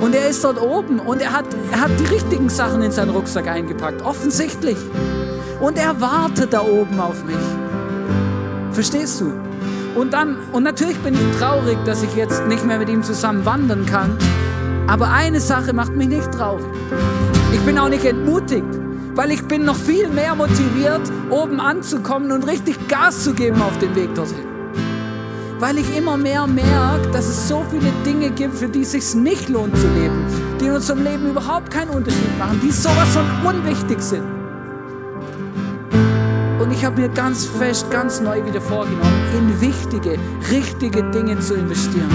Und 0.00 0.14
er 0.14 0.28
ist 0.28 0.44
dort 0.44 0.60
oben 0.60 0.98
und 0.98 1.22
er 1.22 1.32
hat, 1.32 1.46
er 1.72 1.80
hat 1.80 1.90
die 1.98 2.06
richtigen 2.06 2.48
Sachen 2.48 2.82
in 2.82 2.92
seinen 2.92 3.10
Rucksack 3.10 3.46
eingepackt, 3.46 4.02
offensichtlich. 4.02 4.76
Und 5.60 5.78
er 5.78 6.00
wartet 6.00 6.52
da 6.52 6.62
oben 6.62 7.00
auf 7.00 7.24
mich. 7.24 7.36
Verstehst 8.72 9.20
du? 9.20 9.32
Und 9.98 10.12
dann, 10.12 10.36
und 10.52 10.64
natürlich 10.64 10.98
bin 10.98 11.14
ich 11.14 11.38
traurig, 11.38 11.78
dass 11.84 12.02
ich 12.02 12.14
jetzt 12.16 12.46
nicht 12.46 12.64
mehr 12.66 12.78
mit 12.78 12.88
ihm 12.88 13.02
zusammen 13.02 13.44
wandern 13.44 13.86
kann. 13.86 14.18
Aber 14.88 15.10
eine 15.10 15.40
Sache 15.40 15.72
macht 15.72 15.94
mich 15.94 16.08
nicht 16.08 16.30
traurig. 16.32 16.66
Ich 17.52 17.60
bin 17.60 17.78
auch 17.78 17.88
nicht 17.88 18.04
entmutigt 18.04 18.66
weil 19.14 19.30
ich 19.30 19.46
bin 19.46 19.64
noch 19.64 19.76
viel 19.76 20.08
mehr 20.08 20.34
motiviert, 20.34 21.02
oben 21.30 21.60
anzukommen 21.60 22.32
und 22.32 22.46
richtig 22.46 22.88
Gas 22.88 23.22
zu 23.24 23.32
geben 23.32 23.62
auf 23.62 23.78
dem 23.78 23.94
Weg 23.94 24.14
dorthin. 24.14 24.53
Weil 25.58 25.78
ich 25.78 25.96
immer 25.96 26.16
mehr 26.16 26.46
merke, 26.46 27.08
dass 27.12 27.26
es 27.26 27.48
so 27.48 27.64
viele 27.70 27.92
Dinge 28.04 28.30
gibt, 28.30 28.54
für 28.56 28.68
die 28.68 28.82
es 28.82 28.92
sich 28.92 29.14
nicht 29.14 29.48
lohnt 29.48 29.76
zu 29.76 29.86
leben, 29.88 30.26
die 30.60 30.66
in 30.66 30.72
unserem 30.72 31.04
Leben 31.04 31.30
überhaupt 31.30 31.70
keinen 31.70 31.90
Unterschied 31.90 32.38
machen, 32.38 32.60
die 32.62 32.72
sowas 32.72 33.08
von 33.08 33.24
unwichtig 33.44 34.00
sind. 34.00 34.24
Und 36.60 36.72
ich 36.72 36.84
habe 36.84 37.00
mir 37.00 37.08
ganz 37.08 37.46
fest, 37.46 37.90
ganz 37.90 38.20
neu 38.20 38.44
wieder 38.44 38.60
vorgenommen, 38.60 39.22
in 39.36 39.60
wichtige, 39.60 40.18
richtige 40.50 41.02
Dinge 41.10 41.38
zu 41.38 41.54
investieren 41.54 42.10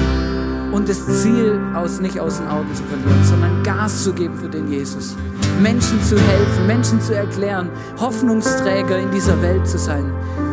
und 0.72 0.88
das 0.90 1.06
Ziel 1.22 1.60
aus, 1.76 2.00
nicht 2.00 2.20
aus 2.20 2.38
den 2.38 2.48
Augen 2.48 2.74
zu 2.74 2.84
verlieren, 2.84 3.24
sondern 3.24 3.64
Gas 3.64 4.04
zu 4.04 4.14
geben 4.14 4.36
für 4.36 4.50
den 4.50 4.68
Jesus. 4.68 5.16
Menschen 5.62 6.02
zu 6.04 6.18
helfen, 6.18 6.68
Menschen 6.68 7.02
zu 7.02 7.16
erklären, 7.16 7.70
Hoffnungsträger 8.00 8.98
in 8.98 9.12
dieser 9.12 9.42
Welt 9.42 9.68
zu 9.68 9.78
sein, 9.78 10.12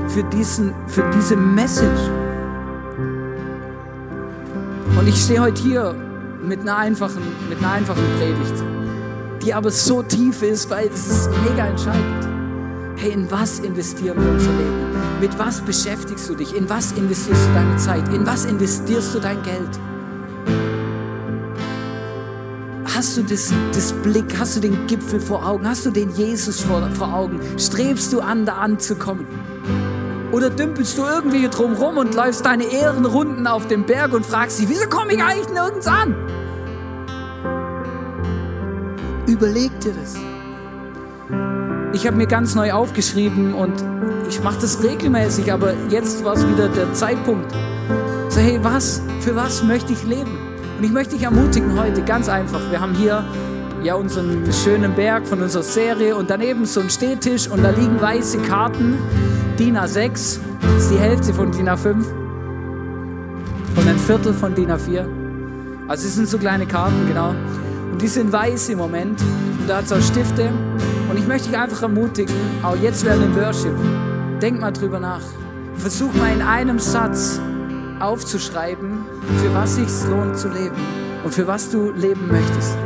für, 0.09 0.25
diesen, 0.25 0.75
für 0.87 1.09
diese 1.15 1.37
Message. 1.37 2.11
Und 4.99 5.07
ich 5.09 5.23
stehe 5.23 5.41
heute 5.41 5.63
hier 5.63 5.95
mit 6.43 6.61
einer 6.61 6.79
einfachen, 6.79 7.23
mit 7.51 7.59
einer 7.59 7.73
einfachen 7.73 8.03
Predigt, 8.19 8.65
die 9.43 9.53
aber 9.53 9.71
so 9.71 10.03
tief 10.03 10.43
ist, 10.43 10.71
weil 10.71 10.89
es 10.89 11.07
ist 11.07 11.31
mega 11.49 11.67
entscheidend. 11.67 12.29
Hey, 12.97 13.13
in 13.13 13.31
was 13.31 13.59
investieren 13.59 14.17
wir 14.19 14.33
unser 14.33 14.51
Leben? 14.53 15.21
Mit 15.21 15.39
was 15.39 15.61
beschäftigst 15.61 16.29
du 16.31 16.35
dich? 16.35 16.57
In 16.57 16.69
was 16.71 16.93
investierst 16.93 17.47
du 17.47 17.53
deine 17.53 17.77
Zeit? 17.77 18.09
In 18.09 18.27
was 18.27 18.47
investierst 18.47 19.15
du 19.15 19.19
dein 19.19 19.43
Geld? 19.43 19.69
Hast 22.95 23.19
du 23.19 23.23
das, 23.23 23.53
das 23.75 23.93
Blick, 23.93 24.39
hast 24.39 24.57
du 24.57 24.61
den 24.61 24.87
Gipfel 24.87 25.21
vor 25.21 25.47
Augen, 25.47 25.69
hast 25.69 25.85
du 25.85 25.91
den 25.91 26.11
Jesus 26.13 26.63
vor, 26.63 26.89
vor 26.93 27.13
Augen? 27.13 27.39
Strebst 27.59 28.15
du 28.15 28.21
an, 28.21 28.47
da 28.47 28.55
anzukommen? 28.55 29.27
Oder 30.37 30.51
dümpelst 30.51 30.99
du 30.99 31.03
irgendwie 31.03 31.49
drumherum 31.49 31.97
und 31.97 32.15
läufst 32.15 32.45
deine 32.45 32.65
Ehrenrunden 32.65 33.47
auf 33.47 33.69
dem 33.69 33.85
Berg 33.85 34.13
und 34.13 34.27
fragst 34.27 34.61
dich, 34.61 34.69
wieso 34.69 34.87
komme 34.87 35.15
ich 35.15 35.23
eigentlich 35.23 35.49
nirgends 35.49 35.87
an? 35.87 36.15
Überleg 39.27 39.71
dir 39.81 39.95
das. 39.95 40.15
Ich 41.95 42.07
habe 42.07 42.19
mir 42.19 42.27
ganz 42.27 42.55
neu 42.55 42.71
aufgeschrieben 42.75 43.55
und 43.55 43.83
ich 44.29 44.43
mache 44.43 44.59
das 44.61 44.83
regelmäßig, 44.83 45.51
aber 45.51 45.73
jetzt 45.89 46.23
war 46.23 46.35
es 46.35 46.47
wieder 46.47 46.69
der 46.69 46.93
Zeitpunkt. 46.93 47.51
So, 48.29 48.39
hey, 48.39 48.59
was, 48.61 49.01
für 49.21 49.35
was 49.37 49.63
möchte 49.63 49.95
ich 49.95 50.05
leben? 50.05 50.37
Und 50.77 50.85
ich 50.85 50.93
möchte 50.93 51.15
dich 51.15 51.23
ermutigen 51.23 51.81
heute, 51.81 52.03
ganz 52.03 52.29
einfach. 52.29 52.61
Wir 52.71 52.83
haben 52.83 52.93
hier 52.93 53.25
ja 53.83 53.95
unseren 53.95 54.45
schönen 54.53 54.95
Berg 54.95 55.27
von 55.27 55.41
unserer 55.41 55.63
Serie 55.63 56.15
und 56.15 56.29
daneben 56.29 56.67
so 56.67 56.81
ein 56.81 56.91
Stehtisch 56.91 57.49
und 57.49 57.65
da 57.65 57.71
liegen 57.71 57.99
weiße 57.99 58.37
Karten. 58.43 58.99
DIN 59.59 59.79
A6 59.79 60.39
ist 60.77 60.91
die 60.91 60.99
Hälfte 60.99 61.33
von 61.33 61.51
DIN 61.51 61.71
A5 61.71 62.05
und 63.75 63.89
ein 63.89 63.99
Viertel 63.99 64.35
von 64.35 64.55
DIN 64.55 64.71
A4. 64.71 65.07
Also 65.89 66.07
es 66.07 66.15
sind 66.15 66.29
so 66.29 66.37
kleine 66.37 66.67
Karten, 66.67 67.09
genau. 67.09 67.31
Und 67.91 68.03
die 68.03 68.09
sind 68.09 68.31
weiß 68.31 68.69
im 68.69 68.79
Moment. 68.79 69.19
Und 69.19 69.67
da 69.67 69.79
hat 69.79 69.87
es 69.87 69.93
auch 69.93 70.03
Stifte. 70.03 70.53
Und 71.09 71.19
ich 71.19 71.27
möchte 71.27 71.49
dich 71.49 71.57
einfach 71.57 71.81
ermutigen, 71.81 72.35
auch 72.63 72.77
jetzt 72.77 73.03
während 73.07 73.23
dem 73.25 73.37
Worship, 73.37 73.75
denk 74.43 74.61
mal 74.61 74.73
drüber 74.73 75.01
nach. 75.01 75.23
Versuch 75.77 76.13
mal 76.13 76.35
in 76.35 76.43
einem 76.43 76.79
Satz 76.79 77.41
aufzuschreiben, 77.99 79.07
für 79.43 79.55
was 79.55 79.77
sich 79.77 79.89
lohnt 80.11 80.37
zu 80.37 80.49
leben 80.49 80.77
und 81.25 81.33
für 81.33 81.47
was 81.47 81.71
du 81.71 81.93
leben 81.93 82.29
möchtest. 82.29 82.77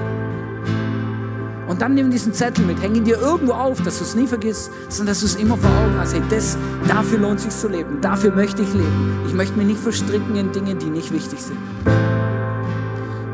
Dann 1.81 1.95
nimm 1.95 2.11
diesen 2.11 2.35
Zettel 2.35 2.66
mit, 2.66 2.83
häng 2.83 2.95
ihn 2.95 3.05
dir 3.05 3.18
irgendwo 3.18 3.55
auf, 3.55 3.81
dass 3.81 3.99
du 3.99 4.05
es 4.05 4.14
nie 4.14 4.26
vergisst, 4.26 4.70
sondern 4.91 5.12
dass 5.12 5.20
du 5.20 5.26
es 5.26 5.37
immer 5.37 5.57
vor 5.57 5.70
Augen 5.70 5.99
hast. 5.99 6.12
Hey, 6.12 6.20
das, 6.28 6.59
dafür 6.87 7.18
lohnt 7.18 7.39
es 7.39 7.45
sich 7.45 7.57
zu 7.57 7.68
leben, 7.68 8.03
dafür 8.03 8.33
möchte 8.33 8.61
ich 8.61 8.70
leben. 8.74 9.22
Ich 9.26 9.33
möchte 9.33 9.57
mich 9.57 9.66
nicht 9.66 9.81
verstricken 9.81 10.37
in 10.37 10.53
Dingen, 10.53 10.78
die 10.78 10.91
nicht 10.91 11.11
wichtig 11.11 11.41
sind. 11.41 11.57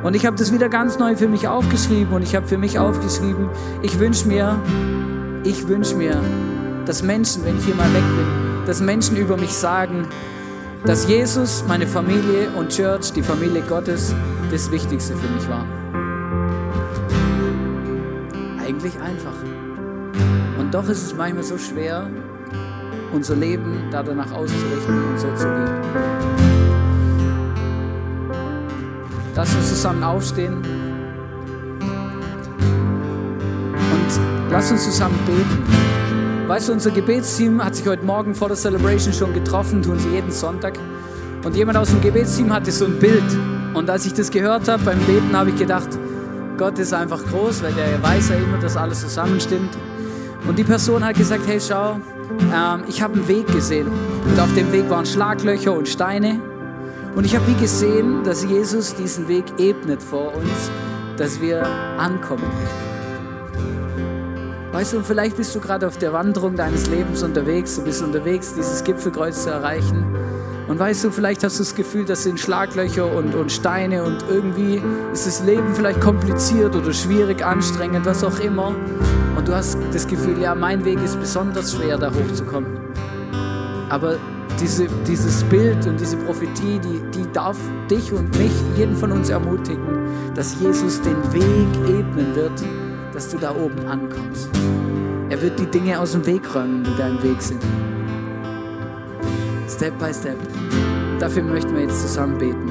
Und 0.05 0.15
ich 0.15 0.25
habe 0.25 0.37
das 0.37 0.53
wieder 0.53 0.69
ganz 0.69 0.97
neu 1.01 1.17
für 1.17 1.27
mich 1.27 1.49
aufgeschrieben 1.49 2.15
und 2.15 2.23
ich 2.23 2.37
habe 2.37 2.47
für 2.47 2.57
mich 2.57 2.79
aufgeschrieben, 2.79 3.49
ich 3.83 3.99
wünsche 3.99 4.29
mir, 4.29 4.61
ich 5.43 5.67
wünsche 5.67 5.97
mir, 5.97 6.17
dass 6.85 7.03
Menschen, 7.03 7.45
wenn 7.45 7.59
ich 7.59 7.65
hier 7.65 7.75
mal 7.75 7.93
weg 7.93 8.05
bin, 8.17 8.65
dass 8.65 8.81
Menschen 8.81 9.17
über 9.17 9.37
mich 9.37 9.55
sagen, 9.55 10.07
dass 10.85 11.09
Jesus, 11.09 11.65
meine 11.67 11.89
Familie 11.89 12.51
und 12.57 12.69
Church, 12.69 13.13
die 13.13 13.23
Familie 13.23 13.63
Gottes, 13.63 14.15
das 14.53 14.71
Wichtigste 14.71 15.17
für 15.17 15.35
mich 15.35 15.49
war. 15.49 15.67
Eigentlich 18.77 19.01
einfach. 19.01 19.33
Und 20.59 20.75
doch 20.75 20.87
ist 20.91 21.03
es 21.03 21.15
manchmal 21.17 21.43
so 21.45 21.57
schwer, 21.57 22.11
unser 23.11 23.35
Leben 23.35 23.85
da 23.91 24.03
danach 24.03 24.31
auszurichten 24.33 25.03
und 25.03 25.19
so 25.19 25.35
zu 25.35 25.49
leben. 25.49 25.73
Lass 29.35 29.55
uns 29.55 29.69
zusammen 29.71 30.03
aufstehen 30.03 30.57
und 33.93 34.21
lass 34.51 34.71
uns 34.71 34.85
zusammen 34.85 35.19
beten. 35.25 36.47
Weißt 36.47 36.69
du, 36.69 36.75
unser 36.75 36.91
Gebetsteam 36.91 37.65
hat 37.65 37.77
sich 37.77 37.89
heute 37.89 38.05
Morgen 38.05 38.35
vor 38.35 38.49
der 38.49 38.59
Celebration 38.59 39.15
schon 39.15 39.33
getroffen, 39.33 39.81
tun 39.81 39.99
sie 39.99 40.11
jeden 40.11 40.31
Sonntag. 40.31 40.75
Und 41.45 41.57
jemand 41.57 41.79
aus 41.79 41.89
dem 41.89 42.03
Gebetsteam 42.03 42.53
hatte 42.53 42.71
so 42.71 42.85
ein 42.85 42.99
Bild. 42.99 43.25
Und 43.73 43.89
als 43.89 44.05
ich 44.05 44.13
das 44.13 44.31
gehört 44.31 44.69
habe 44.69 44.85
beim 44.85 44.99
Beten, 45.01 45.35
habe 45.35 45.49
ich 45.49 45.57
gedacht, 45.57 45.89
Gott 46.57 46.79
ist 46.79 46.95
einfach 46.95 47.23
groß, 47.25 47.63
weil 47.63 47.73
der 47.75 48.03
weiß 48.03 48.31
ja 48.31 48.37
immer, 48.37 48.59
dass 48.59 48.77
alles 48.77 49.01
zusammenstimmt. 49.03 49.77
Und 50.49 50.59
die 50.59 50.65
Person 50.65 51.05
hat 51.05 51.17
gesagt, 51.17 51.43
hey 51.47 51.61
schau, 51.61 52.01
ähm, 52.55 52.85
ich 52.89 53.03
habe 53.03 53.15
einen 53.15 53.29
Weg 53.29 53.47
gesehen. 53.49 53.89
Und 53.89 54.41
auf 54.41 54.53
dem 54.55 54.73
Weg 54.73 54.89
waren 54.89 55.05
Schlaglöcher 55.05 55.73
und 55.73 55.89
Steine. 55.89 56.41
Und 57.15 57.25
ich 57.25 57.35
habe 57.35 57.47
wie 57.47 57.55
gesehen, 57.55 58.25
dass 58.25 58.45
Jesus 58.45 58.95
diesen 58.95 59.29
Weg 59.29 59.45
ebnet 59.59 60.03
vor 60.03 60.35
uns, 60.35 60.71
dass 61.17 61.41
wir 61.41 61.67
ankommen. 61.99 62.45
Weißt 64.73 64.93
du, 64.93 65.01
vielleicht 65.01 65.37
bist 65.37 65.55
du 65.55 65.61
gerade 65.61 65.87
auf 65.87 65.97
der 65.97 66.13
Wanderung 66.13 66.57
deines 66.57 66.87
Lebens 66.89 67.23
unterwegs, 67.23 67.77
du 67.77 67.85
bist 67.85 68.03
unterwegs, 68.03 68.53
dieses 68.55 68.85
Gipfelkreuz 68.85 69.45
zu 69.45 69.51
erreichen. 69.51 70.05
Und 70.69 70.79
weißt 70.79 71.05
du, 71.05 71.11
vielleicht 71.11 71.45
hast 71.45 71.59
du 71.59 71.63
das 71.63 71.75
Gefühl, 71.75 72.05
das 72.05 72.25
sind 72.25 72.41
Schlaglöcher 72.41 73.11
und, 73.11 73.35
und 73.35 73.53
Steine 73.53 74.03
und 74.03 74.25
irgendwie 74.29 74.83
ist 75.13 75.27
das 75.27 75.45
Leben 75.45 75.75
vielleicht 75.75 76.01
kompliziert 76.01 76.75
oder 76.75 76.93
schwierig, 76.93 77.45
anstrengend, 77.45 78.05
was 78.05 78.25
auch 78.25 78.41
immer. 78.41 78.75
Und 79.37 79.47
du 79.47 79.55
hast 79.55 79.79
das 79.93 80.07
Gefühl, 80.09 80.41
ja, 80.41 80.55
mein 80.55 80.85
Weg 80.85 81.01
ist 81.03 81.21
besonders 81.21 81.75
schwer, 81.75 81.99
da 81.99 82.11
hochzukommen. 82.13 82.79
Aber 83.91 84.17
diese, 84.61 84.87
dieses 85.07 85.45
Bild 85.45 85.87
und 85.87 86.01
diese 86.01 86.17
Prophetie, 86.17 86.81
die, 86.81 87.01
die 87.15 87.31
darf 87.33 87.59
dich 87.89 88.13
und 88.13 88.37
mich, 88.39 88.53
jeden 88.77 88.97
von 88.97 89.13
uns 89.13 89.29
ermutigen, 89.29 90.33
dass 90.35 90.59
Jesus 90.61 91.01
den 91.03 91.33
Weg 91.33 91.89
ebnen 91.89 92.35
wird, 92.35 92.63
dass 93.13 93.29
du 93.29 93.39
da 93.39 93.55
oben 93.55 93.87
ankommst. 93.87 94.51
Er 95.29 95.41
wird 95.43 95.59
die 95.61 95.67
Dinge 95.67 96.01
aus 96.01 96.13
dem 96.13 96.27
Weg 96.27 96.55
räumen, 96.55 96.83
die 96.85 96.97
da 96.97 97.09
im 97.09 97.23
Weg 97.23 97.41
sind. 97.41 97.63
Step 99.69 99.99
by 99.99 100.13
Step. 100.13 100.39
Dafür 101.19 101.43
möchten 101.43 101.75
wir 101.75 101.83
jetzt 101.83 102.01
zusammen 102.01 102.39
beten. 102.39 102.71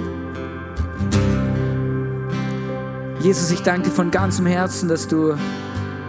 Jesus, 3.19 3.51
ich 3.51 3.63
danke 3.63 3.89
dir 3.89 3.95
von 3.95 4.11
ganzem 4.11 4.45
Herzen, 4.45 4.87
dass 4.87 5.07
du 5.07 5.35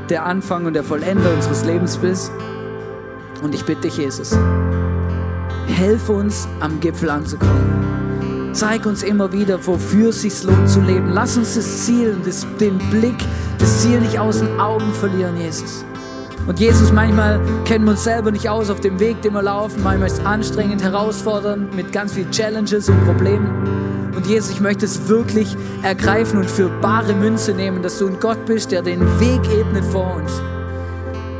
der 0.08 0.26
Anfang 0.26 0.66
und 0.66 0.74
der 0.74 0.84
Vollender 0.84 1.32
unseres 1.34 1.64
Lebens 1.64 1.96
bist. 1.96 2.30
Und 3.42 3.54
ich 3.54 3.64
bitte 3.64 3.82
dich, 3.82 3.96
Jesus, 3.96 4.36
Helf 5.66 6.08
uns, 6.08 6.48
am 6.60 6.80
Gipfel 6.80 7.10
anzukommen. 7.10 8.52
Zeig 8.52 8.86
uns 8.86 9.02
immer 9.02 9.32
wieder, 9.32 9.66
wofür 9.66 10.10
es 10.10 10.22
sich 10.22 10.42
lohnt 10.44 10.68
zu 10.68 10.80
leben. 10.80 11.10
Lass 11.12 11.36
uns 11.36 11.54
das 11.54 11.84
Ziel, 11.84 12.16
das, 12.24 12.46
den 12.58 12.78
Blick, 12.90 13.18
das 13.58 13.82
Ziel 13.82 14.00
nicht 14.00 14.18
aus 14.18 14.38
den 14.38 14.58
Augen 14.58 14.92
verlieren, 14.94 15.36
Jesus. 15.36 15.84
Und 16.46 16.60
Jesus, 16.60 16.92
manchmal 16.92 17.40
kennen 17.64 17.84
wir 17.84 17.92
uns 17.92 18.04
selber 18.04 18.30
nicht 18.30 18.48
aus 18.48 18.70
auf 18.70 18.80
dem 18.80 19.00
Weg, 19.00 19.20
den 19.22 19.34
wir 19.34 19.42
laufen. 19.42 19.82
Manchmal 19.82 20.06
ist 20.06 20.18
es 20.20 20.24
anstrengend, 20.24 20.82
herausfordernd, 20.82 21.74
mit 21.74 21.92
ganz 21.92 22.12
vielen 22.12 22.30
Challenges 22.30 22.88
und 22.88 23.04
Problemen. 23.04 24.12
Und 24.14 24.26
Jesus, 24.26 24.50
ich 24.50 24.60
möchte 24.60 24.84
es 24.84 25.08
wirklich 25.08 25.56
ergreifen 25.82 26.38
und 26.38 26.48
für 26.48 26.68
bare 26.80 27.14
Münze 27.14 27.52
nehmen, 27.52 27.82
dass 27.82 27.98
du 27.98 28.06
ein 28.06 28.20
Gott 28.20 28.46
bist, 28.46 28.70
der 28.70 28.82
den 28.82 29.00
Weg 29.18 29.40
ebnet 29.52 29.84
vor 29.84 30.14
uns. 30.16 30.40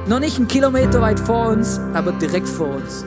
Noch 0.09 0.21
nicht 0.21 0.39
einen 0.39 0.49
Kilometer 0.49 1.01
weit 1.01 1.21
vor 1.21 1.49
uns, 1.49 1.81
aber 1.95 2.13
direkt 2.13 2.49
vor 2.49 2.77
uns. 2.77 3.05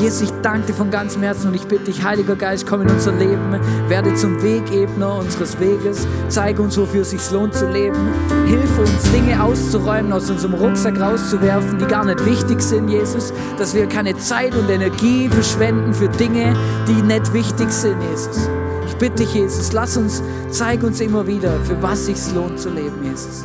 Jesus, 0.00 0.22
ich 0.22 0.32
danke 0.42 0.68
dir 0.68 0.74
von 0.74 0.92
ganzem 0.92 1.22
Herzen 1.22 1.48
und 1.48 1.54
ich 1.54 1.66
bitte 1.66 1.86
dich, 1.86 2.04
Heiliger 2.04 2.36
Geist, 2.36 2.66
komm 2.66 2.82
in 2.82 2.90
unser 2.90 3.10
Leben, 3.10 3.58
werde 3.88 4.14
zum 4.14 4.40
Wegebner 4.40 5.16
unseres 5.16 5.58
Weges, 5.58 6.06
zeige 6.28 6.62
uns, 6.62 6.78
wofür 6.78 7.02
es 7.02 7.10
sich 7.10 7.30
lohnt 7.32 7.52
zu 7.54 7.68
leben, 7.68 7.98
hilf 8.46 8.78
uns, 8.78 9.10
Dinge 9.10 9.42
auszuräumen, 9.42 10.12
aus 10.12 10.30
unserem 10.30 10.54
Rucksack 10.54 11.00
rauszuwerfen, 11.00 11.78
die 11.78 11.86
gar 11.86 12.04
nicht 12.04 12.24
wichtig 12.24 12.60
sind, 12.60 12.88
Jesus, 12.88 13.32
dass 13.58 13.74
wir 13.74 13.86
keine 13.86 14.16
Zeit 14.16 14.54
und 14.54 14.70
Energie 14.70 15.28
verschwenden 15.28 15.92
für 15.92 16.08
Dinge, 16.08 16.54
die 16.86 17.02
nicht 17.02 17.32
wichtig 17.32 17.70
sind, 17.70 18.00
Jesus. 18.08 18.48
Ich 18.86 18.94
bitte 18.96 19.24
dich, 19.24 19.34
Jesus, 19.34 19.72
lass 19.72 19.96
uns, 19.96 20.22
zeig 20.50 20.84
uns 20.84 21.00
immer 21.00 21.26
wieder, 21.26 21.58
für 21.64 21.82
was 21.82 22.06
sich 22.06 22.18
lohnt 22.34 22.60
zu 22.60 22.70
leben, 22.70 23.02
Jesus. 23.02 23.44